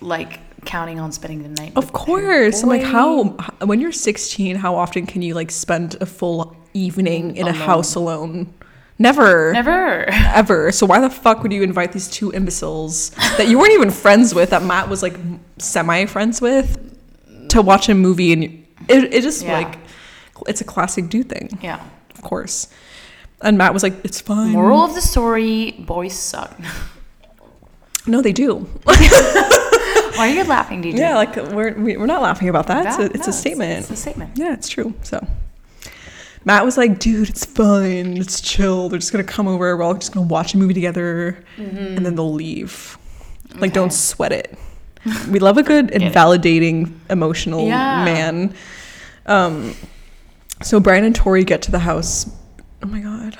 like 0.00 0.40
counting 0.64 1.00
on 1.00 1.10
spending 1.12 1.42
the 1.42 1.48
night. 1.62 1.72
of 1.76 1.92
course. 1.92 2.62
I'm 2.62 2.68
like, 2.68 2.82
how 2.82 3.24
when 3.64 3.80
you're 3.80 3.92
16, 3.92 4.56
how 4.56 4.74
often 4.76 5.06
can 5.06 5.22
you 5.22 5.34
like 5.34 5.50
spend 5.50 5.96
a 6.00 6.06
full 6.06 6.56
evening 6.74 7.36
in 7.36 7.46
a 7.48 7.52
house 7.52 7.94
alone? 7.94 8.52
Never. 8.98 9.52
Never. 9.54 10.04
Ever. 10.10 10.70
So 10.72 10.84
why 10.84 11.00
the 11.00 11.08
fuck 11.08 11.42
would 11.42 11.52
you 11.52 11.62
invite 11.62 11.92
these 11.92 12.06
two 12.08 12.30
imbeciles 12.32 13.10
that 13.38 13.48
you 13.48 13.58
weren't 13.58 13.72
even 13.72 13.90
friends 13.90 14.34
with, 14.34 14.50
that 14.50 14.62
Matt 14.62 14.90
was 14.90 15.02
like 15.02 15.14
semi 15.58 16.04
friends 16.04 16.42
with, 16.42 16.76
to 17.48 17.62
watch 17.62 17.88
a 17.88 17.94
movie? 17.94 18.32
And 18.34 18.44
it, 18.88 19.14
it 19.14 19.22
just 19.22 19.42
Yeah. 19.42 19.52
like, 19.58 19.78
it's 20.46 20.60
a 20.60 20.64
classic 20.64 21.08
dude 21.08 21.28
thing. 21.28 21.58
Yeah. 21.62 21.80
of 22.14 22.22
course. 22.22 22.68
And 23.42 23.56
Matt 23.56 23.72
was 23.72 23.82
like, 23.82 23.94
"It's 24.04 24.20
fine." 24.20 24.50
Moral 24.52 24.84
of 24.84 24.94
the 24.94 25.00
story: 25.00 25.72
boys 25.78 26.12
suck. 26.14 26.54
No, 28.06 28.20
they 28.22 28.32
do. 28.32 28.58
Why 28.84 30.28
are 30.30 30.34
you 30.34 30.44
laughing, 30.44 30.82
DJ? 30.82 30.98
yeah, 30.98 31.16
like 31.16 31.34
we're 31.36 31.72
we- 31.74 31.96
we're 31.96 32.06
not 32.06 32.20
laughing 32.22 32.48
about 32.50 32.66
that. 32.66 32.86
It's 32.86 32.98
a, 32.98 33.04
it's 33.16 33.26
no, 33.26 33.30
a 33.30 33.32
statement. 33.32 33.80
It's, 33.80 33.90
a 33.90 33.96
statement. 33.96 34.32
yeah, 34.36 34.52
it's 34.52 34.68
true. 34.68 34.92
So 35.02 35.26
Matt 36.44 36.64
was 36.64 36.76
like, 36.76 36.98
"Dude, 36.98 37.28
it's 37.30 37.44
fine. 37.46 38.16
It's 38.18 38.40
chill. 38.42 38.88
They're 38.90 38.98
just 38.98 39.12
gonna 39.12 39.24
come 39.24 39.48
over. 39.48 39.74
We're 39.76 39.82
all 39.82 39.94
just 39.94 40.12
gonna 40.12 40.26
watch 40.26 40.52
a 40.54 40.58
movie 40.58 40.74
together, 40.74 41.42
and 41.56 42.04
then 42.04 42.14
they'll 42.16 42.32
leave. 42.32 42.98
Like, 43.56 43.72
don't 43.72 43.92
sweat 43.92 44.32
it. 44.32 44.56
We 45.30 45.38
love 45.38 45.56
a 45.56 45.62
good 45.62 45.90
invalidating 45.92 47.00
emotional 47.08 47.66
Yeah. 47.66 48.04
man." 48.04 48.54
Um, 49.26 49.74
so 50.62 50.80
Brian 50.80 51.04
and 51.04 51.14
Torey 51.14 51.44
get 51.44 51.62
to 51.62 51.70
the 51.70 51.78
house. 51.78 52.30
Oh 52.82 52.86
my 52.86 53.00
god, 53.00 53.36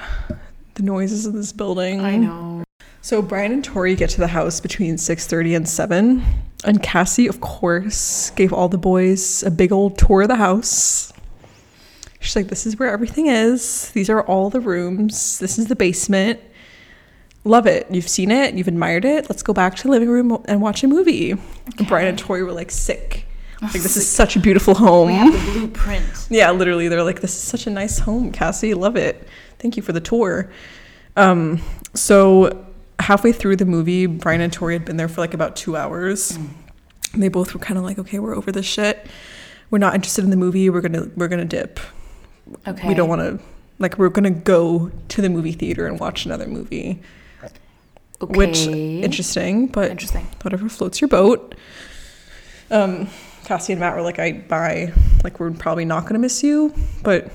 the 0.75 0.83
noises 0.83 1.27
of 1.27 1.33
this 1.33 1.53
building. 1.53 2.01
I 2.01 2.17
know. 2.17 2.65
So 3.03 3.23
Brian 3.23 3.53
and 3.53 3.65
Torey 3.65 3.97
get 3.97 4.11
to 4.11 4.21
the 4.21 4.29
house 4.29 4.61
between 4.61 4.97
6:30 4.97 5.57
and 5.57 5.69
7, 5.69 6.23
and 6.65 6.83
Cassie, 6.83 7.27
of 7.27 7.41
course, 7.41 8.31
gave 8.37 8.53
all 8.53 8.69
the 8.69 8.79
boys 8.79 9.43
a 9.43 9.51
big 9.51 9.73
old 9.73 9.97
tour 9.97 10.23
of 10.23 10.29
the 10.29 10.37
house. 10.37 11.13
She's 12.21 12.37
like, 12.37 12.49
"This 12.49 12.67
is 12.67 12.79
where 12.79 12.93
everything 12.93 13.29
is. 13.29 13.91
These 13.93 14.11
are 14.11 14.21
all 14.21 14.51
the 14.51 14.61
rooms. 14.61 15.39
This 15.39 15.59
is 15.59 15.69
the 15.69 15.77
basement. 15.77 16.39
Love 17.45 17.67
it. 17.67 17.87
You've 17.91 18.09
seen 18.09 18.31
it. 18.31 18.53
You've 18.53 18.69
admired 18.69 19.07
it. 19.07 19.31
Let's 19.31 19.43
go 19.43 19.55
back 19.55 19.75
to 19.77 19.85
the 19.85 19.89
living 19.89 20.11
room 20.11 20.43
and 20.45 20.61
watch 20.61 20.85
a 20.85 20.87
movie." 20.87 21.31
And 21.31 21.89
Brian 21.89 22.09
and 22.09 22.19
Torey 22.19 22.45
were 22.45 22.53
like, 22.53 22.71
"Sick. 22.71 23.25
Like 23.63 23.73
this 23.73 23.97
is 23.97 24.09
such 24.09 24.37
a 24.37 24.41
beautiful 24.41 24.75
home." 24.75 25.09
We 25.09 25.15
have 25.15 25.33
the 25.33 25.53
blueprint. 25.53 26.27
Yeah, 26.31 26.51
literally, 26.51 26.89
they're 26.89 27.03
like, 27.03 27.21
"This 27.21 27.33
is 27.33 27.41
such 27.43 27.67
a 27.67 27.71
nice 27.71 27.99
home, 27.99 28.33
Cassie. 28.33 28.75
Love 28.75 28.97
it. 28.97 29.27
Thank 29.59 29.77
you 29.77 29.83
for 29.83 29.93
the 29.93 30.01
tour." 30.01 30.51
Um, 31.17 31.61
so 31.95 32.65
halfway 32.99 33.33
through 33.33 33.57
the 33.57 33.65
movie, 33.67 34.07
Brian 34.07 34.41
and 34.41 34.53
Torey 34.53 34.75
had 34.75 34.85
been 34.85 34.97
there 34.97 35.09
for 35.09 35.21
like 35.21 35.35
about 35.35 35.57
two 35.57 35.77
hours. 35.77 36.39
And 37.13 37.23
they 37.23 37.29
both 37.29 37.53
were 37.55 37.61
kind 37.61 37.77
of 37.77 37.85
like, 37.85 37.99
"Okay, 37.99 38.19
we're 38.19 38.37
over 38.37 38.53
this 38.53 38.67
shit. 38.67 39.07
We're 39.71 39.79
not 39.79 39.95
interested 39.95 40.25
in 40.25 40.31
the 40.31 40.37
movie. 40.37 40.71
We're 40.71 40.81
gonna 40.81 41.09
we're 41.17 41.29
gonna 41.29 41.45
dip. 41.45 41.81
Okay. 42.67 42.89
We 42.89 42.95
don't 42.95 43.09
want 43.09 43.21
to 43.21 43.45
like 43.79 43.99
we're 43.99 44.09
gonna 44.09 44.31
go 44.31 44.91
to 45.09 45.23
the 45.23 45.29
movie 45.29 45.53
theater 45.53 45.87
and 45.87 45.99
watch 46.01 46.25
another 46.25 46.47
movie." 46.47 47.01
Okay. 47.43 47.55
Which 48.39 48.67
interesting, 48.67 49.67
but 49.67 49.91
Interesting. 49.91 50.27
whatever 50.43 50.69
floats 50.69 51.01
your 51.01 51.09
boat. 51.09 51.55
Um, 52.71 53.09
Cassie 53.51 53.73
and 53.73 53.81
Matt 53.81 53.97
were 53.97 54.03
like, 54.03 54.21
I 54.21 54.31
bye. 54.31 54.93
Like, 55.25 55.41
we're 55.41 55.51
probably 55.51 55.85
not 55.85 56.07
gonna 56.07 56.21
miss 56.21 56.45
you, 56.45 56.73
but 57.03 57.33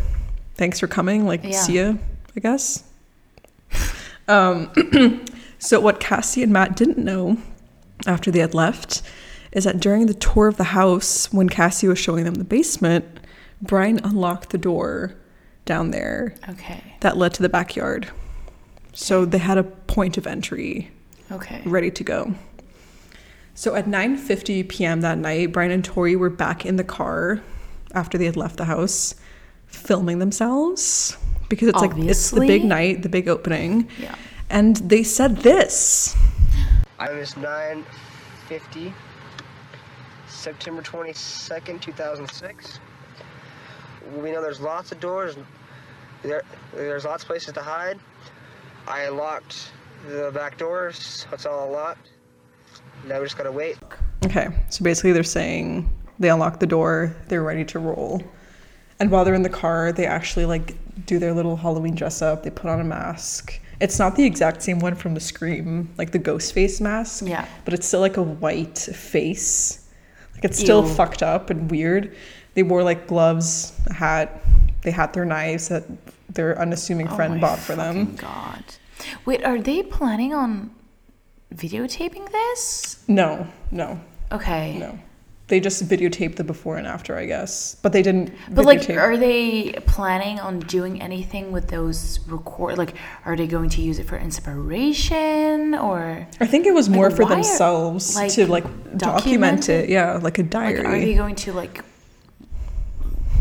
thanks 0.54 0.80
for 0.80 0.88
coming. 0.88 1.26
Like, 1.26 1.44
Yeah. 1.44 1.60
see 1.60 1.74
ya, 1.76 1.96
I 2.36 2.40
guess. 2.40 2.84
Um, 4.28 4.72
so 5.60 5.80
what 5.80 6.00
Cassie 6.00 6.42
and 6.42 6.52
Matt 6.52 6.76
didn't 6.76 6.98
know 6.98 7.38
after 8.08 8.32
they 8.32 8.40
had 8.40 8.56
left 8.56 9.04
is 9.52 9.66
that 9.66 9.80
during 9.80 10.08
the 10.08 10.16
tour 10.16 10.48
of 10.48 10.58
the 10.58 10.64
house, 10.64 11.32
when 11.32 11.48
Cassie 11.48 11.88
was 11.88 12.00
showing 12.00 12.24
them 12.24 12.34
the 12.34 12.44
basement, 12.44 13.06
Brian 13.62 14.00
unlocked 14.04 14.50
the 14.50 14.58
door 14.58 15.14
down 15.66 15.92
there 15.92 16.34
Okay. 16.50 16.82
that 17.02 17.18
led 17.18 17.36
to 17.36 17.44
the 17.44 17.50
backyard. 17.50 18.08
So 18.94 19.26
they 19.26 19.38
had 19.38 19.60
a 19.60 19.64
point 19.64 20.18
of 20.18 20.26
entry 20.26 20.90
Okay. 21.32 21.62
ready 21.64 21.92
to 21.92 22.04
go. 22.04 22.34
So 23.56 23.74
at 23.74 23.86
9:50 23.86 24.68
p.m. 24.68 25.02
that 25.02 25.18
night, 25.18 25.54
Brian 25.54 25.72
and 25.72 25.84
Torey 25.84 26.18
were 26.18 26.30
back 26.30 26.66
in 26.66 26.76
the 26.76 26.84
car 26.84 27.42
after 27.94 28.18
they 28.18 28.26
had 28.26 28.36
left 28.36 28.58
the 28.58 28.66
house, 28.66 29.16
filming 29.66 30.20
themselves 30.20 31.18
because 31.50 31.70
it's 31.70 31.80
like 31.80 31.98
it's 31.98 32.32
the 32.32 32.42
big 32.42 32.66
night, 32.66 33.02
the 33.02 33.10
big 33.10 33.28
opening. 33.30 33.90
Yeah. 34.00 34.16
And 34.50 34.76
they 34.78 35.04
said 35.04 35.38
this. 35.38 36.16
I 37.00 37.12
was 37.12 37.36
950, 37.38 38.94
September 40.28 40.82
22nd, 40.82 41.82
2006. 41.82 42.80
We 44.18 44.32
know 44.32 44.42
there's 44.42 44.62
lots 44.62 44.92
of 44.92 45.00
doors. 45.00 45.36
There, 46.24 46.44
there's 46.74 47.06
lots 47.06 47.24
of 47.24 47.28
places 47.28 47.54
to 47.54 47.62
hide. 47.62 48.00
I 48.88 49.10
locked 49.10 49.72
the 50.08 50.32
back 50.34 50.58
doors. 50.58 51.26
That's 51.32 51.44
It's 51.44 51.46
all 51.46 51.68
unlocked. 51.68 52.10
Now 53.08 53.20
we 53.20 53.26
just 53.26 53.38
gotta 53.38 53.52
wait. 53.52 53.78
Okay, 54.26 54.48
so 54.70 54.84
basically 54.84 55.12
they're 55.12 55.24
saying 55.24 55.90
they 56.20 56.30
unlock 56.30 56.60
the 56.60 56.68
door, 56.68 57.16
they're 57.28 57.44
ready 57.44 57.66
to 57.66 57.80
roll. 57.80 58.22
And 59.00 59.12
while 59.12 59.26
they're 59.26 59.34
in 59.34 59.44
the 59.44 59.50
car, 59.50 59.92
they 59.92 60.06
actually 60.06 60.46
like 60.46 60.76
do 61.06 61.20
their 61.20 61.34
little 61.34 61.56
Halloween 61.56 61.96
dress 61.96 62.22
up, 62.22 62.44
they 62.44 62.50
put 62.50 62.70
on 62.70 62.80
a 62.80 62.84
mask. 62.84 63.60
It's 63.82 64.00
not 64.00 64.16
the 64.16 64.24
exact 64.24 64.62
same 64.64 64.80
one 64.80 64.96
from 64.96 65.14
the 65.14 65.20
Scream, 65.20 65.94
like 65.98 66.12
the 66.12 66.20
ghost 66.20 66.54
face 66.54 66.80
mask. 66.80 67.26
Yeah. 67.28 67.46
But 67.66 67.74
it's 67.74 67.86
still 67.86 68.00
like 68.00 68.16
a 68.18 68.24
white 68.24 68.78
face. 68.78 69.86
Like 70.34 70.46
it's 70.46 70.58
still 70.58 70.88
Ew. 70.88 70.94
fucked 70.94 71.22
up 71.22 71.50
and 71.50 71.70
weird. 71.70 72.16
They 72.54 72.64
wore 72.64 72.84
like 72.84 73.06
gloves, 73.08 73.74
a 73.88 73.94
hat. 73.94 74.42
They 74.82 74.92
had 74.92 75.14
their 75.14 75.26
knives 75.26 75.68
that 75.68 75.84
their 76.30 76.58
unassuming 76.60 77.10
Oh 77.10 77.16
friend 77.16 77.36
my 77.36 77.40
bought 77.42 77.60
for 77.60 77.76
them. 77.76 78.16
fucking 78.16 78.30
God. 78.30 78.64
Wait, 79.26 79.44
are 79.44 79.60
they 79.62 79.84
planning 79.84 80.34
on 80.34 80.72
videotaping 81.54 82.32
this? 82.32 83.04
No, 83.08 83.48
no, 83.72 84.00
Okay. 84.32 84.78
no. 84.78 84.98
They 85.48 85.60
just 85.60 85.88
videotaped 85.88 86.38
the 86.38 86.44
before 86.44 86.78
and 86.78 86.88
after, 86.88 87.16
I 87.16 87.28
guess. 87.28 87.76
But 87.84 87.94
they 87.94 88.02
didn't 88.02 88.34
But 88.50 88.66
like, 88.66 88.90
are 88.90 89.16
they 89.16 89.74
planning 89.86 90.40
on 90.40 90.58
doing 90.62 91.00
anything 91.04 91.52
with 91.52 91.68
those 91.68 92.20
record? 92.28 92.80
Like, 92.80 92.96
are 93.26 93.36
they 93.36 93.46
going 93.46 93.70
to 93.70 93.82
use 93.84 94.00
it 94.00 94.08
for 94.08 94.18
inspiration 94.18 95.76
or 95.76 96.28
I 96.42 96.48
think 96.48 96.66
it 96.66 96.74
was 96.74 96.90
more 96.90 97.10
Like, 97.10 97.16
for 97.18 97.24
why 97.26 97.30
are- 97.30 97.34
themselves 97.36 98.16
like, 98.16 98.32
to 98.32 98.48
like 98.48 98.64
document 98.98 98.98
document 98.98 99.70
it. 99.70 99.90
Yeah, 99.90 100.14
like 100.20 100.40
a 100.40 100.42
like, 100.42 100.50
diary. 100.50 100.86
are 100.86 101.00
they 101.00 101.14
going 101.14 101.36
to 101.36 101.54
like 101.54 101.84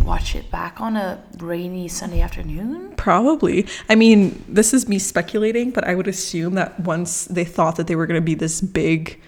watch 0.05 0.35
it 0.35 0.51
back 0.51 0.81
on 0.81 0.97
a 0.97 1.23
rainy 1.39 1.89
Sunday 1.89 2.21
afternoon? 2.21 2.95
Probably. 2.97 3.67
I 3.89 3.95
mean, 3.95 4.43
this 4.49 4.73
is 4.75 4.89
me 4.89 4.99
speculating, 4.99 5.71
but 5.71 5.85
I 5.85 5.95
would 5.95 6.09
assume 6.09 6.55
that 6.55 6.79
once 6.81 7.25
they 7.27 7.45
thought 7.45 7.77
that 7.77 7.87
they 7.87 7.97
were 7.97 8.07
going 8.07 8.21
to 8.21 8.25
be 8.25 8.35
this 8.35 8.61
big, 8.61 9.21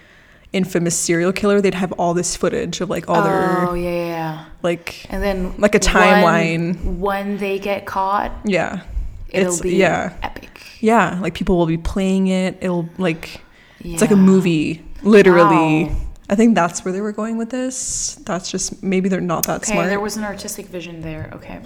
infamous 0.53 0.97
serial 0.99 1.33
killer, 1.33 1.61
they'd 1.61 1.74
have 1.74 1.93
all 1.93 2.14
this 2.14 2.37
footage 2.37 2.81
of 2.81 2.91
like 2.91 3.09
all 3.09 3.16
Oh 3.16 3.24
their 3.24 3.77
yeah, 3.77 3.91
yeah, 3.91 4.07
yeah. 4.07 4.45
like 4.62 5.07
And 5.11 5.22
then 5.22 5.55
Like 5.59 5.74
a 5.74 5.81
timeline. 5.81 6.99
When, 6.99 7.39
they 7.39 7.59
get 7.59 7.87
caught, 7.87 8.33
yeah, 8.45 8.83
it'll 9.29 9.55
It's- 9.55 9.61
be 9.61 9.77
yeah. 9.77 10.14
epic. 10.22 10.61
yeah. 10.81 11.18
Like 11.20 11.35
people 11.35 11.57
will 11.57 11.66
be 11.66 11.79
playing 11.79 12.29
it. 12.29 12.59
It'll 12.61 12.89
like 12.99 13.41
it's 13.81 14.01
like 14.01 14.11
a 14.11 14.16
movie, 14.16 14.85
literally. 15.03 15.85
Wow. 15.85 15.97
I 16.29 16.35
think 16.35 16.55
that's 16.57 16.85
where 16.85 16.93
they 16.93 17.01
were 17.01 17.12
going 17.12 17.39
with 17.39 17.51
this. 17.51 18.16
That's 18.24 18.51
just 18.51 18.83
maybe 18.83 19.09
they're 19.09 19.20
not 19.20 19.47
that 19.47 19.62
Okay, 19.62 19.72
smart. 19.72 19.89
there 19.89 20.01
was 20.01 20.16
an 20.16 20.24
artistic 20.24 20.66
vision 20.66 21.01
there. 21.01 21.31
Okay, 21.35 21.61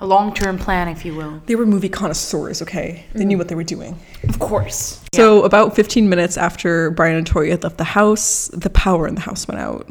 a 0.00 0.06
long-term 0.06 0.58
plan, 0.58 0.88
if 0.88 1.04
you 1.04 1.14
will. 1.14 1.40
they 1.46 1.54
were 1.56 1.64
movie 1.64 1.88
connoisseurs. 1.88 2.60
Okay, 2.60 3.04
they 3.14 3.24
Mm. 3.24 3.26
knew 3.28 3.38
what 3.38 3.48
they 3.48 3.54
were 3.54 3.64
doing. 3.64 3.96
Of 4.28 4.38
course. 4.38 5.00
So 5.14 5.44
about 5.44 5.74
15 5.74 6.08
minutes 6.10 6.36
after 6.36 6.90
Brian 6.90 7.16
and 7.16 7.26
Torey 7.26 7.50
had 7.50 7.62
left 7.62 7.78
the 7.78 7.84
house, 7.84 8.48
the 8.52 8.68
power 8.70 9.08
in 9.08 9.14
the 9.14 9.22
house 9.22 9.48
went 9.48 9.60
out. 9.60 9.88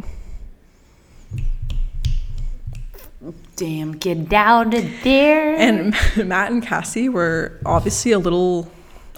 Damn, 3.55 3.93
get 3.93 4.27
down 4.29 4.71
to 4.71 4.81
there. 5.03 5.55
And 5.55 5.95
Matt 6.27 6.51
and 6.51 6.61
Cassie 6.61 7.09
were 7.09 7.59
obviously 7.65 8.11
a 8.11 8.19
little 8.19 8.69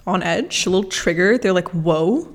on 0.06 0.22
edge, 0.24 0.66
a 0.66 0.70
little 0.70 0.90
triggered. 0.90 1.42
They're 1.42 1.54
like, 1.54 1.70
whoa. 1.74 2.34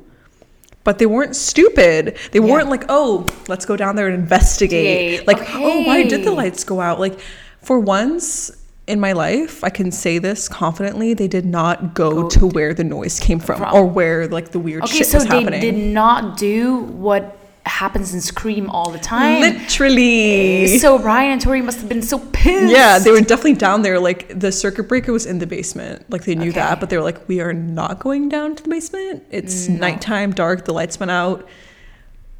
But 0.84 0.98
they 0.98 1.06
weren't 1.06 1.36
stupid. 1.36 2.16
They 2.32 2.40
weren't 2.40 2.68
like, 2.68 2.84
oh, 2.88 3.26
let's 3.48 3.64
go 3.64 3.76
down 3.76 3.96
there 3.96 4.06
and 4.06 4.14
investigate. 4.14 5.20
Investigate. 5.20 5.26
Like, 5.26 5.54
oh, 5.54 5.82
why 5.84 6.02
did 6.02 6.24
the 6.24 6.32
lights 6.32 6.64
go 6.64 6.80
out? 6.80 6.98
Like, 6.98 7.20
for 7.60 7.78
once 7.78 8.50
in 8.86 8.98
my 8.98 9.12
life, 9.12 9.62
I 9.62 9.70
can 9.70 9.92
say 9.92 10.18
this 10.18 10.48
confidently, 10.48 11.14
they 11.14 11.28
did 11.28 11.46
not 11.46 11.94
go, 11.94 12.22
Go 12.22 12.28
to 12.30 12.46
where 12.48 12.74
the 12.74 12.84
noise 12.84 13.20
came 13.20 13.38
from, 13.38 13.58
from. 13.58 13.74
or 13.74 13.84
where 13.84 14.26
like 14.26 14.50
the 14.50 14.58
weird 14.58 14.82
okay, 14.84 14.98
shit 14.98 15.06
so 15.06 15.18
was 15.18 15.26
they 15.28 15.44
did 15.60 15.76
not 15.76 16.36
do 16.36 16.78
what 16.78 17.38
happens 17.64 18.12
in 18.12 18.20
Scream 18.20 18.68
all 18.70 18.90
the 18.90 18.98
time. 18.98 19.40
Literally. 19.40 20.78
So 20.78 20.98
Brian 20.98 21.32
and 21.32 21.40
Torey 21.40 21.64
must 21.64 21.78
have 21.80 21.88
been 21.88 22.02
so 22.02 22.18
pissed. 22.32 22.72
Yeah, 22.72 22.98
they 22.98 23.10
were 23.10 23.20
definitely 23.20 23.54
down 23.54 23.82
there. 23.82 23.98
Like 24.00 24.38
the 24.38 24.50
circuit 24.52 24.84
breaker 24.88 25.12
was 25.12 25.26
in 25.26 25.38
the 25.38 25.46
basement. 25.46 26.08
Like 26.10 26.24
they 26.24 26.34
knew 26.34 26.50
Okay. 26.50 26.60
that, 26.60 26.80
but 26.80 26.90
they 26.90 26.96
were 26.96 27.02
like, 27.02 27.28
"We 27.28 27.40
are 27.40 27.52
not 27.52 28.00
going 28.00 28.28
down 28.28 28.56
to 28.56 28.62
the 28.62 28.68
basement. 28.68 29.22
It's 29.30 29.68
nighttime, 29.68 30.32
dark. 30.32 30.64
The 30.64 30.72
lights 30.72 30.98
went 30.98 31.10
out. 31.10 31.48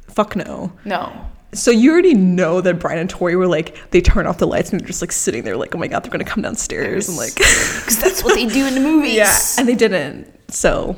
Fuck 0.07 0.35
no." 0.35 0.73
No. 0.85 1.11
So 1.53 1.69
you 1.69 1.91
already 1.91 2.15
know 2.15 2.61
that 2.61 2.79
Brian 2.79 2.97
and 2.97 3.09
Torey 3.13 3.35
were 3.37 3.45
like, 3.45 3.77
they 3.91 4.01
turn 4.01 4.25
off 4.25 4.39
the 4.39 4.47
lights 4.47 4.71
and 4.71 4.79
they're 4.81 4.87
just 4.87 5.01
like 5.01 5.11
sitting 5.11 5.43
there, 5.43 5.55
like, 5.55 5.75
"Oh 5.75 5.77
my 5.77 5.87
god, 5.87 6.03
they're 6.03 6.11
gonna 6.11 6.23
come 6.25 6.41
downstairs," 6.41 7.07
and 7.07 7.17
like, 7.17 7.35
Because 7.35 7.99
that's 8.01 8.23
what 8.23 8.33
they 8.35 8.47
do 8.47 8.65
in 8.65 8.73
the 8.73 8.79
movies. 8.81 9.13
yeah, 9.15 9.37
and 9.59 9.67
they 9.67 9.75
didn't. 9.75 10.27
So 10.49 10.95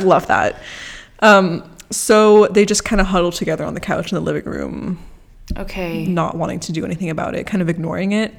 love 0.00 0.26
that. 0.28 0.62
Um, 1.20 1.70
so 1.92 2.46
they 2.48 2.64
just 2.64 2.84
kind 2.84 3.00
of 3.00 3.06
huddled 3.06 3.34
together 3.34 3.64
on 3.64 3.74
the 3.74 3.80
couch 3.80 4.10
in 4.10 4.16
the 4.16 4.20
living 4.22 4.44
room, 4.50 4.98
Okay. 5.56 6.06
not 6.06 6.36
wanting 6.36 6.58
to 6.60 6.72
do 6.72 6.84
anything 6.84 7.10
about 7.10 7.34
it, 7.34 7.46
kind 7.46 7.62
of 7.62 7.68
ignoring 7.68 8.12
it. 8.12 8.34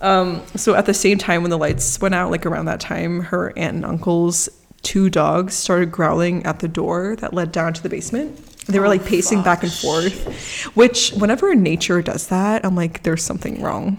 Um, 0.00 0.42
so 0.56 0.74
at 0.74 0.84
the 0.86 0.92
same 0.94 1.16
time, 1.16 1.40
when 1.42 1.50
the 1.50 1.56
lights 1.58 1.98
went 2.00 2.14
out, 2.14 2.30
like 2.30 2.44
around 2.44 2.66
that 2.66 2.80
time, 2.80 3.20
her 3.20 3.52
aunt 3.56 3.76
and 3.76 3.84
uncle's 3.84 4.48
two 4.82 5.08
dogs 5.08 5.54
started 5.54 5.90
growling 5.90 6.44
at 6.44 6.58
the 6.60 6.68
door 6.68 7.16
that 7.16 7.32
led 7.32 7.50
down 7.50 7.72
to 7.72 7.82
the 7.82 7.88
basement. 7.88 8.36
They 8.66 8.78
were 8.78 8.88
like 8.88 9.04
pacing 9.06 9.42
back 9.42 9.62
and 9.62 9.72
forth, 9.72 10.64
which 10.76 11.12
whenever 11.12 11.54
nature 11.54 12.02
does 12.02 12.26
that, 12.28 12.64
I'm 12.64 12.74
like, 12.74 13.04
there's 13.04 13.22
something 13.22 13.62
wrong. 13.62 13.98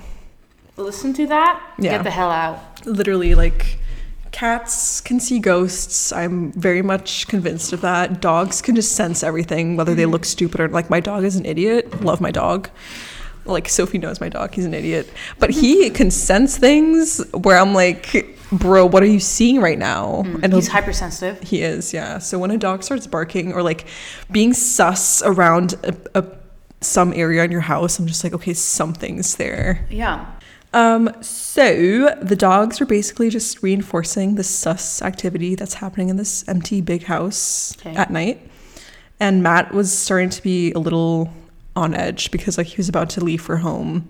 Listen 0.75 1.13
to 1.13 1.25
that. 1.27 1.61
Yeah. 1.79 1.91
Get 1.93 2.03
the 2.03 2.11
hell 2.11 2.29
out. 2.29 2.85
Literally, 2.85 3.33
like 3.33 3.79
cats 4.37 5.01
can 5.01 5.19
see 5.19 5.39
ghosts. 5.39 6.13
I'm 6.13 6.51
very 6.51 6.83
much 6.83 7.27
convinced 7.27 7.73
of 7.73 7.81
that. 7.81 8.21
Dogs 8.21 8.61
can 8.61 8.75
just 8.75 8.91
sense 8.91 9.23
everything, 9.23 9.77
whether 9.77 9.95
they 9.95 10.03
mm. 10.03 10.11
look 10.11 10.25
stupid 10.25 10.61
or 10.61 10.67
like 10.67 10.91
my 10.91 10.99
dog 10.99 11.23
is 11.23 11.35
an 11.37 11.45
idiot. 11.45 12.03
Love 12.03 12.21
my 12.21 12.29
dog. 12.29 12.69
Like 13.45 13.67
Sophie 13.67 13.97
knows 13.97 14.21
my 14.21 14.29
dog, 14.29 14.53
he's 14.53 14.65
an 14.65 14.75
idiot. 14.75 15.11
But 15.39 15.49
he 15.49 15.85
mm-hmm. 15.85 15.95
can 15.95 16.11
sense 16.11 16.55
things 16.55 17.19
where 17.33 17.57
I'm 17.57 17.73
like, 17.73 18.37
bro, 18.51 18.85
what 18.85 19.01
are 19.01 19.07
you 19.07 19.19
seeing 19.19 19.59
right 19.59 19.79
now? 19.79 20.21
Mm. 20.23 20.43
And 20.43 20.53
He's 20.53 20.67
hypersensitive. 20.67 21.41
he 21.41 21.63
is, 21.63 21.91
yeah. 21.91 22.19
So 22.19 22.37
when 22.37 22.51
a 22.51 22.57
dog 22.59 22.83
starts 22.83 23.07
barking 23.07 23.53
or 23.53 23.63
like 23.63 23.87
being 24.29 24.53
sus 24.53 25.23
around 25.23 25.73
a, 25.83 25.95
a, 26.13 26.25
some 26.81 27.11
area 27.13 27.43
in 27.43 27.49
your 27.49 27.61
house, 27.61 27.97
I'm 27.97 28.05
just 28.05 28.23
like, 28.23 28.33
okay, 28.33 28.53
something's 28.53 29.37
there. 29.37 29.87
Yeah. 29.89 30.36
Um, 30.77 31.09
so 31.21 32.15
the 32.21 32.35
dogs 32.35 32.79
were 32.79 32.85
basically 32.85 33.29
just 33.31 33.63
reinforcing 33.63 34.35
the 34.35 34.43
sus 34.43 35.01
activity 35.01 35.55
that's 35.55 35.73
happening 35.75 36.09
in 36.09 36.17
this 36.17 36.47
empty 36.47 36.81
big 36.81 37.03
house 37.03 37.75
Okay. 37.79 37.95
at 37.95 38.11
night. 38.11 38.47
And 39.19 39.41
Matt 39.41 39.73
was 39.73 39.91
starting 39.91 40.29
to 40.29 40.41
be 40.43 40.71
a 40.73 40.79
little 40.79 41.33
on 41.75 41.95
edge 41.95 42.29
because 42.29 42.57
like 42.59 42.67
he 42.67 42.77
was 42.77 42.89
about 42.89 43.09
to 43.11 43.23
leave 43.23 43.41
for 43.41 43.57
home. 43.57 44.07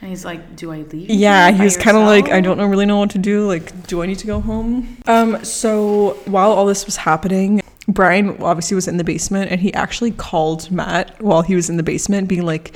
And 0.00 0.10
he's 0.10 0.24
like, 0.24 0.56
"Do 0.56 0.72
I 0.72 0.78
leave?" 0.82 1.10
Yeah, 1.10 1.50
he 1.52 1.62
was 1.62 1.76
kind 1.76 1.96
of 1.96 2.04
like, 2.04 2.28
I 2.30 2.40
don't 2.40 2.56
know, 2.58 2.66
really 2.66 2.86
know 2.86 2.98
what 2.98 3.10
to 3.10 3.18
do. 3.18 3.46
Like, 3.46 3.86
do 3.86 4.02
I 4.02 4.06
need 4.06 4.18
to 4.18 4.26
go 4.26 4.40
home? 4.40 4.96
Um, 5.06 5.44
so 5.44 6.18
while 6.26 6.50
all 6.52 6.66
this 6.66 6.84
was 6.86 6.96
happening, 6.96 7.62
Brian 7.88 8.40
obviously 8.42 8.74
was 8.76 8.86
in 8.88 8.96
the 8.96 9.04
basement, 9.04 9.50
and 9.50 9.60
he 9.60 9.72
actually 9.74 10.12
called 10.12 10.70
Matt 10.70 11.20
while 11.22 11.42
he 11.42 11.54
was 11.56 11.68
in 11.70 11.76
the 11.78 11.82
basement, 11.82 12.28
being 12.28 12.44
like, 12.46 12.74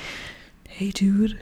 "Hey, 0.68 0.90
dude." 0.90 1.38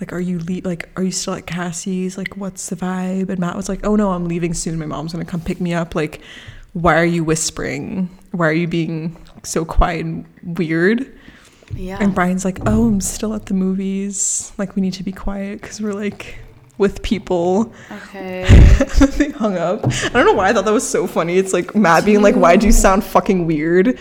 Like, 0.00 0.12
are 0.12 0.20
you 0.20 0.38
le- 0.38 0.66
like, 0.66 0.88
are 0.96 1.02
you 1.02 1.10
still 1.12 1.34
at 1.34 1.46
Cassie's? 1.46 2.16
Like, 2.16 2.36
what's 2.36 2.68
the 2.70 2.76
vibe? 2.76 3.28
And 3.28 3.38
Matt 3.38 3.54
was 3.54 3.68
like, 3.68 3.84
"Oh 3.84 3.96
no, 3.96 4.10
I'm 4.12 4.26
leaving 4.26 4.54
soon. 4.54 4.78
My 4.78 4.86
mom's 4.86 5.12
gonna 5.12 5.24
come 5.26 5.40
pick 5.40 5.60
me 5.60 5.74
up." 5.74 5.94
Like, 5.94 6.20
why 6.72 6.98
are 6.98 7.04
you 7.04 7.22
whispering? 7.22 8.08
Why 8.32 8.48
are 8.48 8.52
you 8.52 8.66
being 8.66 9.16
so 9.42 9.64
quiet 9.64 10.06
and 10.06 10.24
weird? 10.42 11.12
Yeah. 11.74 11.98
And 12.00 12.14
Brian's 12.14 12.44
like, 12.44 12.58
"Oh, 12.66 12.88
I'm 12.88 13.00
still 13.00 13.34
at 13.34 13.46
the 13.46 13.54
movies. 13.54 14.52
Like, 14.56 14.74
we 14.74 14.82
need 14.82 14.94
to 14.94 15.02
be 15.02 15.12
quiet 15.12 15.60
because 15.60 15.80
we're 15.80 15.92
like 15.92 16.38
with 16.78 17.02
people." 17.02 17.72
okay. 17.92 18.44
they 19.18 19.28
hung 19.30 19.58
up. 19.58 19.84
I 19.84 20.08
don't 20.08 20.26
know 20.26 20.32
why 20.32 20.48
I 20.48 20.52
thought 20.54 20.64
that 20.64 20.72
was 20.72 20.88
so 20.88 21.06
funny. 21.06 21.36
It's 21.36 21.52
like 21.52 21.74
Matt 21.74 22.04
being 22.06 22.22
like, 22.22 22.36
why 22.36 22.56
do 22.56 22.66
you 22.66 22.72
sound 22.72 23.04
fucking 23.04 23.46
weird?" 23.46 23.98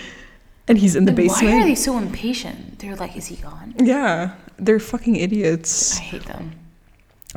And 0.69 0.77
he's 0.77 0.95
in 0.95 1.05
the 1.05 1.11
Then 1.11 1.25
basement. 1.27 1.53
Why 1.53 1.61
are 1.61 1.65
they 1.65 1.75
so 1.75 1.97
impatient? 1.97 2.79
They're 2.79 2.95
like, 2.95 3.17
"Is 3.17 3.25
he 3.27 3.35
gone?" 3.37 3.73
Yeah, 3.79 4.35
they're 4.59 4.79
fucking 4.79 5.15
idiots. 5.15 5.97
I 5.97 6.01
hate 6.01 6.25
them. 6.25 6.51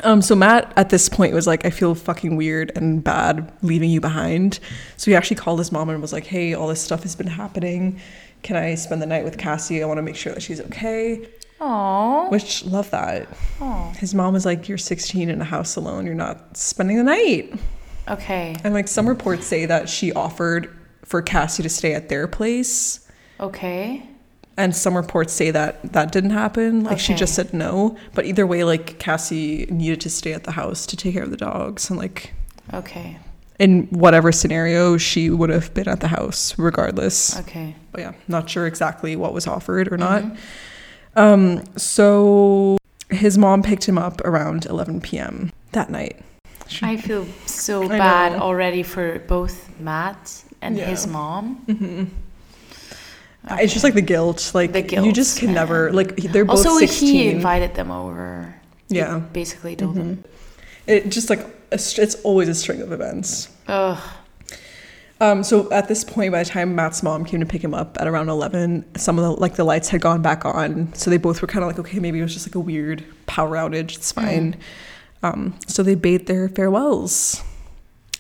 Um, 0.05 0.23
so 0.23 0.35
Matt 0.35 0.73
at 0.77 0.89
this 0.89 1.09
point 1.09 1.35
was 1.35 1.47
like, 1.47 1.67
"I 1.67 1.71
feel 1.71 1.95
fucking 1.95 2.37
weird 2.37 2.73
and 2.77 3.05
bad 3.05 3.53
leaving 3.63 3.91
you 3.91 4.01
behind." 4.01 4.59
So 4.97 5.11
he 5.11 5.15
actually 5.15 5.37
called 5.37 5.59
his 5.59 5.71
mom 5.71 5.91
and 5.91 6.01
was 6.01 6.13
like, 6.13 6.27
"Hey, 6.27 6.55
all 6.55 6.69
this 6.69 6.81
stuff 6.81 7.03
has 7.03 7.15
been 7.15 7.27
happening. 7.27 8.01
Can 8.43 8.57
I 8.57 8.75
spend 8.75 9.03
the 9.03 9.07
night 9.07 9.25
with 9.25 9.39
Cassie? 9.39 9.83
I 9.83 9.87
want 9.87 9.99
to 9.99 10.03
make 10.03 10.17
sure 10.17 10.33
that 10.33 10.43
she's 10.43 10.61
okay." 10.61 11.27
Oh. 11.65 12.29
Which 12.29 12.65
love 12.65 12.91
that. 12.91 13.29
Oh. 13.61 13.93
His 13.97 14.17
mom 14.17 14.35
was 14.35 14.45
like, 14.45 14.69
You're 14.69 14.79
16 14.79 15.31
in 15.31 15.41
a 15.41 15.45
house 15.45 15.77
alone. 15.77 16.07
You're 16.07 16.17
not 16.17 16.57
spending 16.57 16.97
the 16.97 17.05
night. 17.05 17.55
Okay. 18.09 18.57
And 18.65 18.75
like 18.75 18.89
some 18.89 19.09
reports 19.09 19.47
say 19.47 19.67
that 19.67 19.89
she 19.89 20.13
offered 20.13 20.77
for 21.05 21.23
Cassie 21.23 21.63
to 21.63 21.69
stay 21.69 21.95
at 21.95 22.09
their 22.09 22.27
place. 22.27 23.09
Okay. 23.39 24.03
And 24.57 24.77
some 24.77 24.95
reports 24.97 25.33
say 25.33 25.51
that 25.51 25.93
that 25.95 26.13
didn't 26.13 26.31
happen. 26.31 26.85
Like 26.85 26.99
she 26.99 27.15
just 27.15 27.35
said 27.35 27.55
no. 27.55 27.97
But 28.15 28.27
either 28.27 28.47
way, 28.47 28.65
like 28.65 28.99
Cassie 28.99 29.67
needed 29.71 30.01
to 30.03 30.11
stay 30.11 30.33
at 30.35 30.45
the 30.45 30.53
house 30.53 30.85
to 30.87 30.97
take 30.97 31.15
care 31.15 31.23
of 31.23 31.31
the 31.31 31.37
dogs. 31.39 31.89
And 31.89 31.99
like 31.99 32.35
Okay. 32.73 33.19
in 33.59 33.85
whatever 33.87 34.31
scenario, 34.31 34.99
she 34.99 35.31
would 35.31 35.49
have 35.51 35.73
been 35.73 35.89
at 35.89 36.01
the 36.01 36.09
house 36.09 36.55
regardless. 36.59 37.39
Okay. 37.41 37.75
But 37.93 38.01
yeah, 38.03 38.13
not 38.29 38.49
sure 38.51 38.67
exactly 38.67 39.17
what 39.17 39.33
was 39.33 39.47
offered 39.47 39.91
or 39.93 39.97
not. 39.97 40.23
Um, 41.17 41.65
so 41.77 42.77
his 43.11 43.37
mom 43.39 43.63
picked 43.63 43.87
him 43.89 43.99
up 43.99 44.21
around 44.23 44.67
11 44.67 45.01
p.m. 45.01 45.51
that 45.73 45.91
night. 45.91 46.21
She- 46.69 46.85
I 46.87 46.97
feel 46.99 47.27
so 47.47 47.85
I 47.85 47.89
bad 47.99 48.33
know. 48.33 48.39
already 48.39 48.83
for 48.83 49.19
both 49.21 49.69
Matt 49.81 50.43
and 50.61 50.77
Yeah. 50.77 50.87
his 50.87 51.07
mom. 51.07 52.11
Mhm. 53.49 53.61
It's 53.61 53.73
just 53.73 53.83
like 53.85 53.95
the 53.95 54.01
guilt. 54.03 54.53
Like 54.55 54.73
The 54.73 55.03
you 55.03 55.13
just 55.13 55.39
can 55.39 55.53
never 55.53 55.93
like 55.93 56.17
they're 56.17 56.45
both 56.45 56.59
Also, 56.65 56.79
sixteen. 56.79 57.15
he 57.15 57.29
invited 57.31 57.75
them 57.75 57.91
over. 57.91 58.55
He 58.89 58.97
Yeah. 58.97 59.07
Mm-hmm. 59.17 59.33
basically 59.33 59.77
told 59.77 59.97
them. 59.97 60.25
it 60.87 61.09
just 61.11 61.29
like 61.31 61.41
a, 61.41 61.75
it's 61.75 62.15
always 62.23 62.49
a 62.49 62.55
string 62.55 62.81
of 62.83 62.93
events. 62.93 63.49
Ugh. 63.69 63.99
Um, 65.21 65.45
so 65.45 65.71
at 65.71 65.87
this 65.87 66.03
point, 66.03 66.33
by 66.33 66.43
the 66.43 66.49
time 66.51 66.75
Matt's 66.75 67.01
mom 67.03 67.25
came 67.25 67.39
to 67.39 67.47
pick 67.47 67.63
him 67.63 67.75
up 67.75 67.97
at 68.01 68.09
around 68.09 68.29
eleven, 68.29 68.85
some 68.97 69.19
of 69.19 69.25
the 69.25 69.31
like 69.41 69.55
the 69.55 69.65
lights 69.65 69.89
had 69.89 70.01
gone 70.01 70.21
back 70.23 70.45
on. 70.45 70.93
So 70.95 71.11
they 71.11 71.17
both 71.17 71.41
were 71.41 71.47
kind 71.49 71.63
of 71.63 71.69
like, 71.69 71.79
okay, 71.79 72.01
maybe 72.01 72.19
it 72.19 72.23
was 72.23 72.33
just 72.35 72.49
like 72.49 72.57
a 72.57 72.61
weird 72.61 73.05
power 73.27 73.57
outage. 73.57 73.97
It's 73.97 74.11
fine. 74.13 74.57
Um, 75.23 75.55
so 75.69 75.85
they 75.85 75.95
bade 75.95 76.27
their 76.27 76.49
farewells, 76.49 77.41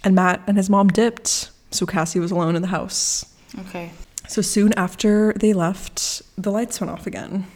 and 0.05 0.14
Matt 0.14 0.43
and 0.47 0.57
his 0.57 0.70
mom 0.70 0.89
dipped. 0.89 1.51
So 1.73 1.87
Cassie 1.87 2.20
was 2.20 2.31
alone 2.31 2.55
in 2.55 2.62
the 2.62 2.68
house. 2.68 3.25
Okay. 3.66 3.91
So 4.33 4.41
soon 4.41 4.72
after 4.78 5.35
they 5.35 5.53
left, 5.53 6.22
the 6.39 6.51
lights 6.51 6.80
went 6.80 6.91
off 6.91 7.07
again. 7.07 7.47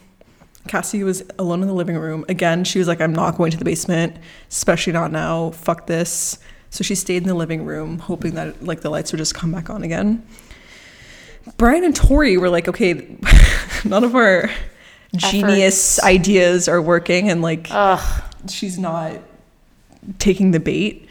Cassie 0.69 1.03
was 1.03 1.23
alone 1.39 1.63
in 1.63 1.69
the 1.69 1.75
living 1.75 1.97
room. 1.97 2.27
Again, 2.29 2.65
she 2.65 2.79
was 2.79 2.87
like, 2.87 3.01
I'm 3.01 3.15
not 3.15 3.39
going 3.39 3.51
to 3.53 3.57
the 3.57 3.65
basement, 3.65 4.19
especially 4.51 4.93
not 4.93 5.11
now. 5.11 5.53
Fuck 5.53 5.87
this. 5.87 6.39
So 6.69 6.85
she 6.85 6.95
stayed 6.95 7.23
in 7.23 7.29
the 7.29 7.35
living 7.35 7.65
room, 7.65 7.99
hoping 7.99 8.35
that 8.35 8.63
like 8.63 8.83
the 8.83 8.91
lights 8.91 9.11
would 9.11 9.17
just 9.17 9.35
come 9.35 9.53
back 9.53 9.71
on 9.71 9.85
again. 9.85 10.23
Brian 11.57 11.83
and 11.83 11.95
Torey 11.95 12.39
were 12.39 12.51
like, 12.51 12.69
okay, 12.69 13.17
none 13.87 14.05
of 14.05 14.15
our 14.15 14.51
genius 15.17 15.99
Efforts. 15.99 16.05
ideas 16.07 16.69
are 16.69 16.83
working, 16.83 17.31
and 17.31 17.41
like 17.41 17.69
Ugh. 17.71 18.23
she's 18.51 18.79
not 18.79 19.13
taking 20.19 20.51
the 20.51 20.61
bait. 20.61 21.06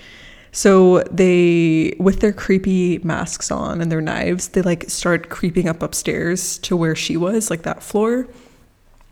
So 0.55 0.99
they, 1.11 1.97
with 1.99 2.21
their 2.21 2.31
creepy 2.31 2.99
masks 2.99 3.51
on 3.51 3.81
and 3.81 3.91
their 3.91 3.99
knives, 3.99 4.47
they 4.47 4.61
like 4.61 4.89
start 4.89 5.27
creeping 5.29 5.67
up 5.67 5.83
upstairs 5.83 6.57
to 6.59 6.77
where 6.77 6.95
she 6.95 7.17
was, 7.17 7.49
like 7.49 7.63
that 7.63 7.83
floor. 7.83 8.25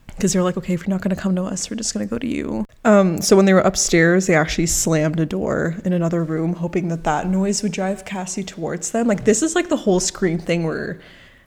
Because 0.07 0.31
they're 0.31 0.41
like, 0.41 0.55
okay, 0.55 0.73
if 0.73 0.81
you're 0.81 0.89
not 0.89 1.01
going 1.01 1.13
to 1.13 1.21
come 1.21 1.35
to 1.35 1.43
us, 1.43 1.69
we're 1.69 1.75
just 1.75 1.93
going 1.93 2.07
to 2.07 2.09
go 2.09 2.17
to 2.17 2.27
you. 2.27 2.63
Um, 2.85 3.19
so 3.19 3.35
when 3.35 3.43
they 3.43 3.51
were 3.51 3.59
upstairs, 3.59 4.27
they 4.27 4.35
actually 4.35 4.67
slammed 4.67 5.19
a 5.19 5.25
door 5.25 5.75
in 5.83 5.91
another 5.91 6.23
room, 6.23 6.53
hoping 6.53 6.87
that 6.87 7.03
that 7.03 7.27
noise 7.27 7.61
would 7.61 7.73
drive 7.73 8.05
Cassie 8.05 8.43
towards 8.43 8.91
them. 8.91 9.07
Like, 9.07 9.25
this 9.25 9.43
is 9.43 9.53
like 9.53 9.67
the 9.67 9.75
whole 9.75 9.99
Scream 9.99 10.39
thing 10.39 10.63
where 10.63 11.01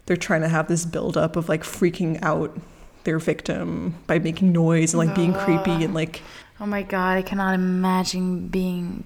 they're 0.05 0.17
trying 0.19 0.43
to 0.43 0.49
have 0.49 0.69
this 0.69 0.85
buildup 0.85 1.37
of 1.37 1.49
like 1.49 1.63
freaking 1.63 2.23
out 2.23 2.55
their 3.05 3.19
victim 3.19 3.95
by 4.07 4.19
making 4.19 4.53
noise 4.53 4.93
and 4.93 4.99
like 4.99 5.17
being 5.17 5.33
creepy 5.33 5.85
and 5.85 5.95
like 5.95 6.21
Oh 6.61 6.67
my 6.67 6.83
god, 6.83 7.17
I 7.17 7.23
cannot 7.23 7.55
imagine 7.55 8.49
being 8.49 9.05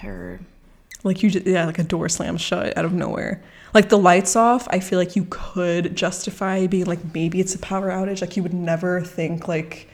her. 0.00 0.40
Like 1.02 1.22
you 1.22 1.30
just 1.30 1.46
yeah, 1.46 1.64
like 1.66 1.78
a 1.78 1.82
door 1.84 2.08
slams 2.08 2.40
shut 2.40 2.76
out 2.76 2.84
of 2.84 2.92
nowhere. 2.92 3.42
Like 3.72 3.88
the 3.88 3.96
lights 3.98 4.36
off, 4.36 4.66
I 4.70 4.80
feel 4.80 4.98
like 4.98 5.16
you 5.16 5.26
could 5.30 5.96
justify 5.96 6.66
being 6.66 6.84
like 6.86 7.14
maybe 7.14 7.40
it's 7.40 7.54
a 7.54 7.58
power 7.58 7.88
outage. 7.90 8.20
Like 8.20 8.36
you 8.36 8.42
would 8.42 8.52
never 8.54 9.00
think 9.00 9.48
like 9.48 9.88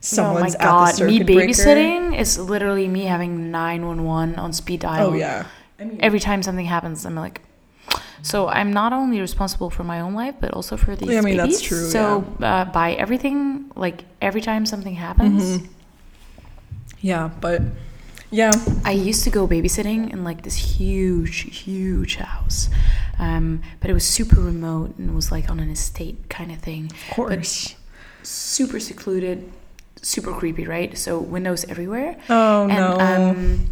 someone's 0.00 0.54
oh 0.56 0.58
my 0.58 0.64
god, 0.64 0.88
at 0.90 0.96
the 0.98 1.04
me 1.06 1.18
circuit 1.18 1.26
breaker. 1.26 1.52
babysitting 1.52 2.18
is 2.18 2.38
literally 2.38 2.86
me 2.88 3.04
having 3.04 3.50
911 3.50 4.36
on 4.36 4.52
speed 4.52 4.80
dial. 4.80 5.08
Oh 5.08 5.14
yeah. 5.14 5.46
Every 5.98 6.20
time 6.20 6.42
something 6.44 6.66
happens, 6.66 7.04
I'm 7.04 7.16
like, 7.16 7.40
so 8.22 8.46
I'm 8.46 8.72
not 8.72 8.92
only 8.92 9.20
responsible 9.20 9.68
for 9.68 9.82
my 9.82 10.00
own 10.00 10.14
life, 10.14 10.36
but 10.40 10.52
also 10.52 10.76
for 10.76 10.94
these 10.94 11.08
Yeah, 11.08 11.18
I 11.18 11.22
mean, 11.22 11.36
that's 11.36 11.54
babies. 11.56 11.60
true, 11.62 11.90
So 11.90 12.24
uh, 12.40 12.66
by 12.66 12.92
everything, 12.92 13.72
like 13.74 14.04
every 14.20 14.40
time 14.42 14.64
something 14.64 14.94
happens, 14.94 15.42
Mm-hmm. 15.58 15.66
Yeah, 17.00 17.30
but 17.40 17.62
yeah. 18.32 18.50
I 18.84 18.92
used 18.92 19.24
to 19.24 19.30
go 19.30 19.46
babysitting 19.46 20.12
in 20.12 20.24
like 20.24 20.42
this 20.42 20.56
huge, 20.56 21.40
huge 21.56 22.16
house, 22.16 22.68
um, 23.18 23.62
but 23.80 23.90
it 23.90 23.92
was 23.92 24.04
super 24.04 24.40
remote 24.40 24.96
and 24.98 25.14
was 25.14 25.30
like 25.30 25.50
on 25.50 25.60
an 25.60 25.70
estate 25.70 26.28
kind 26.28 26.50
of 26.50 26.58
thing. 26.58 26.86
Of 26.86 27.14
course. 27.14 27.76
super 28.22 28.80
secluded, 28.80 29.52
super 30.00 30.32
creepy, 30.32 30.66
right? 30.66 30.96
So 30.96 31.18
windows 31.20 31.64
everywhere. 31.66 32.16
Oh 32.28 32.68
and 32.68 32.74
no. 32.74 32.98
um, 32.98 33.70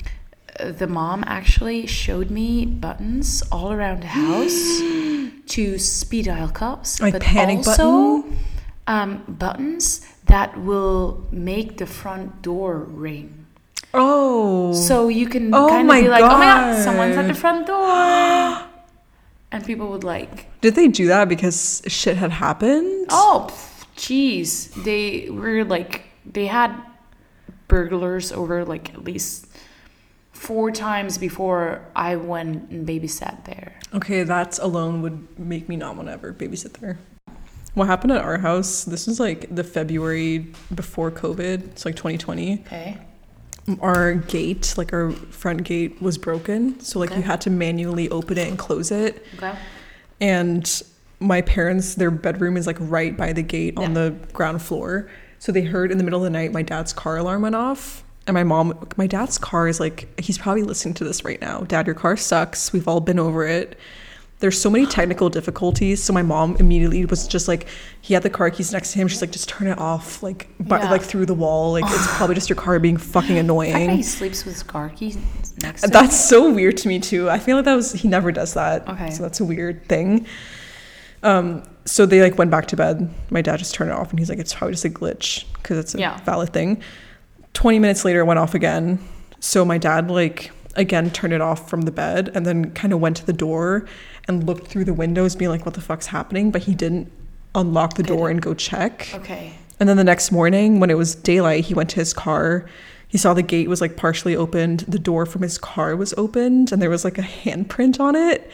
the 0.58 0.86
mom 0.86 1.24
actually 1.26 1.86
showed 1.86 2.30
me 2.30 2.66
buttons 2.66 3.42
all 3.50 3.72
around 3.72 4.02
the 4.02 4.08
house 4.08 4.78
to 5.54 5.78
speed 5.78 6.26
dial 6.26 6.48
cops, 6.48 7.00
Like 7.00 7.14
but 7.14 7.22
panic 7.22 7.58
also 7.58 8.24
um, 8.86 9.24
buttons 9.26 10.06
that 10.26 10.60
will 10.60 11.26
make 11.30 11.78
the 11.78 11.86
front 11.86 12.42
door 12.42 12.78
ring. 12.78 13.39
Oh. 13.94 14.72
So 14.72 15.08
you 15.08 15.26
can 15.26 15.54
Oh 15.54 15.68
kind 15.68 15.90
of 15.90 15.96
be 15.96 16.08
like, 16.08 16.24
"Oh 16.24 16.38
my 16.38 16.44
god, 16.44 16.82
someone's 16.82 17.16
at 17.16 17.26
the 17.26 17.34
front 17.34 17.66
door," 17.66 17.86
and 19.52 19.64
people 19.64 19.88
would 19.90 20.04
like, 20.04 20.46
did 20.60 20.74
they 20.74 20.88
do 20.88 21.06
that 21.08 21.28
because 21.28 21.82
shit 21.86 22.16
had 22.16 22.30
happened? 22.30 23.06
"Oh, 23.10 23.48
jeez." 23.96 24.70
They 24.84 25.28
were 25.30 25.64
like, 25.64 26.04
they 26.24 26.46
had 26.46 26.74
burglars 27.68 28.32
over 28.32 28.64
like 28.64 28.92
at 28.94 29.04
least 29.04 29.46
four 30.32 30.70
times 30.70 31.18
before 31.18 31.86
I 31.94 32.16
went 32.16 32.70
and 32.70 32.86
babysat 32.86 33.44
there. 33.44 33.78
Okay, 33.94 34.22
that 34.22 34.58
alone 34.58 35.02
would 35.02 35.38
make 35.38 35.68
me 35.68 35.76
not 35.76 35.96
want 35.96 36.08
to 36.08 36.12
ever 36.12 36.32
babysit 36.32 36.74
there. 36.74 36.98
What 37.74 37.86
happened 37.86 38.12
at 38.12 38.22
our 38.24 38.38
house? 38.38 38.84
This 38.84 39.06
was 39.06 39.20
like 39.20 39.54
the 39.54 39.62
February 39.62 40.46
before 40.74 41.10
COVID. 41.10 41.70
It's 41.70 41.84
like 41.84 41.94
2020. 41.94 42.62
Okay. 42.66 42.98
Our 43.80 44.14
gate, 44.14 44.74
like 44.76 44.92
our 44.92 45.10
front 45.12 45.64
gate, 45.64 46.00
was 46.00 46.18
broken. 46.18 46.80
So 46.80 46.98
like 46.98 47.14
you 47.14 47.22
had 47.22 47.40
to 47.42 47.50
manually 47.50 48.08
open 48.10 48.38
it 48.38 48.48
and 48.48 48.58
close 48.58 48.90
it. 48.90 49.24
Okay. 49.36 49.54
And 50.20 50.82
my 51.20 51.42
parents, 51.42 51.94
their 51.94 52.10
bedroom 52.10 52.56
is 52.56 52.66
like 52.66 52.78
right 52.80 53.16
by 53.16 53.32
the 53.32 53.42
gate 53.42 53.76
on 53.76 53.94
the 53.94 54.14
ground 54.32 54.62
floor. 54.62 55.10
So 55.38 55.52
they 55.52 55.62
heard 55.62 55.92
in 55.92 55.98
the 55.98 56.04
middle 56.04 56.20
of 56.20 56.24
the 56.24 56.30
night 56.30 56.52
my 56.52 56.62
dad's 56.62 56.92
car 56.92 57.16
alarm 57.16 57.42
went 57.42 57.54
off. 57.54 58.04
And 58.26 58.34
my 58.34 58.44
mom, 58.44 58.88
my 58.96 59.06
dad's 59.06 59.38
car 59.38 59.66
is 59.66 59.80
like, 59.80 60.20
he's 60.20 60.38
probably 60.38 60.62
listening 60.62 60.94
to 60.94 61.04
this 61.04 61.24
right 61.24 61.40
now. 61.40 61.60
Dad, 61.62 61.86
your 61.86 61.94
car 61.94 62.16
sucks. 62.16 62.72
We've 62.72 62.86
all 62.86 63.00
been 63.00 63.18
over 63.18 63.46
it. 63.46 63.78
There's 64.40 64.58
so 64.60 64.70
many 64.70 64.86
technical 64.86 65.28
difficulties. 65.28 66.02
So 66.02 66.12
my 66.12 66.22
mom 66.22 66.56
immediately 66.58 67.04
was 67.04 67.28
just 67.28 67.46
like, 67.46 67.66
he 68.00 68.14
had 68.14 68.22
the 68.22 68.30
car 68.30 68.50
keys 68.50 68.72
next 68.72 68.92
to 68.92 68.98
him. 68.98 69.06
She's 69.06 69.20
like, 69.20 69.32
just 69.32 69.48
turn 69.48 69.68
it 69.68 69.78
off, 69.78 70.22
like, 70.22 70.48
but 70.58 70.80
Yeah. 70.82 70.90
like 70.90 71.02
through 71.02 71.26
the 71.26 71.34
wall. 71.34 71.72
Like 71.72 71.84
it's 71.86 72.06
probably 72.16 72.34
just 72.34 72.48
your 72.48 72.56
car 72.56 72.78
being 72.78 72.96
fucking 72.96 73.36
annoying. 73.38 73.90
he 73.90 74.02
sleeps 74.02 74.44
with 74.44 74.54
his 74.54 74.62
car 74.62 74.88
keys 74.90 75.16
next 75.62 75.82
to 75.82 75.86
him. 75.88 75.92
That's 75.92 76.18
so 76.18 76.50
weird 76.50 76.78
to 76.78 76.88
me 76.88 76.98
too. 77.00 77.28
I 77.28 77.38
feel 77.38 77.56
like 77.56 77.66
that 77.66 77.74
was 77.74 77.92
he 77.92 78.08
never 78.08 78.32
does 78.32 78.54
that. 78.54 78.88
Okay. 78.88 79.10
So 79.10 79.22
that's 79.22 79.40
a 79.40 79.44
weird 79.44 79.86
thing. 79.88 80.26
Um 81.22 81.62
so 81.84 82.06
they 82.06 82.22
like 82.22 82.38
went 82.38 82.50
back 82.50 82.66
to 82.68 82.76
bed. 82.76 83.12
My 83.30 83.42
dad 83.42 83.58
just 83.58 83.74
turned 83.74 83.90
it 83.90 83.94
off 83.96 84.10
and 84.10 84.18
he's 84.18 84.28
like 84.30 84.38
it's 84.38 84.54
probably 84.54 84.72
just 84.72 84.84
a 84.84 84.90
glitch 84.90 85.44
because 85.54 85.76
it's 85.78 85.94
a 85.94 85.98
Yeah. 85.98 86.18
valid 86.24 86.52
thing. 86.52 86.82
20 87.52 87.78
minutes 87.78 88.04
later 88.04 88.20
it 88.20 88.24
went 88.24 88.38
off 88.38 88.54
again. 88.54 88.98
So 89.40 89.64
my 89.64 89.76
dad 89.78 90.10
like 90.10 90.50
again 90.76 91.10
turned 91.10 91.32
it 91.32 91.40
off 91.40 91.68
from 91.68 91.82
the 91.82 91.90
bed 91.90 92.30
and 92.34 92.46
then 92.46 92.70
kind 92.72 92.92
of 92.92 93.00
went 93.00 93.16
to 93.18 93.26
the 93.26 93.32
door 93.32 93.86
and 94.30 94.46
looked 94.46 94.66
through 94.68 94.84
the 94.84 94.94
windows 94.94 95.36
being 95.36 95.50
like 95.50 95.66
what 95.66 95.74
the 95.74 95.80
fuck's 95.80 96.06
happening, 96.06 96.50
but 96.50 96.62
he 96.62 96.74
didn't 96.74 97.12
unlock 97.54 97.94
the 97.94 98.02
door 98.02 98.30
and 98.30 98.40
go 98.40 98.54
check. 98.54 99.08
Okay. 99.14 99.52
And 99.78 99.88
then 99.88 99.96
the 99.96 100.04
next 100.04 100.30
morning, 100.30 100.80
when 100.80 100.90
it 100.90 100.96
was 100.96 101.14
daylight, 101.14 101.64
he 101.64 101.74
went 101.74 101.90
to 101.90 101.96
his 101.96 102.12
car. 102.12 102.66
He 103.08 103.18
saw 103.18 103.34
the 103.34 103.42
gate 103.42 103.68
was 103.68 103.80
like 103.80 103.96
partially 103.96 104.36
opened. 104.36 104.80
The 104.80 104.98
door 104.98 105.26
from 105.26 105.42
his 105.42 105.58
car 105.58 105.96
was 105.96 106.14
opened, 106.16 106.70
and 106.70 106.80
there 106.80 106.90
was 106.90 107.04
like 107.04 107.18
a 107.18 107.22
handprint 107.22 107.98
on 107.98 108.14
it. 108.14 108.50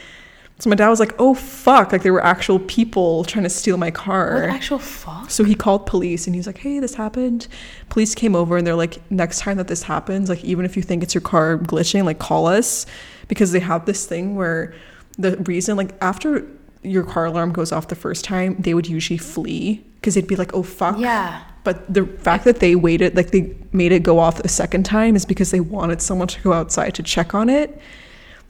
So 0.59 0.71
my 0.71 0.77
dad 0.77 0.89
was 0.89 1.01
like, 1.01 1.15
"Oh 1.19 1.35
fuck!" 1.35 1.93
Like 1.93 2.03
there 2.03 2.15
were 2.15 2.25
actual 2.25 2.59
people 2.61 3.25
trying 3.25 3.43
to 3.43 3.51
steal 3.51 3.77
my 3.77 3.89
What 3.89 3.95
car. 3.95 4.45
actual 4.45 4.79
fuck? 4.79 5.31
So 5.31 5.45
he 5.45 5.55
called 5.55 5.85
police, 5.85 6.27
and 6.27 6.35
he 6.35 6.39
was 6.39 6.47
like, 6.47 6.59
"Hey, 6.59 6.79
this 6.79 6.95
happened." 6.95 7.49
Police 7.91 8.15
came 8.15 8.35
over, 8.35 8.57
and 8.57 8.67
they're 8.67 8.75
like, 8.75 8.99
"Next 9.11 9.41
time 9.41 9.59
that 9.59 9.69
this 9.69 9.83
happens, 9.83 10.31
like 10.31 10.43
even 10.43 10.65
if 10.65 10.75
you 10.75 10.83
think 10.83 11.03
it's 11.03 11.15
your 11.15 11.21
car 11.21 11.59
glitching, 11.59 12.05
like 12.05 12.19
call 12.19 12.47
us," 12.47 12.87
because 13.29 13.53
they 13.53 13.61
have 13.61 13.85
this 13.85 14.07
thing 14.07 14.35
where 14.37 14.73
the 15.19 15.37
reason, 15.39 15.77
like 15.77 15.95
after 16.01 16.47
your 16.83 17.03
car 17.03 17.27
alarm 17.27 17.53
goes 17.53 17.73
off 17.73 17.89
the 17.89 17.95
first 17.97 18.25
time, 18.25 18.57
they 18.59 18.75
would 18.75 18.89
usually 18.89 19.19
flee 19.19 19.85
because 19.97 20.15
they'd 20.15 20.27
be 20.27 20.37
like, 20.37 20.55
"Oh 20.55 20.63
fuck." 20.63 20.99
Yeah. 20.99 21.43
But 21.65 21.93
the 21.93 22.07
fact 22.07 22.45
that 22.45 22.61
they 22.61 22.77
waited, 22.77 23.17
like 23.17 23.33
they 23.33 23.57
made 23.73 23.91
it 23.93 24.03
go 24.03 24.19
off 24.21 24.39
a 24.41 24.49
second 24.49 24.85
time, 24.85 25.17
is 25.17 25.25
because 25.25 25.51
they 25.51 25.61
wanted 25.61 26.01
someone 26.01 26.29
to 26.29 26.41
go 26.43 26.53
outside 26.53 26.95
to 26.95 27.03
check 27.03 27.35
on 27.35 27.49
it, 27.49 27.81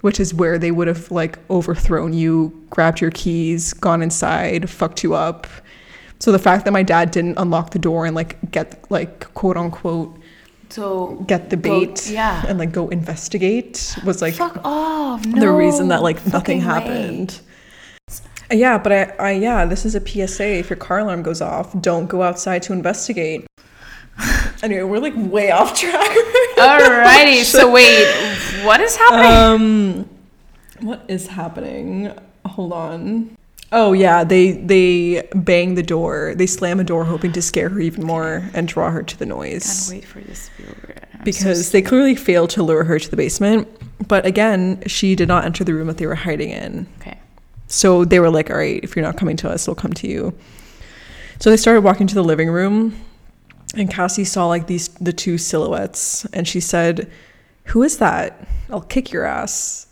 which 0.02 0.20
is 0.20 0.34
where 0.34 0.58
they 0.58 0.70
would 0.70 0.88
have 0.88 1.10
like 1.10 1.38
overthrown 1.48 2.12
you, 2.12 2.66
grabbed 2.68 3.00
your 3.00 3.10
keys, 3.10 3.72
gone 3.72 4.02
inside, 4.02 4.68
fucked 4.68 5.02
you 5.02 5.14
up. 5.14 5.46
So 6.18 6.32
the 6.32 6.38
fact 6.38 6.64
that 6.64 6.72
my 6.72 6.82
dad 6.82 7.10
didn't 7.10 7.38
unlock 7.38 7.70
the 7.70 7.78
door 7.78 8.06
and 8.06 8.14
like 8.14 8.50
get 8.50 8.90
like 8.90 9.32
quote 9.34 9.56
unquote 9.56 10.18
So 10.68 11.24
get 11.26 11.50
the 11.50 11.56
go- 11.56 11.80
bait 11.80 12.10
yeah. 12.10 12.44
and 12.46 12.58
like 12.58 12.72
go 12.72 12.88
investigate 12.88 13.96
was 14.04 14.20
like 14.20 14.34
fuck 14.34 14.60
off. 14.64 15.22
the 15.22 15.50
reason 15.50 15.88
that 15.88 16.02
like 16.02 16.16
nothing 16.26 16.32
fucking 16.32 16.58
way. 16.58 16.64
happened. 16.64 17.40
Yeah, 18.50 18.78
but 18.78 18.92
I, 18.92 19.02
I 19.18 19.30
yeah, 19.32 19.64
this 19.64 19.84
is 19.84 19.94
a 19.94 20.00
PSA. 20.00 20.58
If 20.58 20.70
your 20.70 20.76
car 20.76 21.00
alarm 21.00 21.22
goes 21.22 21.40
off, 21.40 21.78
don't 21.80 22.06
go 22.06 22.22
outside 22.22 22.62
to 22.64 22.72
investigate. 22.72 23.46
anyway, 24.62 24.82
we're 24.82 24.98
like 24.98 25.14
way 25.16 25.50
off 25.50 25.78
track. 25.78 26.16
Alrighty. 26.56 27.42
so 27.44 27.70
wait, 27.70 28.64
what 28.64 28.80
is 28.80 28.96
happening? 28.96 30.06
um, 30.06 30.08
what 30.80 31.04
is 31.08 31.26
happening? 31.26 32.12
Hold 32.44 32.72
on. 32.72 33.36
Oh 33.72 33.92
yeah, 33.92 34.22
they 34.24 34.52
they 34.52 35.28
bang 35.34 35.74
the 35.74 35.82
door. 35.82 36.34
They 36.36 36.46
slam 36.46 36.78
a 36.80 36.84
door, 36.84 37.04
hoping 37.04 37.32
to 37.32 37.42
scare 37.42 37.68
her 37.68 37.80
even 37.80 38.04
more 38.04 38.48
and 38.54 38.68
draw 38.68 38.90
her 38.90 39.02
to 39.02 39.18
the 39.18 39.26
Can't 39.26 39.36
noise. 39.38 39.88
wait 39.90 40.04
for 40.04 40.20
this 40.20 40.48
to 40.56 40.62
be 40.62 40.68
over. 40.68 40.94
I'm 41.14 41.18
so 41.18 41.24
Because 41.24 41.70
they 41.72 41.82
clearly 41.82 42.14
failed 42.14 42.50
to 42.50 42.62
lure 42.62 42.84
her 42.84 42.98
to 42.98 43.10
the 43.10 43.16
basement. 43.16 43.66
But 44.06 44.24
again, 44.24 44.82
she 44.86 45.16
did 45.16 45.26
not 45.26 45.44
enter 45.44 45.64
the 45.64 45.74
room 45.74 45.88
that 45.88 45.96
they 45.96 46.06
were 46.06 46.14
hiding 46.14 46.50
in. 46.50 46.86
Okay. 47.00 47.18
So 47.66 48.04
they 48.04 48.20
were 48.20 48.30
like, 48.30 48.50
"All 48.50 48.56
right, 48.56 48.78
if 48.84 48.94
you're 48.94 49.04
not 49.04 49.16
coming 49.16 49.36
to 49.38 49.50
us, 49.50 49.66
we'll 49.66 49.74
come 49.74 49.92
to 49.94 50.06
you." 50.06 50.32
So 51.40 51.50
they 51.50 51.56
started 51.56 51.82
walking 51.82 52.06
to 52.06 52.14
the 52.14 52.22
living 52.22 52.48
room, 52.48 52.94
and 53.74 53.90
Cassie 53.90 54.24
saw 54.24 54.46
like 54.46 54.68
these 54.68 54.88
the 55.00 55.12
two 55.12 55.38
silhouettes, 55.38 56.24
and 56.32 56.46
she 56.46 56.60
said, 56.60 57.10
"Who 57.64 57.82
is 57.82 57.98
that? 57.98 58.46
I'll 58.70 58.80
kick 58.82 59.10
your 59.10 59.24
ass." 59.24 59.85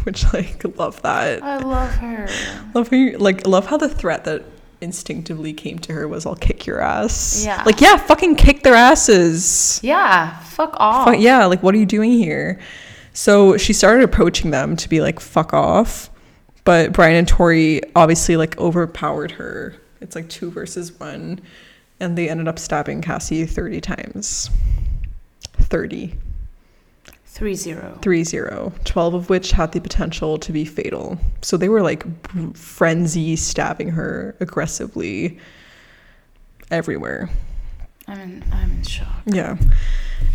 Which 0.04 0.32
like 0.32 0.62
love 0.78 1.00
that. 1.02 1.42
I 1.42 1.58
love 1.58 1.90
her. 1.96 2.28
Love 2.74 2.88
how 2.88 2.96
you, 2.96 3.18
like 3.18 3.46
love 3.46 3.66
how 3.66 3.76
the 3.76 3.88
threat 3.88 4.24
that 4.24 4.44
instinctively 4.80 5.52
came 5.52 5.78
to 5.80 5.92
her 5.92 6.08
was 6.08 6.24
I'll 6.26 6.36
kick 6.36 6.66
your 6.66 6.80
ass. 6.80 7.44
Yeah. 7.44 7.62
Like 7.64 7.80
yeah, 7.80 7.96
fucking 7.96 8.36
kick 8.36 8.62
their 8.62 8.74
asses. 8.74 9.80
Yeah, 9.82 10.38
fuck 10.40 10.74
off. 10.78 11.08
Fu- 11.08 11.20
yeah, 11.20 11.44
like 11.46 11.62
what 11.62 11.74
are 11.74 11.78
you 11.78 11.86
doing 11.86 12.12
here? 12.12 12.58
So 13.12 13.56
she 13.56 13.72
started 13.72 14.04
approaching 14.04 14.50
them 14.50 14.76
to 14.76 14.88
be 14.88 15.00
like 15.00 15.20
fuck 15.20 15.52
off. 15.52 16.10
But 16.64 16.92
Brian 16.92 17.16
and 17.16 17.28
Torey 17.28 17.82
obviously 17.94 18.36
like 18.36 18.58
overpowered 18.58 19.32
her. 19.32 19.74
It's 20.00 20.14
like 20.14 20.28
2 20.30 20.50
versus 20.50 20.98
1 20.98 21.40
and 22.00 22.16
they 22.16 22.28
ended 22.28 22.48
up 22.48 22.58
stabbing 22.58 23.02
Cassie 23.02 23.44
30 23.44 23.80
times. 23.80 24.50
30. 25.54 26.14
Three 27.32 27.54
zero. 27.54 27.96
3 28.02 28.24
0, 28.24 28.72
12 28.84 29.14
of 29.14 29.30
which 29.30 29.52
had 29.52 29.70
the 29.70 29.80
potential 29.80 30.36
to 30.38 30.52
be 30.52 30.64
fatal. 30.64 31.16
So 31.42 31.56
they 31.56 31.68
were 31.68 31.80
like 31.80 32.04
frenzy 32.56 33.36
stabbing 33.36 33.88
her 33.90 34.34
aggressively 34.40 35.38
everywhere. 36.72 37.30
I'm 38.08 38.20
in. 38.20 38.44
I'm 38.52 38.72
in 38.72 38.82
shock. 38.82 39.22
Yeah. 39.26 39.56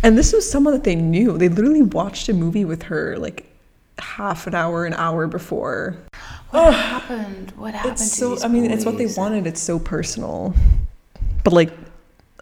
And 0.02 0.16
this 0.16 0.32
was 0.32 0.50
someone 0.50 0.72
that 0.72 0.84
they 0.84 0.94
knew. 0.94 1.36
They 1.36 1.50
literally 1.50 1.82
watched 1.82 2.30
a 2.30 2.32
movie 2.32 2.64
with 2.64 2.84
her 2.84 3.18
like 3.18 3.46
half 3.98 4.46
an 4.46 4.54
hour, 4.54 4.86
an 4.86 4.94
hour 4.94 5.26
before. 5.26 5.98
What 6.50 6.68
ah, 6.68 6.72
happened? 6.72 7.52
What 7.56 7.74
happened 7.74 7.92
It's 7.92 8.08
to 8.18 8.38
so, 8.38 8.42
I 8.42 8.48
mean, 8.48 8.70
it's 8.70 8.86
what 8.86 8.96
they 8.96 9.06
wanted. 9.06 9.46
It's 9.46 9.60
so 9.60 9.78
personal. 9.78 10.54
But 11.44 11.52
like 11.52 11.72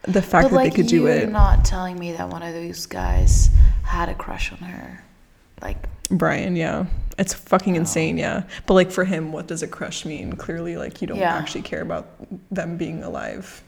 the 0.06 0.22
fact 0.22 0.44
But 0.44 0.48
that 0.50 0.54
like 0.56 0.72
they 0.72 0.76
could 0.76 0.86
do 0.86 1.06
it. 1.06 1.22
you're 1.22 1.30
not 1.30 1.64
telling 1.64 1.98
me 1.98 2.12
that 2.12 2.28
one 2.28 2.42
of 2.42 2.52
those 2.54 2.86
guys 2.86 3.50
had 3.84 4.08
a 4.08 4.14
crush 4.14 4.52
on 4.52 4.58
her. 4.58 5.02
Like 5.62 5.78
Brian, 6.10 6.56
yeah. 6.56 6.86
It's 7.18 7.32
fucking 7.32 7.76
insane, 7.76 8.18
yeah. 8.18 8.42
But 8.66 8.74
like 8.74 8.90
for 8.90 9.04
him, 9.04 9.32
what 9.32 9.46
does 9.46 9.62
a 9.62 9.68
crush 9.68 10.04
mean? 10.04 10.32
Clearly, 10.34 10.76
like 10.76 11.00
you 11.00 11.06
don't 11.06 11.18
Yeah. 11.18 11.34
actually 11.34 11.62
care 11.62 11.80
about 11.82 12.08
them 12.50 12.76
being 12.76 13.02
alive. 13.02 13.62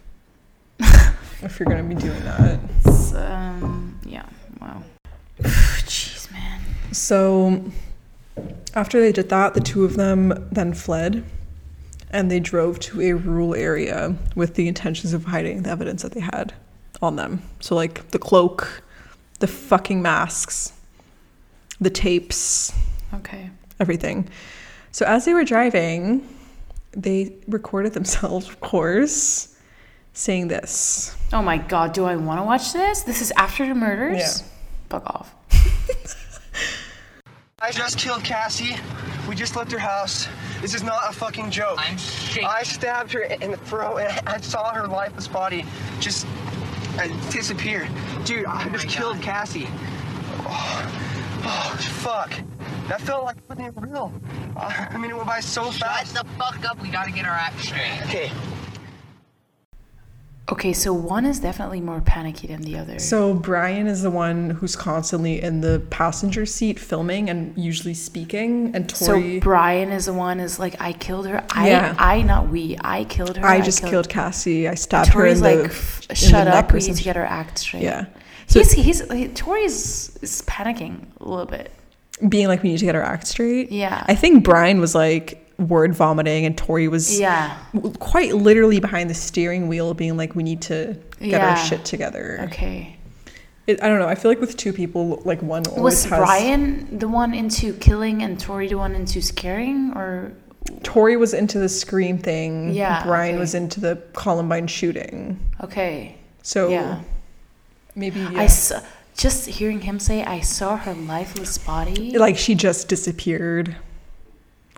if 0.81 1.59
you're 1.59 1.69
gonna 1.69 1.83
be 1.85 1.95
doing 1.95 2.23
that. 2.25 2.59
it's, 2.85 3.15
um 3.15 3.99
yeah. 4.05 4.25
Wow. 4.61 4.83
Jeez, 5.43 6.31
man. 6.33 6.61
So 6.93 7.63
after 8.75 9.01
they 9.01 9.13
did 9.13 9.29
that, 9.31 9.55
the 9.55 9.61
two 9.61 9.85
of 9.85 9.97
them 9.97 10.49
then 10.53 10.75
fled 10.75 11.25
and 12.11 12.31
they 12.31 12.41
drove 12.41 12.79
to 12.81 13.01
a 13.01 13.13
rural 13.15 13.55
area 13.55 14.15
with 14.35 14.55
the 14.55 14.69
intentions 14.69 15.13
of 15.13 15.25
hiding 15.25 15.63
the 15.63 15.71
evidence 15.71 16.03
that 16.03 16.13
they 16.13 16.21
had 16.21 16.53
on 17.03 17.17
them. 17.17 17.43
So, 17.61 17.75
like 17.75 18.11
the 18.11 18.19
cloak, 18.19 18.83
the 19.41 19.47
fucking 19.47 20.01
masks, 20.03 20.73
the 21.81 21.91
tapes, 21.91 22.73
Okay. 23.15 23.51
everything. 23.81 24.29
So, 24.93 25.05
as 25.05 25.25
they 25.25 25.35
were 25.35 25.45
driving, 25.45 26.27
they 26.93 27.35
recorded 27.49 27.93
themselves, 27.93 28.49
of 28.49 28.61
course, 28.61 29.55
saying 30.15 30.49
this. 30.49 31.15
Oh 31.33 31.43
my 31.43 31.59
god, 31.59 31.93
do 31.93 32.05
I 32.05 32.17
want 32.17 32.41
to 32.41 32.45
watch 32.45 32.73
this? 32.73 33.03
This 33.03 33.21
is 33.21 33.33
after 33.37 33.67
the 33.67 33.75
murders? 33.75 34.19
Yeah. 34.41 34.49
Fuck 34.89 35.07
off. 35.07 35.35
I 37.61 37.71
just 37.73 37.99
killed 37.99 38.23
Cassie. 38.23 38.77
We 39.29 39.35
just 39.35 39.57
left 39.57 39.73
her 39.73 39.79
house. 39.79 40.29
This 40.67 40.75
is 40.75 40.83
not 40.83 41.09
a 41.09 41.13
fucking 41.13 41.53
joke. 41.53 41.77
I'm 41.79 41.97
shaking. 41.97 42.45
I 42.45 42.65
stabbed 42.65 43.13
her 43.13 43.21
in 43.21 43.53
the 43.53 43.57
throat 43.57 43.99
and 43.99 44.29
I 44.29 44.41
saw 44.41 44.75
her 44.75 44.89
lifeless 44.89 45.29
body 45.29 45.65
just 46.01 46.27
uh, 46.99 47.07
disappear. 47.31 47.89
Dude, 48.25 48.47
I 48.47 48.69
just 48.71 48.87
my 48.87 48.93
killed 48.93 49.15
God. 49.19 49.23
Cassie. 49.23 49.69
Oh, 50.41 51.41
oh, 51.45 51.77
fuck. 52.01 52.33
That 52.89 53.01
felt 53.01 53.23
like 53.23 53.37
something 53.47 53.73
real. 53.77 54.13
Uh, 54.57 54.87
I 54.91 54.97
mean, 54.97 55.13
it 55.13 55.15
went 55.15 55.29
by 55.29 55.39
so 55.39 55.71
Shut 55.71 55.89
fast. 55.89 56.15
the 56.15 56.25
fuck 56.37 56.69
up. 56.69 56.83
We 56.83 56.89
gotta 56.89 57.13
get 57.13 57.27
our 57.27 57.31
act 57.31 57.61
straight. 57.61 58.01
Okay, 58.07 58.33
Okay, 60.49 60.73
so 60.73 60.93
one 60.95 61.27
is 61.27 61.41
definitely 61.41 61.81
more 61.81 62.01
panicky 62.01 62.47
than 62.47 62.63
the 62.63 62.79
other. 62.79 63.01
So, 63.01 63.35
Brian 63.35 63.89
is 63.89 64.03
the 64.03 64.13
one 64.13 64.51
who's 64.51 64.77
constantly 64.77 65.43
in 65.43 65.61
the 65.61 65.83
passenger 65.91 66.47
seat 66.47 66.79
filming 66.79 67.29
and 67.29 67.53
usually 67.59 67.95
speaking, 67.95 68.71
and 68.73 68.87
Torey. 68.87 69.39
So 69.39 69.41
Brian 69.41 69.91
is 69.91 70.07
the 70.07 70.13
one 70.13 70.39
is 70.39 70.61
like 70.61 70.81
I 70.81 70.93
killed 70.93 71.27
her. 71.27 71.45
I 71.51 71.69
Yeah. 71.71 71.97
I 71.99 72.23
not 72.23 72.49
we. 72.49 72.77
I 72.81 73.05
killed 73.05 73.37
her. 73.39 73.45
I 73.45 73.61
just 73.61 73.85
killed, 73.85 74.09
Cassie. 74.09 74.69
I 74.69 74.77
stabbed 74.77 75.11
Torey's 75.11 75.41
her 75.41 75.49
in 75.49 75.59
like 75.59 75.69
the, 75.71 75.75
"F- 75.75 76.07
in 76.11 76.15
shut 76.17 76.45
neck 76.47 76.55
up. 76.67 76.73
We 76.73 76.79
need 76.81 76.95
to 76.97 77.03
get 77.03 77.17
our 77.17 77.25
act 77.25 77.59
straight. 77.59 77.83
Yeah. 77.83 78.07
So 78.47 78.61
he's 78.61 78.71
he's 78.73 79.11
he, 79.13 79.27
Torey's 79.29 80.17
is 80.23 80.43
panicking 80.47 81.07
a 81.21 81.29
little 81.29 81.47
bit. 81.47 81.73
being 82.29 82.47
like, 82.47 82.63
we 82.63 82.69
need 82.71 82.79
to 82.79 82.85
get 82.85 82.95
our 82.95 83.03
act 83.03 83.27
straight. 83.27 83.73
Yeah. 83.73 84.05
I 84.07 84.15
think 84.15 84.45
Brian 84.45 84.79
was 84.81 84.95
like 84.95 85.43
word 85.59 85.95
vomiting, 85.95 86.45
and 86.45 86.57
Torey 86.57 86.89
was 86.91 87.19
Yeah. 87.19 87.57
quite 87.99 88.35
literally 88.35 88.79
behind 88.81 89.09
the 89.09 89.15
steering 89.15 89.69
wheel, 89.69 89.95
being 89.95 90.17
like, 90.17 90.35
we 90.35 90.43
need 90.43 90.61
to 90.63 90.97
get 91.21 91.41
our 91.41 91.57
shit 91.57 91.85
together. 91.85 92.41
Okay. 92.45 92.97
It, 93.67 93.83
I 93.83 93.89
don't 93.89 93.99
know. 93.99 94.07
I 94.07 94.15
feel 94.15 94.31
like 94.31 94.41
with 94.41 94.57
two 94.57 94.73
people, 94.73 95.21
like 95.25 95.43
one 95.43 95.65
Was 95.77 96.05
has. 96.05 96.19
Brian 96.21 96.99
the 96.99 97.09
one 97.09 97.35
into 97.35 97.73
killing 97.75 98.23
and 98.23 98.39
Torey 98.39 98.69
the 98.69 98.77
one 98.77 98.95
into 98.95 99.21
scaring, 99.21 99.93
or 99.97 100.33
Torey 100.83 101.19
was 101.19 101.35
into 101.35 101.59
the 101.59 101.69
scream 101.69 102.17
thing. 102.19 102.73
Yeah, 102.75 103.03
Brian 103.05 103.35
okay. 103.35 103.41
was 103.41 103.55
into 103.55 103.81
the 103.81 104.01
Columbine 104.13 104.69
shooting. 104.69 105.41
okay? 105.65 106.17
So 106.43 106.69
Yeah. 106.69 107.01
maybe 107.97 108.21
I 108.37 108.47
saw, 108.47 108.81
just 109.17 109.47
hearing 109.47 109.81
him 109.81 109.99
say, 109.99 110.23
"I 110.23 110.41
saw 110.41 110.77
her 110.77 110.95
lifeless 110.95 111.59
body." 111.59 112.17
like 112.17 112.37
she 112.37 112.55
just 112.55 112.87
disappeared. 112.89 113.75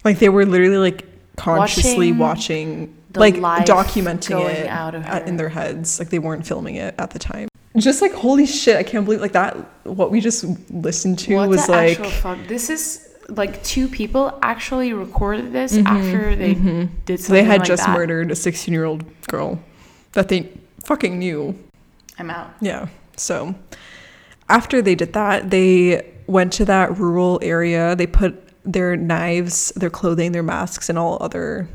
Like 0.05 0.19
they 0.19 0.29
were 0.29 0.47
literally 0.47 0.79
like 0.79 1.07
consciously 1.37 2.13
Watching 2.13 2.95
watching, 3.15 3.35
like 3.43 3.67
documenting 3.67 4.49
it 4.49 4.67
out 4.67 4.95
of 4.95 5.05
at- 5.05 5.29
in 5.29 5.37
their 5.37 5.49
heads. 5.49 5.99
Like 5.99 6.11
they 6.11 6.19
weren't 6.19 6.47
filming 6.47 6.77
it 6.77 6.95
at 6.99 7.11
the 7.11 7.19
time. 7.19 7.49
Just 7.77 8.03
like 8.03 8.13
holy 8.13 8.47
shit, 8.47 8.77
I 8.77 8.83
can't 8.83 9.05
believe 9.05 9.21
like 9.21 9.33
that. 9.33 9.55
What 9.85 10.11
we 10.11 10.21
just 10.21 10.45
listened 10.71 11.19
to 11.21 11.37
what 11.37 11.49
was 11.49 11.67
the 11.67 11.73
like 11.73 12.05
fuck? 12.05 12.39
This 12.49 12.71
is 12.71 13.05
like 13.29 13.63
two 13.63 13.89
people 13.89 14.37
actually 14.43 14.93
recorded 14.95 15.53
this 15.53 15.75
Mm-hmm, 15.77 15.87
after 15.87 16.35
they 16.35 16.55
did 17.05 17.21
something. 17.21 17.35
they 17.35 17.45
had 17.45 17.61
like 17.61 17.69
just 17.69 17.85
that. 17.87 17.97
murdered 17.97 18.31
a 18.31 18.35
16 18.37 18.73
year 18.73 18.85
old 18.85 19.05
girl 19.27 19.61
that 20.13 20.29
they 20.29 20.51
fucking 20.85 21.19
knew. 21.19 21.57
I'm 22.19 22.31
out. 22.31 22.51
Yeah. 22.61 22.89
So 23.17 23.55
after 24.49 24.81
they 24.83 24.95
did 24.95 25.13
that, 25.13 25.51
they 25.51 26.11
went 26.27 26.53
to 26.55 26.65
that 26.65 26.97
rural 26.99 27.39
area. 27.43 27.95
They 27.95 28.07
put 28.07 28.48
their 28.73 28.97
knives, 28.97 29.73
their 29.77 29.91
clothing, 29.91 30.33
their 30.33 30.43
masks, 30.43 30.89
and 30.89 30.99
all 30.99 31.16
other 31.21 31.69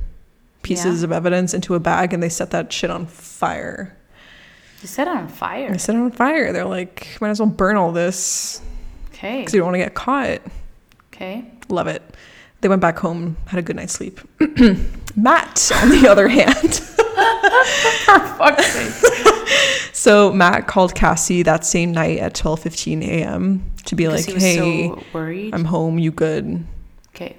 pieces 0.62 1.02
Yeah. 1.02 1.06
of 1.06 1.12
evidence 1.12 1.54
into 1.54 1.76
a 1.76 1.80
bag 1.80 2.14
and 2.14 2.22
they 2.24 2.30
set 2.30 2.52
that 2.52 2.72
shit 2.72 2.90
on 2.90 3.06
fire. 3.08 3.96
You 4.82 4.88
set 4.88 5.08
it 5.08 5.12
on 5.16 5.28
fire. 5.28 5.72
They 5.72 5.78
set 5.78 5.96
it 5.96 6.00
on 6.00 6.12
fire. 6.12 6.54
They're 6.54 6.66
like, 6.66 7.18
might 7.20 7.30
as 7.30 7.40
well 7.40 7.50
burn 7.50 7.76
all 7.76 7.92
this 7.92 8.62
Okay. 9.14 9.40
because 9.40 9.54
you 9.54 9.60
don't 9.60 9.68
want 9.68 9.76
to 9.76 9.80
get 9.80 9.94
caught. 9.94 10.42
Okay. 11.14 11.46
Love 11.70 11.88
it. 11.88 12.02
They 12.62 12.70
went 12.70 12.82
back 12.82 12.98
home, 13.00 13.36
had 13.48 13.60
a 13.60 13.62
good 13.62 13.76
night's 13.76 13.94
sleep. 13.94 14.20
Matt, 15.16 15.72
on 15.82 15.90
the 15.90 16.08
other 16.10 16.28
hand, 16.30 16.82
Fuck's 18.38 18.66
sake. 18.66 19.90
so 19.94 20.32
Matt 20.34 20.68
called 20.68 20.96
Cassie 20.96 21.44
that 21.44 21.66
same 21.66 21.92
night 21.92 22.20
at 22.20 22.34
12:15 22.36 23.04
a.m. 23.04 23.64
to 23.86 23.96
be 23.96 24.08
like, 24.08 24.26
"Hey, 24.26 24.90
so. 24.90 25.02
I'm 25.54 25.66
home. 25.66 26.00
You 26.00 26.12
good?" 26.12 26.66
Okay. 27.16 27.36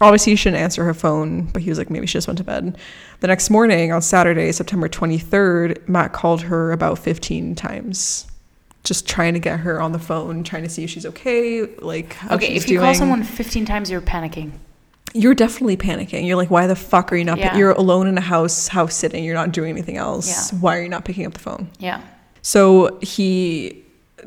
Obviously, 0.00 0.32
he 0.32 0.36
shouldn't 0.36 0.62
answer 0.62 0.84
her 0.84 0.94
phone, 0.94 1.46
but 1.46 1.60
he 1.62 1.68
was 1.70 1.78
like, 1.78 1.90
maybe 1.90 2.06
she 2.06 2.12
just 2.12 2.28
went 2.28 2.38
to 2.38 2.44
bed. 2.44 2.78
The 3.20 3.26
next 3.26 3.50
morning, 3.50 3.90
on 3.92 4.00
Saturday, 4.00 4.52
September 4.52 4.88
23rd, 4.88 5.88
Matt 5.88 6.12
called 6.12 6.42
her 6.42 6.70
about 6.70 7.00
15 7.00 7.56
times, 7.56 8.28
just 8.84 9.08
trying 9.08 9.34
to 9.34 9.40
get 9.40 9.58
her 9.60 9.80
on 9.80 9.90
the 9.90 9.98
phone, 9.98 10.44
trying 10.44 10.62
to 10.62 10.68
see 10.68 10.84
if 10.84 10.90
she's 10.90 11.04
okay, 11.04 11.66
like 11.78 12.12
how 12.12 12.36
Okay. 12.36 12.54
If 12.54 12.68
you 12.68 12.76
doing. 12.76 12.84
call 12.84 12.94
someone 12.94 13.24
15 13.24 13.64
times, 13.64 13.90
you're 13.90 14.00
panicking. 14.00 14.52
you're 15.14 15.34
definitely 15.34 15.76
panicking. 15.76 16.24
You're 16.26 16.36
like, 16.36 16.50
why 16.50 16.68
the 16.68 16.76
fuck 16.76 17.12
are 17.12 17.16
you 17.16 17.24
not? 17.24 17.38
Yeah. 17.38 17.56
You're 17.56 17.72
alone 17.72 18.06
in 18.06 18.16
a 18.18 18.20
house, 18.20 18.68
house 18.68 18.94
sitting. 18.94 19.24
You're 19.24 19.34
not 19.34 19.50
doing 19.50 19.70
anything 19.70 19.96
else. 19.96 20.52
Yeah. 20.52 20.58
Why 20.60 20.76
are 20.78 20.82
you 20.82 20.88
not 20.88 21.04
picking 21.04 21.26
up 21.26 21.32
the 21.32 21.40
phone? 21.40 21.70
Yeah. 21.80 22.02
So 22.42 22.98
he 23.02 23.84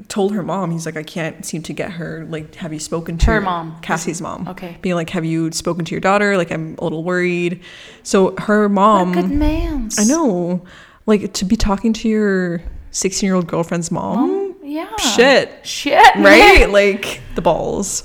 told 0.08 0.34
her 0.34 0.44
mom, 0.44 0.72
he's 0.72 0.86
like, 0.86 0.96
I 0.98 1.04
can't 1.04 1.46
seem 1.46 1.62
to 1.64 1.74
get 1.74 1.92
her. 1.94 2.26
Like, 2.30 2.56
have 2.56 2.72
you 2.74 2.80
spoken 2.80 3.18
to 3.20 3.26
Her 3.26 3.42
mom. 3.42 3.80
Cassie's 3.82 4.22
mom? 4.22 4.48
Okay. 4.48 4.78
Being 4.82 4.96
like, 4.96 5.10
have 5.12 5.26
you 5.26 5.52
spoken 5.52 5.86
to 5.86 5.92
your 5.92 6.02
daughter? 6.02 6.38
Like, 6.38 6.52
I'm 6.52 6.76
a 6.80 6.84
little 6.84 7.04
worried. 7.04 7.62
So 8.04 8.36
her 8.40 8.70
mom, 8.70 9.10
What 9.14 9.22
good 9.28 9.32
man. 9.32 9.90
I 9.98 10.04
know, 10.06 10.64
like 11.06 11.34
to 11.34 11.46
be 11.46 11.56
talking 11.56 11.94
to 11.94 12.08
your 12.10 12.62
16 12.92 13.26
year 13.28 13.36
old 13.36 13.48
girlfriend's 13.48 13.92
mom, 13.92 14.56
Yeah. 14.64 14.96
shit, 14.98 15.66
Shit. 15.66 16.16
right? 16.18 16.70
like 16.70 17.22
the 17.36 17.42
balls. 17.42 18.04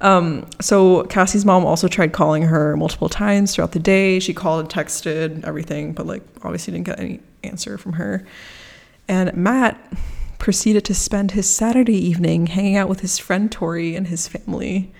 Um, 0.00 0.46
so 0.60 1.04
Cassie's 1.04 1.46
mom 1.46 1.64
also 1.64 1.88
tried 1.88 2.12
calling 2.12 2.42
her 2.42 2.76
multiple 2.76 3.08
times 3.08 3.54
throughout 3.54 3.72
the 3.72 3.78
day. 3.78 4.18
She 4.20 4.34
called 4.34 4.60
and 4.60 4.68
texted 4.68 5.44
everything, 5.44 5.92
but 5.94 6.06
like 6.06 6.22
obviously 6.42 6.72
didn't 6.72 6.86
get 6.86 6.98
any 7.00 7.20
answer 7.42 7.78
from 7.78 7.94
her. 7.94 8.26
And 9.08 9.34
Matt 9.34 9.78
proceeded 10.44 10.84
to 10.84 10.92
spend 10.92 11.30
his 11.30 11.48
Saturday 11.48 11.96
evening 11.96 12.48
hanging 12.48 12.76
out 12.76 12.86
with 12.86 13.00
his 13.00 13.18
friend 13.18 13.50
Torey 13.50 13.96
and 13.96 14.08
his 14.08 14.28
family. 14.28 14.92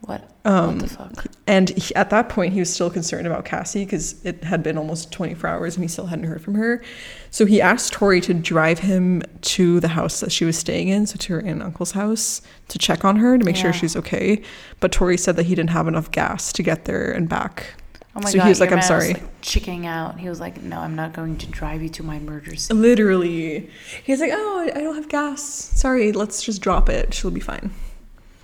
What? 0.00 0.28
Um, 0.44 0.80
what 0.80 0.88
the 0.88 0.88
fuck? 0.88 1.26
And 1.46 1.68
he, 1.68 1.94
at 1.94 2.10
that 2.10 2.28
point, 2.28 2.52
he 2.52 2.58
was 2.58 2.74
still 2.74 2.90
concerned 2.90 3.28
about 3.28 3.44
Cassie 3.44 3.84
because 3.84 4.20
it 4.26 4.42
had 4.42 4.64
been 4.64 4.76
almost 4.76 5.12
24 5.12 5.48
hours 5.48 5.76
and 5.76 5.84
he 5.84 5.88
still 5.88 6.06
hadn't 6.06 6.24
heard 6.24 6.42
from 6.42 6.56
her. 6.56 6.82
So 7.30 7.46
he 7.46 7.60
asked 7.60 7.92
Torey 7.92 8.20
to 8.24 8.34
drive 8.34 8.80
him 8.80 9.22
to 9.42 9.78
the 9.78 9.86
house 9.86 10.18
that 10.18 10.32
she 10.32 10.44
was 10.44 10.58
staying 10.58 10.88
in, 10.88 11.06
so 11.06 11.16
to 11.16 11.34
her 11.34 11.38
aunt 11.38 11.48
and 11.50 11.62
uncle's 11.62 11.92
house, 11.92 12.42
to 12.66 12.76
check 12.76 13.04
on 13.04 13.14
her 13.18 13.38
to 13.38 13.44
make 13.44 13.54
sure 13.54 13.72
she's 13.72 13.94
okay. 13.94 14.42
But 14.80 14.90
Torey 14.90 15.16
said 15.16 15.36
that 15.36 15.46
he 15.46 15.54
didn't 15.54 15.70
have 15.70 15.86
enough 15.86 16.10
gas 16.10 16.52
to 16.54 16.62
get 16.64 16.86
there 16.86 17.12
and 17.12 17.28
back. 17.28 17.74
Oh 18.14 18.20
my 18.20 18.30
so 18.30 18.38
god. 18.38 18.44
he 18.44 18.48
was 18.50 18.60
like, 18.60 18.72
"I'm 18.72 18.82
sorry." 18.82 19.14
like, 19.14 19.40
chickening 19.40 19.86
out. 19.86 20.20
He 20.20 20.28
was 20.28 20.38
like, 20.38 20.60
"No, 20.62 20.80
I'm 20.80 20.94
not 20.94 21.12
going 21.14 21.38
to 21.38 21.46
drive 21.46 21.82
you 21.82 21.88
to 21.90 22.02
my 22.02 22.18
murder 22.18 22.54
scene." 22.56 22.80
Literally. 22.82 23.70
He's 24.04 24.20
like, 24.20 24.30
oh, 24.34 24.70
I 24.74 24.80
don't 24.80 24.96
have 24.96 25.08
gas. 25.08 25.42
Sorry, 25.42 26.12
let's 26.12 26.42
just 26.42 26.60
drop 26.60 26.88
it. 26.90 27.14
She'll 27.14 27.30
be 27.30 27.40
fine. 27.40 27.72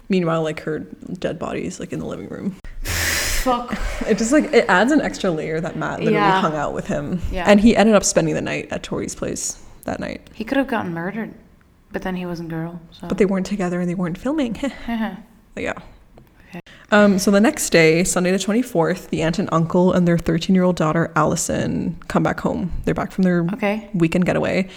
Meanwhile, 0.08 0.42
like 0.42 0.60
her 0.60 0.78
dead 1.18 1.38
body's 1.38 1.78
like 1.78 1.92
in 1.92 1.98
the 1.98 2.06
living 2.06 2.28
room. 2.28 2.56
Fuck. 2.82 3.78
It 4.06 4.16
just 4.18 4.32
like 4.32 4.44
it 4.54 4.64
adds 4.68 4.90
an 4.90 5.00
extra 5.02 5.30
layer 5.30 5.60
that 5.60 5.76
Matt 5.76 5.98
literally 6.00 6.14
Yeah. 6.14 6.40
hung 6.40 6.56
out 6.56 6.72
with 6.72 6.86
him. 6.86 7.20
Yeah. 7.30 7.44
And 7.46 7.60
he 7.60 7.76
ended 7.76 7.94
up 7.94 8.04
spending 8.04 8.34
the 8.34 8.40
night 8.40 8.68
at 8.70 8.82
Torey's 8.82 9.14
place 9.14 9.62
that 9.84 10.00
night. 10.00 10.28
He 10.34 10.44
could 10.44 10.56
have 10.56 10.66
gotten 10.66 10.94
murdered, 10.94 11.34
but 11.92 12.02
then 12.02 12.16
he 12.16 12.24
wasn't 12.26 12.48
girl. 12.48 12.80
So. 12.90 13.06
But 13.06 13.18
they 13.18 13.26
weren't 13.26 13.46
together 13.46 13.80
and 13.80 13.88
they 13.88 13.94
weren't 13.94 14.16
filming. 14.18 14.56
yeah. 15.56 15.74
Um, 16.90 17.18
so 17.18 17.30
the 17.30 17.40
next 17.40 17.68
day, 17.70 18.02
Sunday 18.02 18.30
the 18.30 18.38
24th, 18.38 19.10
the 19.10 19.20
aunt 19.20 19.38
and 19.38 19.48
uncle 19.52 19.92
and 19.92 20.08
their 20.08 20.16
13 20.16 20.54
year 20.54 20.64
old 20.64 20.76
daughter, 20.76 21.12
Allison, 21.14 21.98
come 22.08 22.22
back 22.22 22.40
home. 22.40 22.72
They're 22.84 22.94
back 22.94 23.12
from 23.12 23.24
their 23.24 23.42
okay. 23.52 23.90
weekend 23.92 24.24
getaway. 24.24 24.68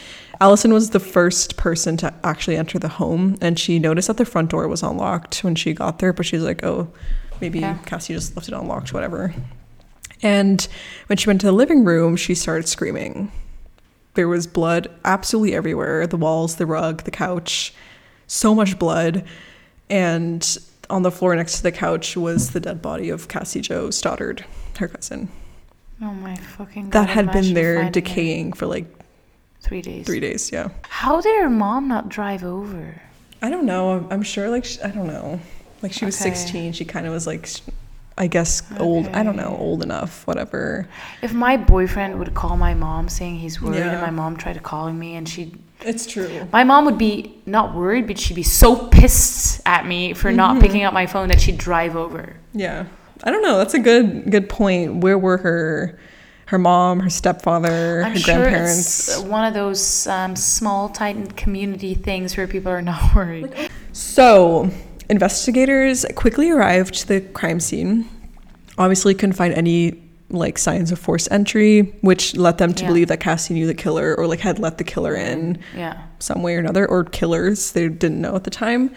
Allison 0.42 0.74
was 0.74 0.90
the 0.90 1.00
first 1.00 1.56
person 1.56 1.96
to 1.98 2.14
actually 2.24 2.58
enter 2.58 2.80
the 2.80 2.88
home, 2.88 3.38
and 3.42 3.60
she 3.60 3.80
noticed 3.80 4.08
that 4.08 4.18
the 4.18 4.26
front 4.26 4.50
door 4.50 4.68
was 4.68 4.82
unlocked 4.82 5.44
when 5.44 5.56
she 5.56 5.72
got 5.72 6.00
there, 6.00 6.12
but 6.12 6.26
she's 6.26 6.42
like, 6.42 6.64
oh, 6.64 6.92
maybe 7.40 7.60
Yeah. 7.60 7.78
Cassie 7.86 8.14
just 8.14 8.36
left 8.36 8.50
it 8.50 8.56
unlocked, 8.56 8.92
whatever. 8.92 9.34
And 10.24 10.68
when 11.08 11.18
she 11.18 11.30
went 11.30 11.42
to 11.42 11.48
the 11.48 11.54
living 11.54 11.86
room, 11.86 12.16
she 12.16 12.36
started 12.36 12.68
screaming. 12.68 13.32
There 14.16 14.28
was 14.28 14.48
blood 14.48 14.90
absolutely 15.06 15.56
everywhere 15.56 16.06
the 16.08 16.18
walls, 16.18 16.58
the 16.58 16.66
rug, 16.66 17.04
the 17.04 17.12
couch, 17.12 17.74
so 18.28 18.54
much 18.54 18.78
blood. 18.78 19.24
And 19.90 20.58
on 20.92 21.04
the 21.04 21.12
floor 21.12 21.36
next 21.36 21.58
to 21.58 21.64
the 21.64 21.72
couch 21.72 22.16
was 22.18 22.52
the 22.52 22.60
dead 22.60 22.82
body 22.82 23.10
of 23.10 23.28
Cassie 23.28 23.62
Jo 23.62 23.90
Stoddart, 23.90 24.44
her 24.78 24.88
cousin. 24.88 25.30
Oh 26.02 26.12
my 26.14 26.36
fucking 26.36 26.90
god. 26.90 27.08
That 27.08 27.10
had 27.10 27.32
been 27.32 27.54
there 27.54 27.90
decaying 27.90 28.54
for 28.54 28.66
like 28.66 28.86
Three 29.62 29.82
days. 29.82 30.06
three 30.06 30.20
days, 30.20 30.52
yeah. 30.52 30.70
How 30.84 31.22
did 31.22 31.40
her 31.42 31.50
mom 31.50 31.88
not 31.88 32.10
drive 32.10 32.44
over? 32.44 33.02
I 33.44 33.50
don't 33.50 33.66
know. 33.66 34.08
I'm- 34.12 34.24
sure, 34.24 34.50
like, 34.50 34.66
I 34.84 34.88
don't 34.90 35.08
know. 35.08 35.40
Like, 35.82 35.94
she 35.94 36.06
was 36.06 36.20
Okay. 36.20 36.30
16. 36.32 36.74
She 36.74 36.86
kind 36.86 37.06
of 37.08 37.14
was, 37.14 37.26
like, 37.28 37.48
I 38.18 38.28
guess, 38.28 38.62
old. 38.80 39.08
I 39.10 39.24
don't 39.24 39.36
know, 39.36 39.56
old 39.60 39.82
enough, 39.84 40.26
whatever. 40.28 40.88
If 41.24 41.34
my 41.34 41.58
boyfriend 41.58 42.18
would 42.20 42.34
call 42.36 42.58
my 42.58 42.74
mom 42.76 43.08
saying 43.10 43.38
he's 43.38 43.62
worried, 43.62 43.78
Yeah. 43.80 43.92
and 43.94 44.02
my 44.02 44.10
mom 44.12 44.36
tried 44.38 44.62
calling 44.64 44.98
me, 45.00 45.16
and 45.16 45.28
she, 45.30 45.54
It's 45.84 46.06
true. 46.06 46.48
my 46.52 46.64
mom 46.64 46.86
would 46.86 46.98
be 46.98 47.40
not 47.46 47.74
worried, 47.76 48.08
but 48.08 48.18
she'd 48.20 48.36
be 48.36 48.44
so 48.44 48.88
pissed 48.90 49.62
at 49.66 49.86
me 49.88 50.14
for 50.14 50.32
not 50.32 50.52
Mm-hmm. 50.54 50.62
picking 50.62 50.84
up 50.84 50.94
my 50.94 51.06
phone 51.08 51.30
that 51.30 51.42
she'd 51.42 51.58
drive 51.58 51.96
over. 51.96 52.36
Yeah. 52.54 52.86
I 53.24 53.32
don't 53.32 53.42
know. 53.44 53.58
That's 53.58 53.74
a 53.76 53.80
good 53.80 54.32
good 54.32 54.50
point. 54.50 54.98
Where 54.98 55.18
were 55.18 55.38
her 55.38 56.00
her 56.48 56.58
mom, 56.58 57.00
her 57.00 57.10
stepfather, 57.10 58.04
I'm 58.04 58.12
her 58.14 58.18
sure 58.20 58.36
grandparents? 58.38 59.08
it's 59.10 59.20
one 59.20 59.46
of 59.46 59.54
those 59.54 60.06
um, 60.08 60.36
small, 60.36 60.90
tight 60.90 61.38
community 61.38 61.94
things 61.94 62.36
where 62.36 62.48
people 62.48 62.72
are 62.72 62.82
not 62.82 63.16
worried. 63.16 63.54
So, 63.94 64.70
investigators 65.10 66.06
quickly 66.16 66.50
arrived 66.50 66.94
to 66.96 67.08
the 67.08 67.22
crime 67.22 67.60
scene. 67.60 68.10
Obviously, 68.78 69.14
couldn't 69.14 69.34
find 69.36 69.54
any 69.54 70.02
like 70.32 70.58
signs 70.58 70.92
of 70.92 71.00
forced 71.00 71.28
entry, 71.32 71.82
which 72.02 72.36
led 72.36 72.58
them 72.58 72.74
to 72.74 72.84
Yeah. 72.84 72.88
believe 72.88 73.08
that 73.10 73.20
Cassie 73.20 73.54
knew 73.54 73.68
the 73.68 73.74
killer 73.74 74.16
or 74.16 74.28
like 74.28 74.40
had 74.40 74.60
let 74.60 74.78
the 74.78 74.84
killer 74.84 75.16
in. 75.16 75.60
Yeah. 75.76 75.98
some 76.20 76.44
way 76.44 76.56
or 76.56 76.60
another, 76.60 76.86
or 76.86 77.04
killers. 77.04 77.72
They 77.72 77.90
didn't 77.90 78.22
know 78.22 78.36
at 78.36 78.44
the 78.44 78.52
time. 78.52 78.92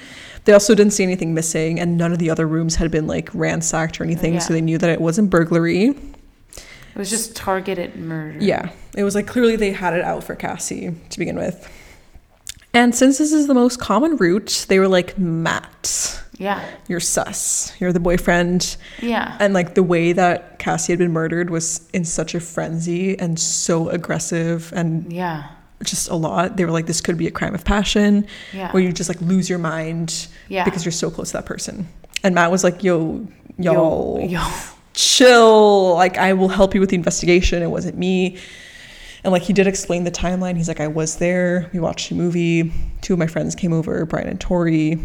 They 0.44 0.52
also 0.52 0.74
didn't 0.74 0.92
see 0.92 1.02
anything 1.04 1.32
missing, 1.32 1.80
and 1.80 1.96
none 1.96 2.12
of 2.12 2.18
the 2.18 2.28
other 2.28 2.46
rooms 2.46 2.74
had 2.76 2.90
been 2.90 3.06
like 3.06 3.30
ransacked 3.32 3.98
or 3.98 4.04
anything, 4.04 4.38
so 4.40 4.52
they 4.52 4.60
knew 4.60 4.76
that 4.76 4.90
it 4.90 5.00
wasn't 5.00 5.30
burglary. 5.30 5.88
It 5.88 6.98
was 6.98 7.08
just 7.08 7.34
targeted 7.34 7.96
murder. 7.96 8.38
Yeah, 8.40 8.68
it 8.94 9.04
was 9.04 9.14
like 9.14 9.26
clearly 9.26 9.56
they 9.56 9.72
had 9.72 9.94
it 9.94 10.02
out 10.04 10.22
for 10.22 10.34
Cassie 10.34 10.94
to 11.08 11.18
begin 11.18 11.36
with. 11.36 11.66
And 12.74 12.94
since 12.94 13.16
this 13.16 13.32
is 13.32 13.46
the 13.46 13.54
most 13.54 13.80
common 13.80 14.16
route, 14.18 14.66
they 14.68 14.78
were 14.78 14.88
like, 14.88 15.16
Matt, 15.18 16.22
Yeah. 16.44 16.64
you're 16.88 17.00
sus. 17.00 17.72
You're 17.80 17.92
the 17.92 18.00
boyfriend. 18.00 18.76
Yeah. 19.00 19.36
And 19.40 19.54
like 19.54 19.74
the 19.74 19.82
way 19.82 20.12
that 20.12 20.58
Cassie 20.58 20.92
had 20.92 20.98
been 20.98 21.12
murdered 21.12 21.50
was 21.50 21.88
in 21.92 22.04
such 22.04 22.34
a 22.34 22.40
frenzy 22.40 23.18
and 23.18 23.38
so 23.38 23.88
aggressive 23.88 24.72
and 24.76 25.12
Yeah. 25.12 25.44
just 25.82 26.08
a 26.08 26.14
lot. 26.14 26.56
They 26.56 26.64
were 26.64 26.70
like, 26.70 26.86
this 26.86 27.00
could 27.00 27.18
be 27.18 27.26
a 27.26 27.30
crime 27.30 27.54
of 27.54 27.64
passion. 27.64 28.26
Yeah. 28.52 28.70
where 28.72 28.82
you 28.82 28.92
just 28.92 29.08
like 29.08 29.20
lose 29.20 29.48
your 29.50 29.58
mind 29.58 30.28
Yeah. 30.48 30.64
because 30.64 30.84
you're 30.84 30.92
so 30.92 31.10
close 31.10 31.28
to 31.32 31.38
that 31.38 31.46
person. 31.46 31.88
And 32.22 32.34
Matt 32.34 32.50
was 32.50 32.64
like, 32.64 32.82
"Yo, 32.82 33.26
y'all, 33.58 34.18
Yo. 34.20 34.26
Yo. 34.40 34.40
chill. 34.94 35.94
Like, 35.94 36.16
I 36.18 36.32
will 36.32 36.48
help 36.48 36.74
you 36.74 36.80
with 36.80 36.90
the 36.90 36.96
investigation. 36.96 37.62
It 37.62 37.70
wasn't 37.70 37.98
me." 37.98 38.38
And 39.22 39.32
like 39.32 39.42
he 39.42 39.52
did 39.52 39.66
explain 39.66 40.04
the 40.04 40.10
timeline. 40.10 40.56
He's 40.56 40.68
like, 40.68 40.80
"I 40.80 40.86
was 40.88 41.16
there. 41.16 41.68
We 41.72 41.80
watched 41.80 42.10
a 42.10 42.14
movie. 42.14 42.72
Two 43.00 43.14
of 43.14 43.18
my 43.18 43.26
friends 43.26 43.54
came 43.54 43.72
over, 43.72 44.04
Brian 44.06 44.28
and 44.28 44.38
Torey, 44.40 44.98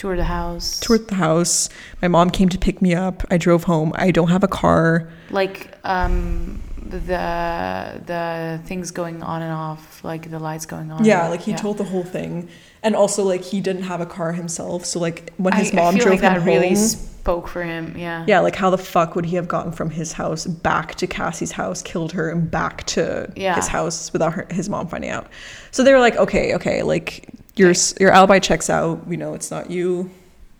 Tour 0.00 0.16
the 0.16 0.24
house. 0.24 0.80
toured 0.80 1.08
the 1.08 1.14
house. 1.16 1.68
My 2.00 2.08
mom 2.08 2.30
came 2.30 2.48
to 2.48 2.58
pick 2.58 2.80
me 2.80 2.94
up. 2.94 3.22
I 3.30 3.36
drove 3.36 3.64
home. 3.64 3.92
I 3.96 4.10
don't 4.10 4.28
have 4.30 4.42
a 4.42 4.48
car. 4.48 5.08
like 5.30 5.76
um 5.84 6.60
the 6.90 8.00
the 8.06 8.60
things 8.64 8.90
going 8.90 9.22
on 9.22 9.42
and 9.42 9.52
off, 9.52 10.02
like 10.02 10.30
the 10.30 10.38
lights 10.38 10.66
going 10.66 10.90
on. 10.90 11.04
Yeah, 11.04 11.28
like 11.28 11.42
he 11.42 11.50
Yeah. 11.52 11.58
told 11.58 11.76
the 11.78 11.84
whole 11.84 12.02
thing." 12.16 12.48
And 12.82 12.96
also, 12.96 13.22
like 13.24 13.42
he 13.42 13.60
didn't 13.60 13.82
have 13.82 14.00
a 14.00 14.06
car 14.06 14.32
himself, 14.32 14.84
so 14.86 14.98
like 14.98 15.32
when 15.36 15.52
his 15.52 15.70
I, 15.72 15.76
mom 15.76 15.94
I 15.94 15.98
feel 15.98 16.04
drove 16.04 16.12
like 16.14 16.20
that 16.22 16.38
him 16.38 16.44
really 16.44 16.74
spoke 16.74 17.46
for 17.46 17.62
him. 17.62 17.94
Yeah. 17.96 18.24
Yeah, 18.26 18.40
like 18.40 18.56
how 18.56 18.70
the 18.70 18.78
fuck 18.78 19.14
would 19.14 19.26
he 19.26 19.36
have 19.36 19.48
gotten 19.48 19.70
from 19.72 19.90
his 19.90 20.14
house 20.14 20.46
back 20.46 20.94
to 20.96 21.06
Cassie's 21.06 21.52
house, 21.52 21.82
killed 21.82 22.12
her, 22.12 22.30
and 22.30 22.50
back 22.50 22.84
to 22.96 23.30
Yeah. 23.36 23.54
his 23.56 23.68
house 23.68 24.10
without 24.14 24.32
her, 24.32 24.46
his 24.50 24.68
mom 24.70 24.88
finding 24.88 25.10
out? 25.10 25.26
So 25.72 25.84
they 25.84 25.92
were 25.92 26.00
like, 26.00 26.16
okay, 26.16 26.54
okay, 26.54 26.82
like 26.82 27.28
your 27.56 27.72
your 27.98 28.10
alibi 28.10 28.38
checks 28.38 28.70
out. 28.70 29.06
We 29.06 29.16
know 29.16 29.34
it's 29.34 29.50
not 29.50 29.70
you. 29.70 30.10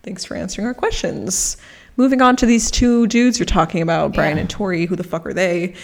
Thanks 0.03 0.25
for 0.25 0.37
answering 0.37 0.67
our 0.67 0.75
questions. 0.75 1.57
Moving 1.97 2.23
on 2.23 2.37
to 2.37 2.47
these 2.47 2.71
two 2.71 3.07
dudes 3.07 3.39
you're 3.39 3.47
talking 3.47 3.83
about, 3.83 4.15
Brian 4.15 4.37
Yeah. 4.37 4.43
and 4.43 4.49
Torey. 4.51 4.87
Who 4.89 4.97
the 4.97 5.05
fuck 5.05 5.27
are 5.27 5.35
they? 5.35 5.75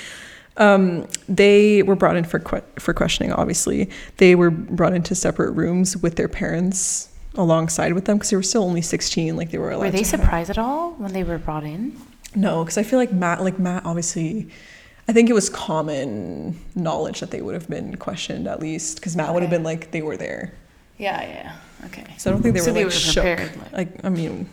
Um, 0.57 1.07
they 1.29 1.83
were 1.83 1.97
brought 1.97 2.17
in 2.17 2.25
for 2.25 2.39
que- 2.39 2.63
for 2.79 2.95
questioning. 2.95 3.33
Obviously, 3.33 3.91
they 4.17 4.35
were 4.35 4.51
brought 4.51 4.95
into 4.95 5.15
separate 5.15 5.51
rooms 5.53 5.97
with 5.99 6.17
their 6.17 6.29
parents 6.29 7.09
alongside 7.35 7.93
with 7.93 8.07
them 8.07 8.17
because 8.17 8.31
they 8.31 8.37
were 8.37 8.43
still 8.43 8.63
only 8.63 8.81
16. 8.81 9.37
Like 9.37 9.51
they 9.51 9.59
were. 9.59 9.77
Were 9.79 9.91
they 9.91 10.03
surprised 10.03 10.49
at 10.49 10.57
all 10.57 10.93
when 10.93 11.13
they 11.13 11.23
were 11.25 11.39
brought 11.39 11.65
in? 11.65 11.93
no, 12.35 12.63
because 12.65 12.77
I 12.79 12.83
feel 12.83 12.99
like 12.99 13.13
Matt, 13.13 13.43
like 13.43 13.59
Matt, 13.59 13.85
obviously, 13.87 14.49
I 15.09 15.13
think 15.13 15.29
it 15.31 15.33
was 15.35 15.49
common 15.51 16.59
knowledge 16.75 17.21
that 17.21 17.31
they 17.31 17.41
would 17.43 17.55
have 17.55 17.69
been 17.69 17.97
questioned 17.97 18.47
at 18.47 18.61
least, 18.61 18.97
because 18.97 19.15
Matt 19.17 19.33
would 19.35 19.43
have 19.43 19.51
been 19.51 19.63
like 19.63 19.91
they 19.91 20.03
were 20.03 20.17
there. 20.17 20.53
Yeah, 20.99 21.21
yeah. 21.23 21.57
Okay. 21.87 22.05
So 22.19 22.31
I 22.31 22.33
don't 22.33 22.43
think 22.43 22.55
they 22.55 22.61
So 22.61 22.71
were 22.71 22.75
they 22.75 22.85
like 22.85 22.93
were 22.93 22.99
shook. 22.99 23.25
prepared, 23.25 23.57
like- 23.57 23.73
Like 23.73 24.05
I 24.05 24.09
mean, 24.09 24.49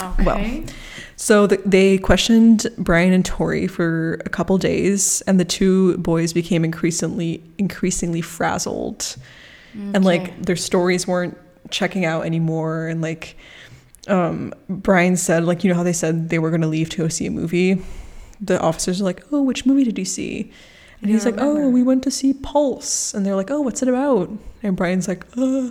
Okay. 0.00 0.24
Well, 0.24 0.64
so 1.16 1.48
the, 1.48 1.56
they 1.66 1.98
questioned 1.98 2.68
Brian 2.78 3.12
and 3.12 3.24
Torey 3.24 3.68
for 3.68 4.14
a 4.24 4.28
couple 4.28 4.56
days, 4.56 5.22
and 5.22 5.40
the 5.40 5.44
two 5.44 5.98
boys 5.98 6.32
became 6.32 6.64
increasingly 6.64 7.42
increasingly 7.58 8.20
frazzled, 8.20 9.16
and 9.74 10.04
like 10.04 10.40
their 10.40 10.54
stories 10.54 11.06
weren't 11.08 11.36
checking 11.70 12.04
out 12.04 12.24
anymore. 12.24 12.86
And 12.86 13.02
like 13.02 13.36
um, 14.06 14.54
Brian 14.68 15.16
said, 15.16 15.42
like 15.44 15.64
you 15.64 15.70
know 15.70 15.76
how 15.76 15.82
they 15.82 15.92
said 15.92 16.28
they 16.28 16.38
were 16.38 16.50
going 16.50 16.60
to 16.62 16.68
leave 16.68 16.90
to 16.90 16.98
go 16.98 17.08
see 17.08 17.26
a 17.26 17.30
movie. 17.32 17.82
The 18.40 18.60
officers 18.60 19.00
are 19.00 19.04
like, 19.04 19.24
"Oh, 19.32 19.42
which 19.42 19.66
movie 19.66 19.82
did 19.82 19.98
you 19.98 20.04
see?" 20.04 20.52
And 21.00 21.10
he's 21.10 21.24
like, 21.24 21.36
remember. 21.36 21.62
"Oh, 21.62 21.68
we 21.68 21.82
went 21.82 22.02
to 22.04 22.10
see 22.10 22.32
Pulse," 22.32 23.14
and 23.14 23.24
they're 23.24 23.36
like, 23.36 23.50
"Oh, 23.50 23.60
what's 23.60 23.82
it 23.82 23.88
about?" 23.88 24.30
And 24.62 24.76
Brian's 24.76 25.06
like, 25.08 25.24
"Uh, 25.36 25.70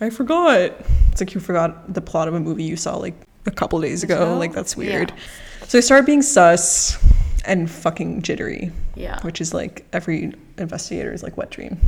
I 0.00 0.10
forgot." 0.10 0.72
It's 1.10 1.20
like 1.20 1.34
you 1.34 1.40
forgot 1.40 1.92
the 1.94 2.00
plot 2.00 2.28
of 2.28 2.34
a 2.34 2.40
movie 2.40 2.64
you 2.64 2.76
saw 2.76 2.96
like 2.96 3.14
a 3.46 3.50
couple 3.50 3.80
days 3.80 4.02
ago. 4.02 4.36
Like 4.38 4.52
that's 4.52 4.74
Yeah. 4.74 4.78
weird. 4.78 5.12
So 5.66 5.78
they 5.78 5.82
start 5.82 6.04
being 6.06 6.22
sus 6.22 6.98
and 7.46 7.70
fucking 7.70 8.22
jittery, 8.22 8.70
Yeah. 8.94 9.18
which 9.22 9.40
is 9.40 9.54
like 9.54 9.86
every 9.92 10.34
investigator's 10.58 11.22
like 11.22 11.36
wet 11.38 11.50
dream. 11.50 11.78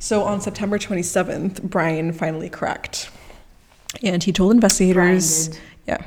So 0.00 0.22
on 0.24 0.40
September 0.40 0.78
27th, 0.78 1.62
Brian 1.62 2.12
finally 2.12 2.48
cracked. 2.48 3.10
And 4.02 4.22
he 4.22 4.32
told 4.32 4.52
investigators, 4.52 5.50
yeah, 5.86 5.98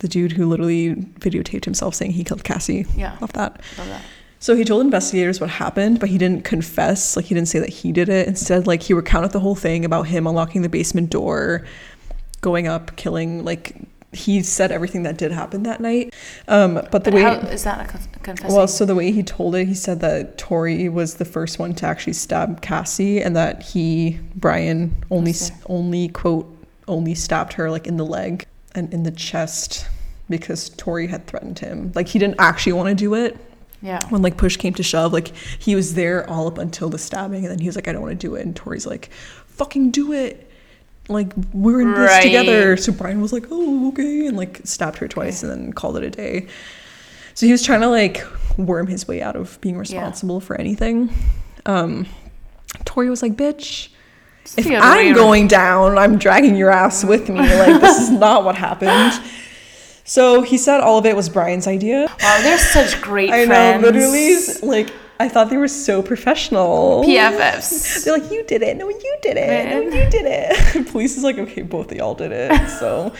the 0.00 0.08
dude 0.08 0.32
who 0.32 0.46
literally 0.46 0.94
videotaped 0.94 1.64
himself 1.64 1.94
saying 1.94 2.12
he 2.12 2.24
killed 2.24 2.44
Cassie. 2.44 2.86
Yeah. 2.96 3.16
Love 3.20 3.32
that. 3.32 3.60
Love 3.78 3.88
that. 3.88 4.02
So 4.44 4.54
he 4.54 4.62
told 4.62 4.82
investigators 4.82 5.40
what 5.40 5.48
happened, 5.48 6.00
but 6.00 6.10
he 6.10 6.18
didn't 6.18 6.44
confess. 6.44 7.16
Like 7.16 7.24
he 7.24 7.34
didn't 7.34 7.48
say 7.48 7.60
that 7.60 7.70
he 7.70 7.92
did 7.92 8.10
it. 8.10 8.28
Instead, 8.28 8.66
like 8.66 8.82
he 8.82 8.92
recounted 8.92 9.32
the 9.32 9.40
whole 9.40 9.54
thing 9.54 9.86
about 9.86 10.02
him 10.02 10.26
unlocking 10.26 10.60
the 10.60 10.68
basement 10.68 11.08
door, 11.08 11.64
going 12.42 12.68
up, 12.68 12.94
killing. 12.96 13.42
Like 13.42 13.74
he 14.12 14.42
said 14.42 14.70
everything 14.70 15.04
that 15.04 15.16
did 15.16 15.32
happen 15.32 15.62
that 15.62 15.80
night. 15.80 16.12
Um, 16.46 16.74
but 16.74 17.04
the 17.04 17.10
But 17.10 17.14
way 17.14 17.22
how 17.22 17.32
is 17.36 17.64
that 17.64 17.86
a 17.86 17.90
con- 17.90 18.02
confessing? 18.22 18.54
well, 18.54 18.68
so 18.68 18.84
the 18.84 18.94
way 18.94 19.12
he 19.12 19.22
told 19.22 19.54
it, 19.54 19.66
he 19.66 19.72
said 19.72 20.00
that 20.00 20.36
Torey 20.36 20.92
was 20.92 21.14
the 21.14 21.24
first 21.24 21.58
one 21.58 21.74
to 21.76 21.86
actually 21.86 22.12
stab 22.12 22.60
Cassie, 22.60 23.22
and 23.22 23.34
that 23.34 23.62
he, 23.62 24.20
Brian, 24.34 24.94
only 25.10 25.32
only 25.70 26.08
quote 26.08 26.54
only 26.86 27.14
stabbed 27.14 27.54
her 27.54 27.70
like 27.70 27.86
in 27.86 27.96
the 27.96 28.04
leg 28.04 28.46
and 28.74 28.92
in 28.92 29.04
the 29.04 29.10
chest 29.10 29.86
because 30.28 30.68
Torey 30.68 31.08
had 31.08 31.26
threatened 31.26 31.60
him. 31.60 31.92
Like 31.94 32.08
he 32.08 32.18
didn't 32.18 32.36
actually 32.38 32.74
want 32.74 32.90
to 32.90 32.94
do 32.94 33.14
it. 33.14 33.38
Yeah. 33.84 34.00
When 34.08 34.22
like 34.22 34.36
push 34.38 34.56
came 34.56 34.72
to 34.74 34.82
shove, 34.82 35.12
like 35.12 35.28
he 35.58 35.74
was 35.76 35.92
there 35.94 36.28
all 36.28 36.48
up 36.48 36.56
until 36.58 36.88
the 36.88 36.98
stabbing, 36.98 37.44
and 37.44 37.50
then 37.52 37.58
he 37.58 37.66
was 37.68 37.76
like, 37.76 37.86
"I 37.86 37.92
don't 37.92 38.00
want 38.02 38.18
to 38.18 38.26
do 38.26 38.34
it," 38.34 38.44
and 38.46 38.54
Torey's 38.56 38.86
like, 38.86 39.10
"Fucking 39.46 39.90
do 39.90 40.12
it." 40.12 40.50
Like 41.10 41.34
we're 41.52 41.82
in 41.82 41.90
this 41.92 42.10
Right. 42.10 42.22
together. 42.22 42.78
So 42.78 42.90
Brian 42.92 43.20
was 43.20 43.30
like, 43.32 43.44
"Oh, 43.50 43.88
okay," 43.88 44.26
and 44.26 44.38
like 44.38 44.62
stabbed 44.64 44.96
her 44.98 45.06
twice, 45.06 45.42
and 45.42 45.52
then 45.52 45.72
called 45.74 45.98
it 45.98 46.02
a 46.02 46.08
day. 46.10 46.46
So 47.34 47.44
he 47.44 47.52
was 47.52 47.62
trying 47.62 47.82
to 47.82 47.88
like 47.88 48.24
worm 48.56 48.86
his 48.86 49.06
way 49.06 49.20
out 49.20 49.36
of 49.36 49.60
being 49.60 49.76
responsible 49.76 50.40
for 50.40 50.58
anything. 50.58 51.12
Um, 51.66 52.06
Torey 52.86 53.10
was 53.10 53.20
like, 53.20 53.34
"Bitch, 53.36 53.88
It's 54.44 54.56
if 54.56 54.64
the 54.64 54.76
other 54.76 54.96
way 54.96 55.08
I'm 55.10 55.14
going 55.14 55.46
down, 55.46 55.98
I'm 55.98 56.16
dragging 56.16 56.56
your 56.56 56.70
ass 56.70 57.04
with 57.04 57.28
me. 57.28 57.38
Like 57.40 57.82
this 57.82 58.00
is 58.00 58.10
not 58.26 58.44
what 58.44 58.54
happened." 58.56 59.20
So 60.04 60.42
he 60.42 60.58
said 60.58 60.80
all 60.80 60.98
of 60.98 61.06
it 61.06 61.16
was 61.16 61.28
Brian's 61.28 61.66
idea. 61.66 62.06
Wow, 62.22 62.40
they're 62.42 62.58
such 62.58 63.00
great 63.00 63.30
I 63.30 63.46
friends. 63.46 63.82
know, 63.82 63.88
literally, 63.88 64.36
like 64.62 64.92
I 65.18 65.28
thought 65.28 65.48
they 65.48 65.56
were 65.56 65.68
so 65.68 66.02
professional. 66.02 67.02
PFFs. 67.04 68.04
They're 68.04 68.18
like, 68.18 68.30
you 68.30 68.44
did 68.44 68.62
it. 68.62 68.76
No, 68.76 68.88
you 68.88 69.16
did 69.22 69.36
it. 69.38 69.70
No, 69.70 69.80
you 69.80 70.10
did 70.10 70.26
it. 70.26 70.86
Police 70.92 71.16
is 71.16 71.24
like, 71.24 71.38
okay, 71.38 71.62
both 71.62 71.90
of 71.90 71.96
y'all 71.96 72.14
did 72.14 72.32
it. 72.32 72.68
So, 72.68 73.14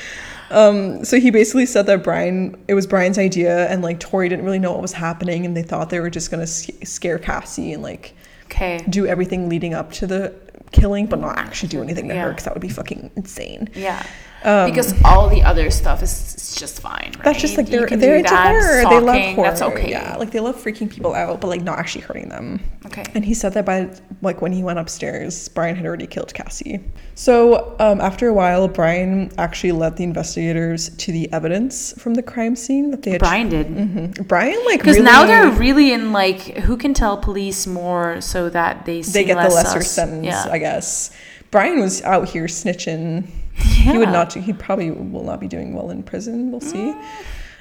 um, 0.50 1.04
so 1.04 1.18
he 1.18 1.30
basically 1.30 1.64
said 1.66 1.86
that 1.86 2.02
Brian, 2.02 2.62
it 2.68 2.74
was 2.74 2.86
Brian's 2.86 3.16
idea, 3.18 3.66
and 3.70 3.80
like 3.82 3.98
Torey 4.00 4.28
didn't 4.28 4.44
really 4.44 4.58
know 4.58 4.72
what 4.72 4.82
was 4.82 4.92
happening, 4.92 5.46
and 5.46 5.56
they 5.56 5.62
thought 5.62 5.88
they 5.90 6.00
were 6.00 6.10
just 6.10 6.30
gonna 6.30 6.46
scare 6.46 7.18
Cassie 7.18 7.72
and 7.72 7.82
like 7.82 8.14
Okay. 8.46 8.84
do 8.90 9.06
everything 9.06 9.48
leading 9.48 9.72
up 9.72 9.90
to 9.92 10.06
the 10.06 10.34
killing, 10.70 11.06
but 11.06 11.18
not 11.20 11.38
actually 11.38 11.68
do 11.70 11.80
anything 11.82 12.08
to 12.08 12.14
her 12.14 12.28
because 12.30 12.44
that 12.44 12.52
would 12.54 12.60
be 12.60 12.68
fucking 12.68 13.10
insane. 13.16 13.70
Yeah. 13.74 14.04
Um, 14.44 14.68
because 14.68 14.94
all 15.04 15.28
the 15.30 15.42
other 15.42 15.70
stuff 15.70 16.02
is, 16.02 16.34
is 16.36 16.54
just 16.56 16.80
fine, 16.80 17.12
right? 17.16 17.24
That's 17.24 17.40
just 17.40 17.56
like 17.56 17.66
they're 17.66 17.86
they're 17.86 18.16
into 18.16 18.30
that, 18.30 18.48
horror. 18.48 18.82
They 18.82 19.00
love 19.00 19.02
stalking, 19.16 19.34
horror. 19.36 19.48
That's 19.48 19.62
okay. 19.62 19.90
Yeah, 19.90 20.16
like 20.16 20.30
they 20.32 20.40
love 20.40 20.56
freaking 20.56 20.90
people 20.90 21.14
out, 21.14 21.40
but 21.40 21.48
like 21.48 21.62
not 21.62 21.78
actually 21.78 22.02
hurting 22.02 22.28
them. 22.28 22.60
Okay. 22.84 23.04
And 23.14 23.24
he 23.24 23.32
said 23.32 23.54
that 23.54 23.64
by 23.64 23.88
like 24.20 24.42
when 24.42 24.52
he 24.52 24.62
went 24.62 24.78
upstairs, 24.78 25.48
Brian 25.48 25.74
had 25.76 25.86
already 25.86 26.06
killed 26.06 26.34
Cassie. 26.34 26.80
So 27.14 27.74
um, 27.78 28.00
after 28.02 28.28
a 28.28 28.34
while, 28.34 28.68
Brian 28.68 29.30
actually 29.38 29.72
led 29.72 29.96
the 29.96 30.04
investigators 30.04 30.90
to 30.90 31.10
the 31.10 31.32
evidence 31.32 31.94
from 32.00 32.12
the 32.14 32.22
crime 32.22 32.54
scene 32.54 32.90
that 32.90 33.02
they 33.02 33.12
had. 33.12 33.20
Brian 33.20 33.48
did. 33.48 33.68
Mhm. 33.68 34.28
Brian 34.28 34.62
like 34.66 34.80
Because 34.80 34.96
really, 34.96 35.06
now 35.06 35.24
they're 35.24 35.50
really 35.52 35.92
in 35.92 36.12
like 36.12 36.40
who 36.58 36.76
can 36.76 36.92
tell 36.92 37.16
police 37.16 37.66
more 37.66 38.20
so 38.20 38.50
that 38.50 38.84
they 38.84 39.00
they 39.00 39.24
get 39.24 39.36
the 39.42 39.54
lesser 39.54 39.80
sus. 39.80 39.90
sentence, 39.90 40.26
Yeah. 40.26 40.46
I 40.50 40.58
guess. 40.58 41.10
Brian 41.50 41.80
was 41.80 42.02
out 42.02 42.28
here 42.28 42.44
snitching. 42.44 43.26
He 43.84 43.96
would 43.98 44.08
not. 44.10 44.30
do- 44.30 44.40
He 44.40 44.52
probably 44.52 44.90
will 44.90 45.24
not 45.24 45.40
be 45.40 45.48
doing 45.48 45.74
well 45.74 45.90
in 45.90 46.02
prison. 46.02 46.50
We'll 46.50 46.60
see. 46.60 46.94
Mm. 46.94 47.04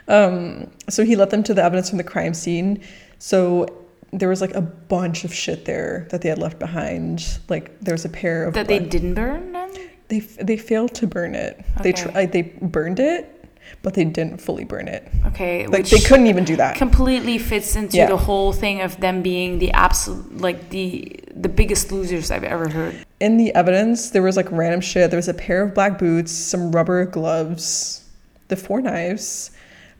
Um, 0.07 0.71
so 0.89 1.03
he 1.05 1.15
led 1.15 1.29
them 1.29 1.43
to 1.43 1.53
the 1.53 1.63
evidence 1.63 1.89
from 1.89 1.97
the 1.97 2.03
crime 2.03 2.33
scene. 2.33 2.81
So 3.19 3.67
there 4.11 4.29
was 4.29 4.41
like 4.41 4.53
a 4.53 4.61
bunch 4.61 5.23
of 5.23 5.33
shit 5.33 5.65
there 5.65 6.07
that 6.11 6.21
they 6.21 6.29
had 6.29 6.37
left 6.37 6.59
behind. 6.59 7.39
Like 7.49 7.79
there 7.79 7.93
was 7.93 8.05
a 8.05 8.09
pair 8.09 8.45
of 8.45 8.53
That 8.53 8.67
they 8.67 8.79
didn't 8.79 9.13
burn 9.15 9.51
then? 9.53 9.71
they 10.09 10.19
they 10.19 10.57
failed 10.57 10.93
to 10.95 11.07
burn 11.07 11.35
it. 11.35 11.63
They 11.81 11.91
Okay. 11.93 12.03
tr- 12.03 12.31
they 12.31 12.41
burned 12.61 12.99
it, 12.99 13.42
but 13.83 13.93
they 13.93 14.05
didn't 14.05 14.39
fully 14.41 14.63
burn 14.63 14.87
it. 14.87 15.07
Okay. 15.27 15.67
Like 15.67 15.87
they 15.87 15.99
couldn't 15.99 16.27
even 16.27 16.45
do 16.45 16.55
that. 16.55 16.75
completely 16.77 17.37
fits 17.37 17.75
into 17.75 17.97
Yeah. 17.97 18.07
the 18.07 18.17
whole 18.17 18.51
thing 18.53 18.81
of 18.81 18.99
them 18.99 19.21
being 19.21 19.59
the 19.59 19.71
absolute 19.73 20.37
like 20.37 20.69
the 20.71 21.19
the 21.35 21.49
biggest 21.49 21.91
losers 21.91 22.31
I've 22.31 22.43
ever 22.45 22.69
heard. 22.69 22.95
In 23.19 23.37
the 23.37 23.53
evidence, 23.55 24.09
there 24.11 24.21
was 24.23 24.37
like 24.37 24.51
random 24.51 24.81
shit. 24.81 25.11
There 25.11 25.17
was 25.17 25.27
a 25.27 25.33
pair 25.33 25.61
of 25.63 25.73
black 25.73 25.99
boots, 25.99 26.31
some 26.31 26.71
rubber 26.71 27.05
gloves, 27.05 28.07
the 28.47 28.55
four 28.55 28.81
knives, 28.81 29.51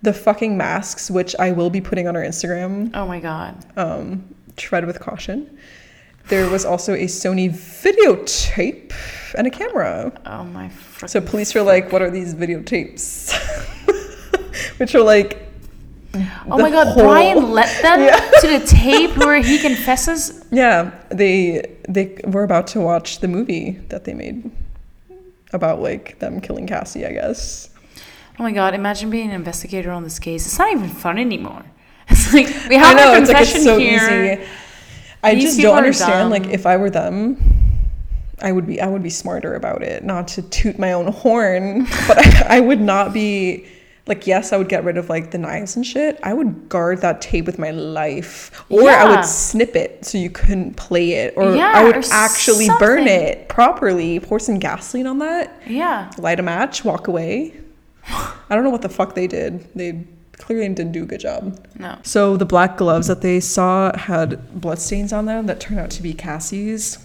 the 0.01 0.13
fucking 0.13 0.55
masks, 0.57 1.09
which 1.11 1.35
I 1.39 1.51
will 1.51 1.69
be 1.69 1.81
putting 1.81 2.07
on 2.07 2.15
our 2.15 2.23
Instagram. 2.23 2.91
Oh 2.93 3.05
my 3.05 3.19
god. 3.19 3.65
Um, 3.77 4.23
tread 4.55 4.85
with 4.85 4.99
caution. 4.99 5.57
There 6.29 6.49
was 6.49 6.65
also 6.65 6.93
a 6.93 7.05
Sony 7.05 7.49
videotape 7.49 8.93
and 9.37 9.45
a 9.47 9.49
camera. 9.49 10.11
Oh 10.25 10.43
my. 10.45 10.69
So 11.05 11.19
police 11.21 11.53
were 11.53 11.61
like, 11.61 11.91
"What 11.91 12.01
are 12.01 12.09
these 12.09 12.33
videotapes?" 12.33 13.33
Which 14.79 14.95
are 14.95 15.01
like, 15.03 15.39
Oh 16.47 16.57
my 16.57 16.69
god, 16.69 16.87
whole- 16.87 17.03
Brian 17.03 17.51
let 17.51 17.81
them 17.81 18.01
Yeah. 18.05 18.19
to 18.41 18.59
the 18.59 18.65
tape 18.65 19.17
where 19.17 19.41
he 19.41 19.59
confesses. 19.59 20.45
yeah, 20.51 20.91
they 21.09 21.75
they 21.89 22.19
were 22.25 22.43
about 22.43 22.67
to 22.67 22.79
watch 22.79 23.19
the 23.19 23.27
movie 23.27 23.71
that 23.89 24.03
they 24.05 24.13
made 24.13 24.49
about 25.51 25.81
like 25.81 26.19
them 26.19 26.39
killing 26.41 26.67
Cassie, 26.67 27.05
I 27.05 27.11
guess. 27.13 27.69
Oh 28.39 28.43
my 28.43 28.51
god, 28.51 28.73
imagine 28.73 29.09
being 29.09 29.29
an 29.29 29.35
investigator 29.35 29.91
on 29.91 30.03
this 30.03 30.19
case. 30.19 30.45
It's 30.45 30.57
not 30.57 30.71
even 30.71 30.89
fun 30.89 31.17
anymore. 31.17 31.63
It's 32.09 32.33
like 32.33 32.47
we 32.69 32.75
I 32.75 32.79
have 32.79 32.97
know 32.97 33.13
a 33.13 33.17
it's 33.21 33.29
like 33.29 33.37
confession 33.37 33.55
it's 33.57 33.65
so 33.65 33.77
here. 33.79 34.33
easy. 34.41 34.43
I 35.23 35.35
These 35.35 35.43
just 35.43 35.61
don't 35.61 35.77
understand. 35.77 36.29
Like 36.29 36.47
if 36.47 36.65
I 36.65 36.77
were 36.77 36.89
them, 36.89 37.37
I 38.41 38.51
would 38.51 38.67
be 38.67 38.81
I 38.81 38.87
would 38.87 39.03
be 39.03 39.09
smarter 39.09 39.55
about 39.55 39.81
it. 39.83 40.03
Not 40.03 40.27
to 40.29 40.41
toot 40.41 40.77
my 40.77 40.93
own 40.93 41.11
horn, 41.11 41.85
but 42.07 42.17
I, 42.17 42.57
I 42.57 42.59
would 42.59 42.81
not 42.81 43.13
be 43.13 43.65
like 44.05 44.27
yes, 44.27 44.51
I 44.51 44.57
would 44.57 44.67
get 44.67 44.83
rid 44.83 44.97
of 44.97 45.09
like 45.09 45.31
the 45.31 45.37
knives 45.37 45.77
and 45.77 45.85
shit. 45.85 46.19
I 46.23 46.33
would 46.33 46.67
guard 46.67 46.99
that 47.01 47.21
tape 47.21 47.45
with 47.45 47.57
my 47.57 47.71
life, 47.71 48.65
or 48.69 48.89
I 48.89 49.15
would 49.15 49.23
snip 49.23 49.75
it 49.77 50.05
so 50.05 50.17
you 50.17 50.29
couldn't 50.29 50.75
play 50.75 51.11
it, 51.11 51.35
or 51.37 51.55
Yeah, 51.55 51.71
I 51.73 51.85
would 51.85 51.95
or 51.97 52.03
actually 52.11 52.67
burn 52.79 53.07
it 53.07 53.47
properly. 53.47 54.19
Pour 54.19 54.39
some 54.39 54.59
gasoline 54.59 55.07
on 55.07 55.19
that, 55.19 55.61
Yeah. 55.65 56.11
light 56.17 56.39
a 56.39 56.43
match, 56.43 56.83
walk 56.83 57.07
away. 57.07 57.53
I 58.07 58.35
don't 58.49 58.65
know 58.65 58.69
what 58.69 58.81
the 58.81 58.89
fuck 58.89 59.15
they 59.15 59.27
did. 59.27 59.65
They 59.73 60.05
clearly 60.43 60.67
didn't 60.67 60.91
do 60.91 61.03
a 61.03 61.05
good 61.05 61.21
job. 61.21 61.65
No. 61.79 61.97
So 62.03 62.35
the 62.35 62.45
black 62.45 62.75
gloves 62.75 63.07
that 63.07 63.21
they 63.21 63.39
saw 63.39 63.97
had 63.97 64.59
bloodstains 64.59 65.13
on 65.13 65.25
them 65.25 65.45
that 65.45 65.61
turned 65.61 65.79
out 65.79 65.89
to 65.91 66.03
be 66.03 66.13
Cassie's, 66.13 66.97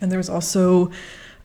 and 0.00 0.10
there 0.10 0.18
was 0.18 0.28
also 0.28 0.90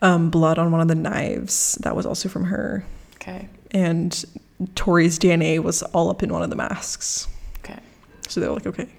um, 0.01 0.31
blood 0.31 0.57
on 0.57 0.71
one 0.71 0.81
of 0.81 0.87
the 0.87 0.95
knives 0.95 1.75
that 1.83 1.95
was 1.95 2.07
also 2.07 2.27
from 2.27 2.45
her. 2.45 2.83
Okay. 3.15 3.49
And 3.69 4.25
Tori's 4.73 5.19
DNA 5.19 5.59
was 5.59 5.83
all 5.83 6.09
up 6.09 6.23
in 6.23 6.33
one 6.33 6.41
of 6.41 6.49
the 6.49 6.55
masks. 6.55 7.27
Okay. 7.59 7.79
So 8.27 8.39
they 8.39 8.47
were 8.47 8.55
like, 8.55 8.65
okay, 8.65 8.89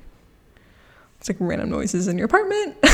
it's 1.18 1.28
like 1.28 1.38
random 1.40 1.70
noises 1.70 2.06
in 2.06 2.18
your 2.18 2.26
apartment. 2.26 2.76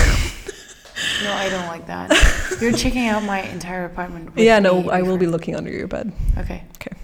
No, 1.23 1.33
I 1.33 1.49
don't 1.49 1.67
like 1.69 1.87
that. 1.87 2.11
You're 2.61 2.73
checking 2.73 3.07
out 3.07 3.23
my 3.23 3.43
entire 3.43 3.85
apartment. 3.85 4.31
yeah, 4.35 4.59
no, 4.59 4.91
I 4.91 5.03
will 5.03 5.17
be 5.17 5.29
looking 5.29 5.55
under 5.55 5.71
your 5.71 5.87
bed. 5.87 6.13
Okay. 6.37 6.65
Okay. 6.75 6.97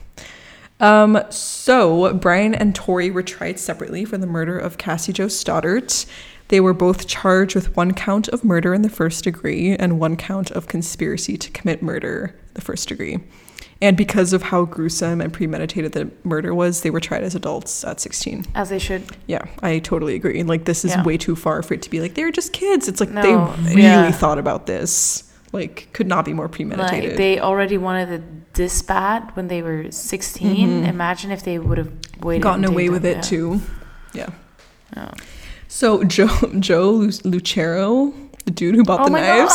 Um, 0.81 1.23
so 1.31 2.13
Brian 2.15 2.55
and 2.55 2.75
Torey 2.75 3.13
were 3.13 3.23
tried 3.23 3.59
separately 3.59 4.05
for 4.05 4.19
the 4.19 4.27
murder 4.27 4.59
of 4.59 4.77
Cassie 4.79 5.13
Jo 5.13 5.29
Stoddart. 5.29 6.05
They 6.49 6.61
were 6.61 6.75
both 6.75 7.07
charged 7.07 7.55
with 7.55 7.75
one 7.77 7.93
count 7.95 8.29
of 8.29 8.45
murder 8.45 8.75
in 8.75 8.83
the 8.83 8.91
first 8.91 9.25
degree 9.25 9.75
and 9.77 9.99
one 9.99 10.17
count 10.17 10.51
of 10.51 10.67
conspiracy 10.69 11.37
to 11.39 11.51
commit 11.53 11.83
murder 11.83 12.35
in 12.49 12.55
the 12.55 12.61
first 12.61 12.89
degree. 12.89 13.19
And 13.81 13.97
because 13.97 14.33
of 14.33 14.43
how 14.43 14.65
gruesome 14.65 15.21
and 15.21 15.33
premeditated 15.33 15.93
the 15.93 16.11
murder 16.23 16.55
was, 16.55 16.83
they 16.83 16.91
were 16.91 17.01
tried 17.01 17.23
as 17.23 17.35
adults 17.35 17.85
at 17.85 18.01
16. 18.01 18.45
As 18.55 18.69
they 18.69 18.79
should. 18.79 19.05
Yeah, 19.27 19.45
I 19.63 19.79
totally 19.79 20.15
agree. 20.15 20.43
Like 20.43 20.65
this 20.65 20.85
is 20.85 20.93
Yeah. 20.93 21.03
way 21.03 21.17
too 21.17 21.35
far 21.37 21.63
for 21.63 21.75
it 21.75 21.83
to 21.83 21.91
be 21.91 22.01
like 22.01 22.15
they 22.15 22.25
were 22.25 22.31
just 22.31 22.53
kids. 22.53 22.89
It's 22.89 23.01
like 23.01 23.11
No, 23.11 23.55
they 23.63 23.71
really 23.71 23.83
yeah. 23.83 24.11
thought 24.11 24.39
about 24.39 24.67
this. 24.67 25.31
Like 25.53 25.89
could 25.93 26.07
not 26.07 26.25
be 26.25 26.33
more 26.33 26.49
premeditated. 26.49 27.11
Like 27.11 27.17
they 27.19 27.41
already 27.41 27.79
wanted 27.79 28.11
it 28.11 28.23
this 28.55 28.83
bad 28.83 29.35
when 29.37 29.49
they 29.49 29.63
were 29.63 29.91
16. 29.91 30.85
Mhm. 30.85 30.89
Imagine 30.89 31.31
if 31.31 31.43
they 31.43 31.59
would 31.59 31.79
have 31.79 31.93
waited. 32.21 32.43
gotten 32.43 32.65
away 32.65 32.89
with 32.89 33.05
it 33.05 33.17
yeah. 33.17 33.21
too. 33.23 33.61
Yeah. 34.13 34.29
Oh. 34.97 35.11
So 35.69 36.05
Joe 36.05 36.29
Joe 36.59 37.11
Lucero, 37.25 38.15
the 38.45 38.51
dude 38.51 38.75
who 38.75 38.85
bought 38.85 39.01
Oh 39.01 39.05
the 39.05 39.11
knives, 39.11 39.55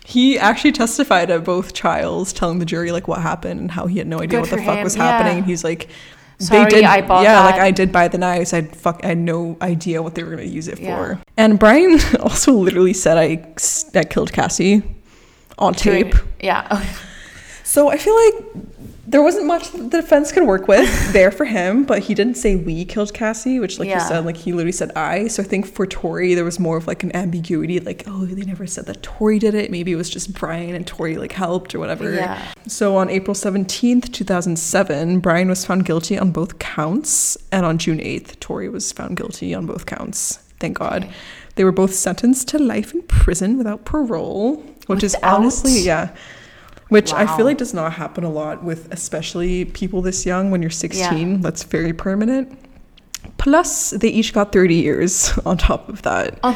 he 0.04 0.38
actually 0.38 0.72
testified 0.72 1.30
at 1.30 1.44
both 1.44 1.72
trials, 1.72 2.32
telling 2.32 2.58
the 2.58 2.66
jury 2.66 2.92
like 2.92 3.08
what 3.08 3.20
happened 3.22 3.60
and 3.60 3.70
how 3.70 3.86
he 3.86 3.98
had 3.98 4.06
no 4.06 4.18
idea 4.18 4.40
Good 4.40 4.50
what 4.50 4.50
the 4.50 4.64
fuck 4.64 4.78
him, 4.78 4.84
was 4.84 4.96
yeah. 4.96 5.04
happening. 5.04 5.38
And 5.38 5.46
he's 5.46 5.64
like, 5.64 5.88
Sorry, 6.38 6.84
I 6.84 7.02
bought 7.02 7.22
yeah, 7.22 7.44
like. 7.44 7.60
I 7.60 7.70
did 7.70 7.92
buy 7.92 8.08
the 8.08 8.16
knives. 8.16 8.54
I 8.54 8.62
fuck, 8.62 9.00
I 9.04 9.08
had 9.08 9.18
no 9.18 9.58
idea 9.60 10.02
what 10.02 10.14
they 10.14 10.22
were 10.24 10.30
gonna 10.30 10.42
use 10.44 10.68
it 10.68 10.78
Yeah. 10.78 10.96
for. 10.96 11.20
And 11.36 11.58
Brian 11.58 11.98
also 12.20 12.52
literally 12.52 12.94
said 12.94 13.18
I 13.18 13.46
I 13.94 14.04
killed 14.04 14.32
Cassie 14.32 14.82
on 15.58 15.74
tape. 15.74 16.14
Yeah. 16.40 16.84
So 17.70 17.88
I 17.88 17.98
feel 17.98 18.16
like 18.16 18.64
there 19.06 19.22
wasn't 19.22 19.46
much 19.46 19.70
the 19.70 19.86
defense 19.88 20.32
could 20.32 20.44
work 20.44 20.66
with 20.66 21.12
there 21.12 21.30
for 21.30 21.44
him, 21.44 21.84
but 21.84 22.00
he 22.00 22.14
didn't 22.14 22.34
say 22.36 22.56
we 22.56 22.84
killed 22.84 23.14
Cassie, 23.14 23.60
which 23.60 23.78
like 23.78 23.88
Yeah. 23.88 24.02
you 24.02 24.08
said, 24.08 24.24
like 24.24 24.36
he 24.36 24.50
literally 24.52 24.72
said 24.72 24.90
I. 24.96 25.28
So 25.28 25.40
I 25.44 25.46
think 25.46 25.66
for 25.72 25.86
Torey 25.86 26.34
there 26.34 26.44
was 26.44 26.58
more 26.58 26.76
of 26.76 26.88
like 26.88 27.04
an 27.04 27.14
ambiguity, 27.14 27.78
like, 27.78 28.02
oh, 28.08 28.24
they 28.26 28.42
never 28.44 28.66
said 28.66 28.86
that 28.86 29.02
Torey 29.02 29.38
did 29.38 29.54
it. 29.54 29.70
Maybe 29.70 29.92
it 29.92 29.96
was 29.96 30.10
just 30.10 30.34
Brian 30.34 30.74
and 30.74 30.84
Torey 30.84 31.16
like 31.16 31.30
helped 31.30 31.72
or 31.72 31.78
whatever. 31.78 32.12
Yeah. 32.12 32.44
So 32.66 32.96
on 32.96 33.08
April 33.08 33.36
17th, 33.36 34.12
2007, 34.12 35.20
Brian 35.20 35.48
was 35.48 35.64
found 35.64 35.84
guilty 35.84 36.18
on 36.18 36.32
both 36.32 36.58
counts. 36.58 37.36
And 37.52 37.64
on 37.64 37.78
June 37.78 37.98
8th, 37.98 38.38
Torey 38.40 38.68
was 38.70 38.90
found 38.90 39.16
guilty 39.16 39.54
on 39.54 39.66
both 39.66 39.86
counts. 39.86 40.38
Thank 40.58 40.78
God. 40.78 41.04
Okay. 41.04 41.12
They 41.54 41.62
were 41.62 41.72
both 41.72 41.94
sentenced 41.94 42.48
to 42.48 42.58
life 42.58 42.92
in 42.94 43.02
prison 43.02 43.58
without 43.58 43.84
parole, 43.84 44.56
which 44.88 45.04
is 45.04 45.14
honestly, 45.22 45.80
yeah. 45.80 46.16
Which 46.90 47.12
I 47.12 47.26
feel 47.36 47.46
like 47.46 47.56
does 47.58 47.72
not 47.72 47.94
happen 47.94 48.22
a 48.24 48.30
lot 48.30 48.62
with 48.62 48.92
especially 48.92 49.64
people 49.64 50.02
this 50.02 50.26
young 50.26 50.50
when 50.50 50.60
you're 50.60 50.70
16. 50.70 51.40
That's 51.40 51.62
very 51.62 51.92
permanent. 51.92 52.56
Plus, 53.38 53.90
they 53.90 54.08
each 54.08 54.32
got 54.32 54.52
30 54.52 54.74
years 54.74 55.36
on 55.46 55.56
top 55.56 55.88
of 55.88 56.02
that 56.02 56.38
Oh. 56.44 56.52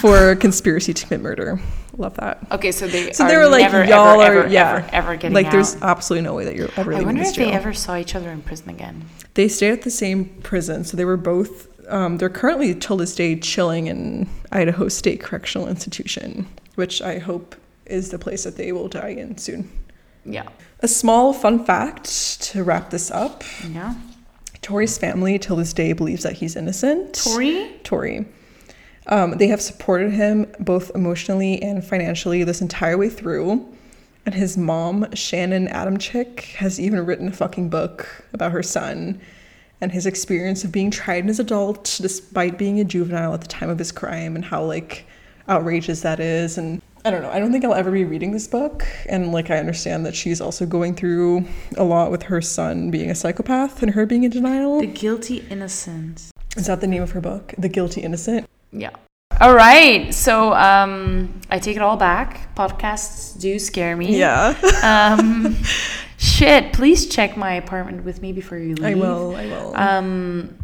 for 0.00 0.36
conspiracy 0.36 0.92
to 0.94 1.06
commit 1.06 1.20
murder. 1.20 1.60
Love 1.98 2.14
that. 2.16 2.38
Okay, 2.50 2.72
so 2.72 2.86
they 2.86 3.12
So 3.12 3.26
they 3.26 3.36
were 3.36 3.48
like, 3.48 3.62
never, 3.62 3.84
y'all 3.84 4.20
ever, 4.20 4.40
are, 4.40 4.42
ever, 4.44 4.48
yeah, 4.52 4.76
ever, 4.76 4.88
ever 4.92 5.16
getting 5.16 5.34
like 5.34 5.46
out. 5.46 5.52
there's 5.52 5.76
absolutely 5.82 6.24
no 6.24 6.34
way 6.34 6.44
that 6.44 6.54
you're 6.56 6.70
ever 6.76 6.94
I 6.94 7.02
wonder 7.02 7.22
if 7.22 7.34
they 7.34 7.52
ever 7.52 7.72
saw 7.74 7.96
each 7.96 8.14
other 8.14 8.30
in 8.30 8.40
prison 8.42 8.70
again. 8.70 9.04
They 9.34 9.48
stayed 9.48 9.72
at 9.72 9.82
the 9.82 9.90
same 9.90 10.26
prison, 10.42 10.84
so 10.84 10.96
they 10.96 11.04
were 11.04 11.18
both. 11.18 11.68
Um, 11.90 12.16
they're 12.16 12.30
currently 12.30 12.74
till 12.74 12.96
this 12.96 13.14
day 13.14 13.36
chilling 13.38 13.88
in 13.88 14.26
Idaho 14.50 14.88
State 14.88 15.20
Correctional 15.20 15.68
Institution, 15.68 16.46
which 16.76 17.02
I 17.02 17.18
hope 17.18 17.56
is 17.92 18.10
the 18.10 18.18
place 18.18 18.44
that 18.44 18.56
they 18.56 18.72
will 18.72 18.88
die 18.88 19.10
in 19.10 19.38
soon. 19.38 19.70
Yeah. 20.24 20.48
A 20.80 20.88
small 20.88 21.32
fun 21.32 21.64
fact 21.64 22.42
to 22.42 22.64
wrap 22.64 22.90
this 22.90 23.10
up: 23.10 23.44
Yeah. 23.68 23.94
Torey's 24.62 24.96
family 24.96 25.38
till 25.38 25.56
this 25.56 25.72
day 25.72 25.92
believes 25.92 26.22
that 26.22 26.34
he's 26.34 26.56
innocent. 26.56 27.14
Torey? 27.14 27.82
Torey. 27.82 28.26
Um, 29.08 29.32
they 29.38 29.48
have 29.48 29.60
supported 29.60 30.12
him 30.12 30.46
both 30.60 30.92
emotionally 30.94 31.60
and 31.60 31.84
financially 31.84 32.44
this 32.44 32.60
entire 32.60 32.96
way 32.96 33.08
through. 33.08 33.66
And 34.24 34.34
his 34.34 34.56
mom, 34.56 35.12
Shannon 35.14 35.66
Adamcik, 35.66 36.54
has 36.54 36.78
even 36.78 37.04
written 37.04 37.28
a 37.28 37.32
fucking 37.32 37.70
book 37.70 38.06
about 38.32 38.52
her 38.52 38.62
son 38.62 39.20
and 39.80 39.90
his 39.90 40.06
experience 40.06 40.62
of 40.62 40.70
being 40.70 40.92
tried 40.92 41.28
as 41.28 41.40
an 41.40 41.46
adult 41.46 41.98
despite 42.00 42.56
being 42.56 42.78
a 42.78 42.84
juvenile 42.84 43.34
at 43.34 43.40
the 43.40 43.48
time 43.48 43.68
of 43.68 43.80
his 43.80 43.90
crime 43.90 44.36
and 44.36 44.44
how 44.44 44.62
like 44.62 45.06
outrageous 45.48 46.02
that 46.02 46.20
is. 46.20 46.56
And 46.56 46.80
I 47.04 47.10
don't 47.10 47.22
know, 47.22 47.30
I 47.30 47.40
don't 47.40 47.50
think 47.50 47.64
I'll 47.64 47.74
ever 47.74 47.90
be 47.90 48.04
reading 48.04 48.32
this 48.32 48.46
book. 48.46 48.86
And 49.08 49.32
like 49.32 49.50
I 49.50 49.58
understand 49.58 50.06
that 50.06 50.14
she's 50.14 50.40
also 50.40 50.66
going 50.66 50.94
through 50.94 51.46
a 51.76 51.84
lot 51.84 52.10
with 52.10 52.24
her 52.24 52.40
son 52.40 52.90
being 52.90 53.10
a 53.10 53.14
psychopath 53.14 53.82
and 53.82 53.92
her 53.92 54.06
being 54.06 54.24
in 54.24 54.30
denial. 54.30 54.80
The 54.80 54.86
guilty 54.86 55.44
innocent. 55.50 56.32
Is 56.56 56.66
that 56.66 56.80
the 56.80 56.86
name 56.86 57.02
of 57.02 57.12
her 57.12 57.20
book? 57.20 57.54
The 57.56 57.68
Guilty 57.68 58.02
Innocent? 58.02 58.46
Yeah. 58.72 58.90
All 59.40 59.54
right. 59.54 60.12
So 60.12 60.52
um, 60.52 61.40
I 61.50 61.58
take 61.58 61.76
it 61.76 61.82
all 61.82 61.96
back. 61.96 62.54
Podcasts 62.54 63.40
do 63.40 63.58
scare 63.58 63.96
me. 63.96 64.18
Yeah. 64.18 64.54
Um, 64.82 65.56
shit. 66.18 66.74
Please 66.74 67.06
check 67.06 67.38
my 67.38 67.54
apartment 67.54 68.04
with 68.04 68.20
me 68.20 68.32
before 68.32 68.58
you 68.58 68.74
leave. 68.74 68.84
I 68.84 68.94
will. 68.94 69.34
I 69.34 69.46
will. 69.46 69.76
Um, 69.76 70.58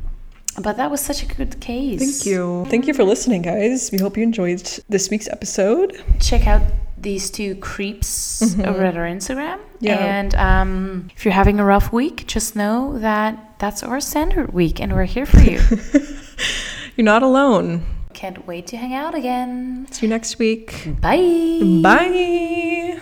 but 0.60 0.76
that 0.76 0.90
was 0.90 1.00
such 1.00 1.22
a 1.22 1.26
good 1.26 1.60
case. 1.60 2.00
Thank 2.00 2.26
you. 2.26 2.66
Thank 2.68 2.86
you 2.86 2.94
for 2.94 3.04
listening, 3.04 3.42
guys. 3.42 3.90
We 3.92 3.98
hope 3.98 4.16
you 4.16 4.22
enjoyed 4.22 4.62
this 4.88 5.10
week's 5.10 5.28
episode. 5.28 6.02
Check 6.20 6.46
out 6.46 6.62
these 6.96 7.30
two 7.30 7.54
creeps 7.56 8.58
over 8.58 8.84
at 8.84 8.96
our 8.96 9.04
Instagram. 9.04 9.58
Mm-hmm. 9.58 9.84
Yeah. 9.84 9.96
And 9.96 10.34
um, 10.34 11.08
if 11.14 11.24
you're 11.24 11.34
having 11.34 11.60
a 11.60 11.64
rough 11.64 11.92
week, 11.92 12.26
just 12.26 12.56
know 12.56 12.98
that 12.98 13.58
that's 13.58 13.82
our 13.82 14.00
standard 14.00 14.52
week, 14.52 14.80
and 14.80 14.92
we're 14.92 15.04
here 15.04 15.26
for 15.26 15.40
you. 15.40 15.60
You're 16.96 17.04
not 17.04 17.22
alone. 17.22 17.84
Can't 18.12 18.46
wait 18.46 18.66
to 18.68 18.76
hang 18.76 18.94
out 18.94 19.14
again. 19.14 19.86
See 19.92 20.06
you 20.06 20.10
next 20.10 20.38
week. 20.38 20.88
Bye. 21.00 21.80
Bye. 21.82 23.00